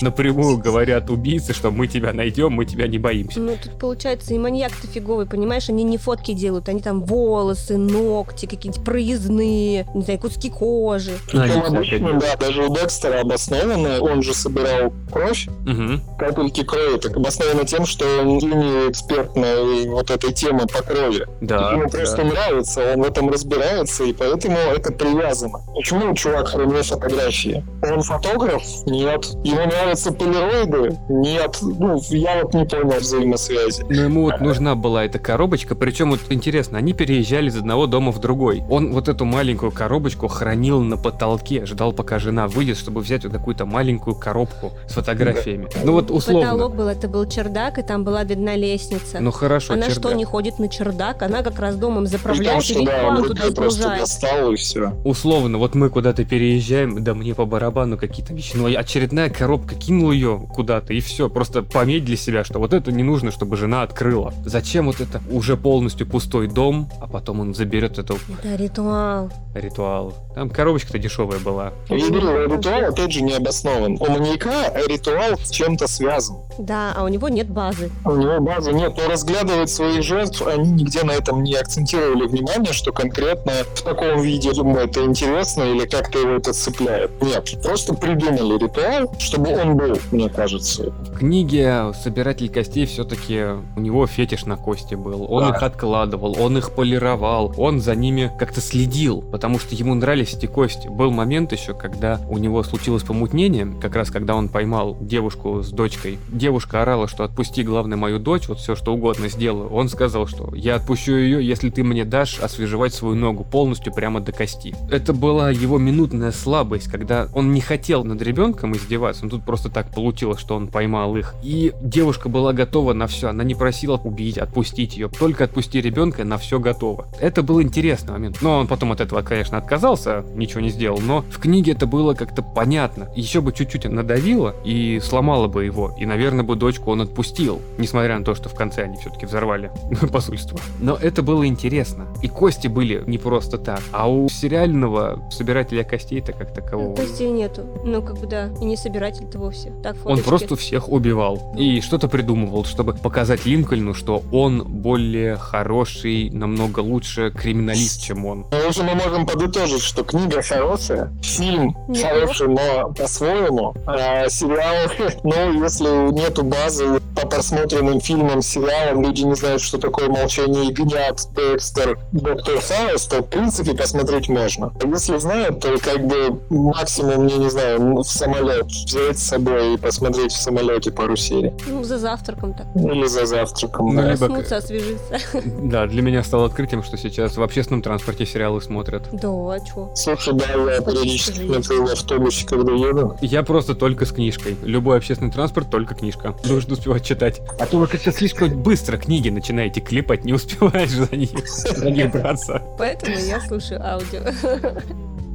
напрямую 0.00 0.56
говорят 0.56 1.10
убийцы, 1.10 1.52
что 1.52 1.70
мы 1.70 1.88
тебя 1.88 2.14
найдем, 2.14 2.52
мы 2.52 2.64
тебя 2.64 2.86
не 2.86 2.96
боимся. 2.96 3.17
Ну, 3.36 3.56
тут 3.62 3.78
получается 3.78 4.34
и 4.34 4.38
маньяк-то 4.38 4.86
фиговый, 4.86 5.26
понимаешь? 5.26 5.68
Они 5.68 5.84
не 5.84 5.98
фотки 5.98 6.32
делают, 6.32 6.68
они 6.68 6.80
там 6.80 7.04
волосы, 7.04 7.76
ногти, 7.76 8.46
какие-нибудь 8.46 8.84
проездные, 8.84 9.86
не 9.94 10.02
знаю, 10.02 10.18
куски 10.18 10.50
кожи. 10.50 11.12
А, 11.32 11.46
не 11.46 11.60
кстати, 11.60 11.66
обычно, 11.74 12.20
да, 12.20 12.36
даже 12.36 12.62
у 12.64 12.74
Декстера 12.74 13.20
обоснованно, 13.20 14.00
он 14.00 14.22
же 14.22 14.34
собирал 14.34 14.92
кровь, 15.12 15.48
Мгм. 15.66 16.02
капельки 16.18 16.62
крови, 16.64 16.98
так 16.98 17.16
обосновано 17.16 17.64
тем, 17.64 17.86
что 17.86 18.04
он 18.20 18.38
гений 18.38 18.90
экспертной 18.90 19.88
вот 19.88 20.10
этой 20.10 20.32
темы 20.32 20.66
по 20.66 20.82
крови. 20.82 21.26
Да. 21.40 21.72
Ему 21.72 21.84
да. 21.84 21.98
просто 21.98 22.24
нравится, 22.24 22.92
он 22.94 23.02
в 23.02 23.06
этом 23.06 23.30
разбирается, 23.30 24.04
и 24.04 24.12
поэтому 24.12 24.56
это 24.56 24.92
привязано. 24.92 25.58
Почему 25.74 26.14
чувак 26.14 26.48
хранил 26.48 26.82
фотографии? 26.82 27.64
Он 27.82 28.02
фотограф? 28.02 28.62
Нет. 28.86 29.24
Ему 29.44 29.64
нравятся 29.66 30.12
полироиды? 30.12 30.98
Нет. 31.08 31.58
Ну, 31.62 32.00
я 32.10 32.42
вот 32.42 32.54
не 32.54 32.64
понял 32.64 32.97
взаимосвязи. 33.00 33.84
Но 33.88 34.02
ему 34.02 34.22
вот 34.22 34.40
нужна 34.40 34.74
была 34.74 35.04
эта 35.04 35.18
коробочка, 35.18 35.74
причем 35.74 36.10
вот 36.10 36.20
интересно, 36.30 36.78
они 36.78 36.92
переезжали 36.92 37.48
из 37.48 37.56
одного 37.56 37.86
дома 37.86 38.12
в 38.12 38.18
другой. 38.20 38.62
Он 38.68 38.92
вот 38.92 39.08
эту 39.08 39.24
маленькую 39.24 39.72
коробочку 39.72 40.28
хранил 40.28 40.80
на 40.82 40.96
потолке, 40.96 41.66
ждал, 41.66 41.92
пока 41.92 42.18
жена 42.18 42.48
выйдет, 42.48 42.76
чтобы 42.78 43.00
взять 43.00 43.24
вот 43.24 43.32
какую-то 43.32 43.66
маленькую 43.66 44.16
коробку 44.16 44.72
с 44.88 44.92
фотографиями. 44.92 45.68
Ну 45.84 45.92
вот 45.92 46.10
условно. 46.10 46.50
Потолок 46.50 46.76
был, 46.76 46.88
это 46.88 47.08
был 47.08 47.28
чердак, 47.28 47.78
и 47.78 47.82
там 47.82 48.04
была 48.04 48.24
видна 48.24 48.56
лестница. 48.56 49.20
Ну 49.20 49.30
хорошо, 49.30 49.74
она 49.74 49.86
чердак. 49.86 50.04
что, 50.04 50.12
не 50.12 50.24
ходит 50.24 50.58
на 50.58 50.68
чердак? 50.68 51.22
Она 51.22 51.42
как 51.42 51.58
раз 51.58 51.76
домом 51.76 52.06
заправляет 52.06 52.62
и 52.62 52.64
что 52.64 52.78
весь 52.80 52.88
да, 52.88 53.08
он 53.08 53.24
туда 53.24 53.50
просто 53.52 53.80
сгружает. 53.80 54.00
достал 54.00 54.52
и 54.52 54.56
все. 54.56 54.92
Условно, 55.04 55.58
вот 55.58 55.74
мы 55.74 55.90
куда-то 55.90 56.24
переезжаем, 56.24 57.02
да 57.02 57.14
мне 57.14 57.34
по 57.34 57.44
барабану 57.44 57.96
какие-то 57.96 58.34
вещи. 58.34 58.52
Ну, 58.54 58.66
очередная 58.66 59.30
коробка, 59.30 59.74
кинул 59.74 60.12
ее 60.12 60.46
куда-то, 60.52 60.92
и 60.92 61.00
все. 61.00 61.28
Просто 61.28 61.62
пометь 61.62 62.04
для 62.04 62.16
себя, 62.16 62.44
что 62.44 62.58
вот 62.58 62.72
это 62.72 62.87
не 62.90 63.02
нужно, 63.02 63.30
чтобы 63.30 63.56
жена 63.56 63.82
открыла. 63.82 64.32
Зачем 64.44 64.86
вот 64.86 65.00
это 65.00 65.20
уже 65.30 65.56
полностью 65.56 66.06
пустой 66.06 66.48
дом, 66.48 66.88
а 67.00 67.06
потом 67.06 67.40
он 67.40 67.54
заберет 67.54 67.98
эту 67.98 68.18
Это 68.42 68.54
ритуал. 68.56 69.30
ритуал. 69.54 70.14
Там 70.34 70.50
коробочка-то 70.50 70.98
дешевая 70.98 71.38
была. 71.40 71.72
Я 71.88 72.08
говорю, 72.08 72.54
ритуал 72.56 72.84
опять 72.92 73.12
же 73.12 73.22
не 73.22 73.32
обоснован. 73.32 73.96
У 74.00 74.10
маньяка 74.10 74.72
ритуал 74.88 75.36
с 75.38 75.50
чем-то 75.50 75.86
связан. 75.88 76.36
Да, 76.58 76.92
а 76.96 77.04
у 77.04 77.08
него 77.08 77.28
нет 77.28 77.48
базы. 77.48 77.90
У 78.04 78.12
него 78.16 78.40
базы 78.40 78.72
нет, 78.72 78.94
но 78.96 79.08
разглядывать 79.10 79.70
своих 79.70 80.02
жертв, 80.02 80.42
они 80.46 80.70
нигде 80.70 81.02
на 81.04 81.12
этом 81.12 81.42
не 81.42 81.54
акцентировали 81.54 82.26
внимание, 82.26 82.72
что 82.72 82.92
конкретно 82.92 83.52
в 83.74 83.82
таком 83.82 84.20
виде 84.22 84.50
ему 84.50 84.76
это 84.76 85.04
интересно 85.04 85.62
или 85.62 85.86
как-то 85.86 86.18
его 86.18 86.32
это 86.32 86.52
цепляет. 86.52 87.10
Нет, 87.22 87.62
просто 87.62 87.94
придумали 87.94 88.58
ритуал, 88.58 89.14
чтобы 89.18 89.50
он 89.56 89.76
был, 89.76 89.98
мне 90.12 90.28
кажется. 90.28 90.90
В 90.90 91.18
книге 91.18 91.92
«Собиратель 92.02 92.48
костей» 92.48 92.77
все-таки 92.86 93.44
у 93.76 93.80
него 93.80 94.06
фетиш 94.06 94.44
на 94.46 94.56
кости 94.56 94.94
был. 94.94 95.26
Он 95.28 95.44
Да. 95.48 95.56
их 95.56 95.62
откладывал, 95.62 96.36
он 96.40 96.58
их 96.58 96.72
полировал, 96.74 97.52
он 97.56 97.80
за 97.80 97.94
ними 97.94 98.30
как-то 98.38 98.60
следил, 98.60 99.22
потому 99.22 99.58
что 99.58 99.74
ему 99.74 99.94
нравились 99.94 100.34
эти 100.34 100.46
кости. 100.46 100.88
Был 100.88 101.10
момент 101.10 101.52
еще, 101.52 101.74
когда 101.74 102.20
у 102.28 102.38
него 102.38 102.62
случилось 102.62 103.02
помутнение, 103.02 103.66
как 103.80 103.94
раз 103.96 104.10
когда 104.10 104.34
он 104.34 104.48
поймал 104.48 104.96
девушку 105.00 105.62
с 105.62 105.70
дочкой. 105.70 106.18
Девушка 106.28 106.82
орала, 106.82 107.08
что 107.08 107.24
отпусти, 107.24 107.62
главное, 107.62 107.96
мою 107.96 108.18
дочь, 108.18 108.48
вот 108.48 108.58
все, 108.58 108.76
что 108.76 108.92
угодно 108.94 109.28
сделаю. 109.28 109.68
Он 109.70 109.88
сказал, 109.88 110.26
что 110.26 110.54
я 110.54 110.76
отпущу 110.76 111.16
ее, 111.16 111.46
если 111.46 111.70
ты 111.70 111.82
мне 111.82 112.04
дашь 112.04 112.38
освежевать 112.40 112.94
свою 112.94 113.14
ногу 113.14 113.44
полностью 113.44 113.92
прямо 113.92 114.20
до 114.20 114.32
кости. 114.32 114.74
Это 114.90 115.12
была 115.12 115.50
его 115.50 115.78
минутная 115.78 116.32
слабость, 116.32 116.90
когда 116.90 117.28
он 117.34 117.52
не 117.52 117.60
хотел 117.60 118.04
над 118.04 118.20
ребенком 118.22 118.74
издеваться, 118.74 119.24
но 119.24 119.30
тут 119.30 119.44
просто 119.44 119.68
так 119.70 119.90
получилось, 119.92 120.40
что 120.40 120.54
он 120.56 120.68
поймал 120.68 121.16
их. 121.16 121.34
И 121.42 121.72
девушка 121.80 122.28
была 122.28 122.52
готова 122.52 122.67
на 122.72 123.06
все, 123.06 123.28
она 123.28 123.44
не 123.44 123.54
просила 123.54 124.00
убить, 124.02 124.38
отпустить 124.38 124.96
ее, 124.96 125.08
только 125.08 125.44
отпусти 125.44 125.80
ребенка, 125.80 126.24
на 126.24 126.38
все 126.38 126.58
готово. 126.58 127.06
Это 127.20 127.42
был 127.42 127.60
интересный 127.62 128.12
момент. 128.12 128.38
Но 128.40 128.58
он 128.58 128.66
потом 128.66 128.92
от 128.92 129.00
этого, 129.00 129.22
конечно, 129.22 129.58
отказался, 129.58 130.24
ничего 130.34 130.60
не 130.60 130.70
сделал, 130.70 130.98
но 131.00 131.22
в 131.22 131.38
книге 131.38 131.72
это 131.72 131.86
было 131.86 132.14
как-то 132.14 132.42
понятно. 132.42 133.08
Еще 133.14 133.40
бы 133.40 133.52
чуть-чуть 133.52 133.84
надавило 133.84 134.54
и 134.64 135.00
сломало 135.02 135.48
бы 135.48 135.64
его, 135.64 135.94
и, 135.98 136.06
наверное, 136.06 136.44
бы 136.44 136.56
дочку 136.56 136.90
он 136.90 137.02
отпустил, 137.02 137.60
несмотря 137.78 138.18
на 138.18 138.24
то, 138.24 138.34
что 138.34 138.48
в 138.48 138.54
конце 138.54 138.84
они 138.84 138.96
все-таки 138.96 139.26
взорвали 139.26 139.70
посольство. 140.12 140.58
Но 140.80 140.96
это 140.96 141.22
было 141.22 141.46
интересно. 141.46 142.06
И 142.22 142.28
кости 142.28 142.68
были 142.68 143.02
не 143.06 143.18
просто 143.18 143.58
так, 143.58 143.80
а 143.92 144.10
у 144.10 144.28
сериального 144.28 145.22
собирателя 145.30 145.84
костей-то 145.84 146.32
как 146.32 146.52
такового. 146.52 146.94
Костей 146.96 147.30
нету. 147.30 147.62
Ну, 147.84 148.02
как 148.02 148.18
бы 148.18 148.26
да. 148.26 148.50
И 148.60 148.64
не 148.64 148.76
собиратель-то 148.76 149.38
вовсе. 149.38 149.72
Так, 149.82 149.96
Он 150.04 150.20
просто 150.20 150.56
всех 150.56 150.88
убивал 150.88 151.54
и 151.56 151.80
что-то 151.80 152.08
придумывал, 152.08 152.57
чтобы 152.66 152.94
показать 152.94 153.46
Линкольну, 153.46 153.94
что 153.94 154.22
он 154.32 154.64
более 154.64 155.36
хороший, 155.36 156.30
намного 156.30 156.80
лучше 156.80 157.30
криминалист, 157.30 158.02
чем 158.02 158.26
он. 158.26 158.46
Но 158.50 158.68
уже 158.68 158.82
мы 158.82 158.94
можем 158.94 159.26
подытожить, 159.26 159.82
что 159.82 160.04
книга 160.04 160.42
хорошая, 160.42 161.12
фильм 161.22 161.76
Нет. 161.88 162.04
хороший, 162.04 162.48
но 162.48 162.92
по-своему, 162.92 163.74
а 163.86 164.28
сериал, 164.28 164.90
ну, 165.24 165.62
если 165.62 166.12
нету 166.12 166.42
базы 166.42 166.97
по 167.20 167.26
просмотренным 167.26 168.00
фильмам, 168.00 168.42
сериалам, 168.42 169.02
люди 169.02 169.22
не 169.22 169.34
знают, 169.34 169.60
что 169.62 169.78
такое 169.78 170.08
«Молчание 170.08 170.66
ягнят», 170.66 171.20
«Декстер», 171.34 171.98
«Доктор 172.12 172.60
Хаус», 172.60 173.06
то, 173.06 173.18
в 173.22 173.26
принципе, 173.28 173.74
посмотреть 173.74 174.28
можно. 174.28 174.72
А 174.82 174.86
Если 174.86 175.18
знают, 175.18 175.60
то 175.60 175.76
как 175.78 176.06
бы 176.06 176.40
максимум, 176.50 177.26
я 177.26 177.36
не 177.36 177.50
знаю, 177.50 177.96
в 177.96 178.04
самолет 178.04 178.66
взять 178.66 179.18
с 179.18 179.24
собой 179.24 179.74
и 179.74 179.76
посмотреть 179.76 180.32
в 180.32 180.40
самолете 180.40 180.90
пару 180.92 181.16
серий. 181.16 181.52
Ну, 181.66 181.82
за 181.84 181.98
завтраком 181.98 182.54
так. 182.54 182.66
Или 182.76 183.06
за 183.06 183.26
завтраком. 183.26 183.94
Ну, 183.94 184.02
да. 184.02 184.12
либо- 184.12 184.26
Проснуться, 184.26 184.56
освежиться. 184.58 185.18
Да, 185.68 185.86
для 185.86 186.02
меня 186.02 186.22
стало 186.22 186.46
открытием, 186.46 186.82
что 186.82 186.96
сейчас 186.96 187.36
в 187.36 187.42
общественном 187.42 187.82
транспорте 187.82 188.26
сериалы 188.26 188.60
смотрят. 188.62 189.04
Да, 189.12 189.28
а 189.28 189.58
чё? 189.60 189.90
Слушай, 189.94 190.34
да, 190.34 190.44
я 190.74 190.80
периодически 190.80 191.46
смотрю 191.46 191.86
в 191.86 191.90
автобусе, 191.92 192.46
когда 192.46 192.72
еду. 192.72 193.16
Я 193.20 193.42
просто 193.42 193.74
только 193.74 194.06
с 194.06 194.12
книжкой. 194.12 194.56
Любой 194.62 194.98
общественный 194.98 195.30
транспорт, 195.32 195.70
только 195.70 195.94
книжка. 195.94 196.34
Нужно 196.44 196.74
успевать 196.74 197.04
читать. 197.08 197.40
А 197.58 197.66
то 197.66 197.78
вы 197.78 197.86
как-то 197.86 198.12
слишком 198.12 198.62
быстро 198.62 198.98
книги 198.98 199.30
начинаете 199.30 199.80
клепать, 199.80 200.24
не 200.24 200.34
успеваешь 200.34 200.90
за 200.90 201.16
них, 201.16 201.48
за 201.48 201.90
них 201.90 202.12
браться. 202.12 202.62
Поэтому 202.78 203.16
я 203.16 203.40
слушаю 203.40 203.82
аудио. 203.84 204.20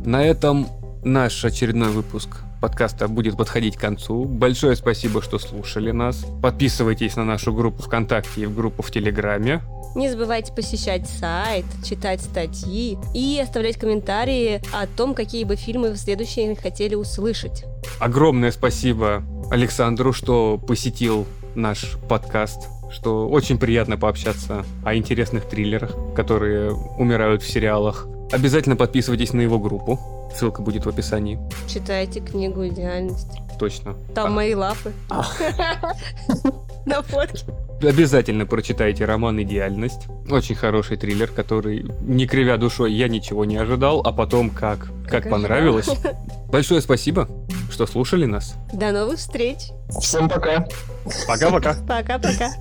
На 0.06 0.24
этом 0.24 0.68
наш 1.04 1.44
очередной 1.44 1.90
выпуск 1.90 2.42
подкаста 2.62 3.08
будет 3.08 3.36
подходить 3.36 3.76
к 3.76 3.82
концу. 3.82 4.26
Большое 4.26 4.76
спасибо, 4.76 5.22
что 5.22 5.40
слушали 5.40 5.92
нас. 5.92 6.26
Подписывайтесь 6.42 7.16
на 7.16 7.26
нашу 7.26 7.54
группу 7.54 7.82
ВКонтакте 7.82 8.42
и 8.42 8.46
в 8.46 8.56
группу 8.56 8.84
в 8.84 8.92
Телеграме. 8.92 9.62
Не 9.96 10.10
забывайте 10.10 10.54
посещать 10.54 11.08
сайт, 11.08 11.66
читать 11.84 12.22
статьи 12.22 12.98
и 13.14 13.40
оставлять 13.42 13.78
комментарии 13.78 14.62
о 14.72 14.88
том, 14.88 15.14
какие 15.14 15.44
бы 15.44 15.56
фильмы 15.56 15.92
в 15.92 15.98
следующие 15.98 16.56
хотели 16.56 16.96
услышать. 16.96 17.66
Огромное 18.00 18.52
спасибо 18.52 19.24
Александру, 19.52 20.14
что 20.14 20.58
посетил 20.58 21.28
наш 21.56 21.98
подкаст 22.10 22.70
что 22.94 23.28
очень 23.28 23.58
приятно 23.58 23.98
пообщаться 23.98 24.64
о 24.84 24.96
интересных 24.96 25.46
триллерах, 25.46 25.96
которые 26.16 26.72
умирают 26.72 27.42
в 27.42 27.50
сериалах. 27.50 28.08
Обязательно 28.32 28.76
подписывайтесь 28.76 29.34
на 29.34 29.42
его 29.42 29.60
группу. 29.60 30.00
Ссылка 30.36 30.62
будет 30.62 30.86
в 30.86 30.90
описании. 30.90 31.40
Читайте 31.68 32.20
книгу 32.20 32.68
«Идеальность». 32.68 33.28
Точно. 33.60 33.96
Там 34.16 34.28
А- 34.28 34.30
мои 34.30 34.56
лапы. 34.56 34.92
На 36.86 37.02
фотке. 37.02 37.46
Обязательно 37.82 38.46
прочитайте 38.46 39.06
роман 39.06 39.42
«Идеальность». 39.44 40.08
Очень 40.30 40.56
хороший 40.56 40.98
триллер, 40.98 41.28
который, 41.28 41.86
не 42.02 42.26
кривя 42.28 42.58
душой, 42.58 42.94
я 42.94 43.08
ничего 43.08 43.46
не 43.46 43.58
ожидал, 43.58 44.02
а 44.06 44.12
потом 44.12 44.50
как, 44.50 44.88
как 45.08 45.24
Как 45.24 45.30
понравилось. 45.30 45.90
Большое 46.48 46.82
спасибо, 46.82 47.28
что 47.72 47.86
слушали 47.86 48.26
нас. 48.26 48.56
До 48.74 48.92
новых 48.92 49.18
встреч. 49.20 49.70
Всем 50.00 50.30
пока. 50.30 50.66
Пока-пока. 51.28 51.76
Пока-пока. 51.88 52.52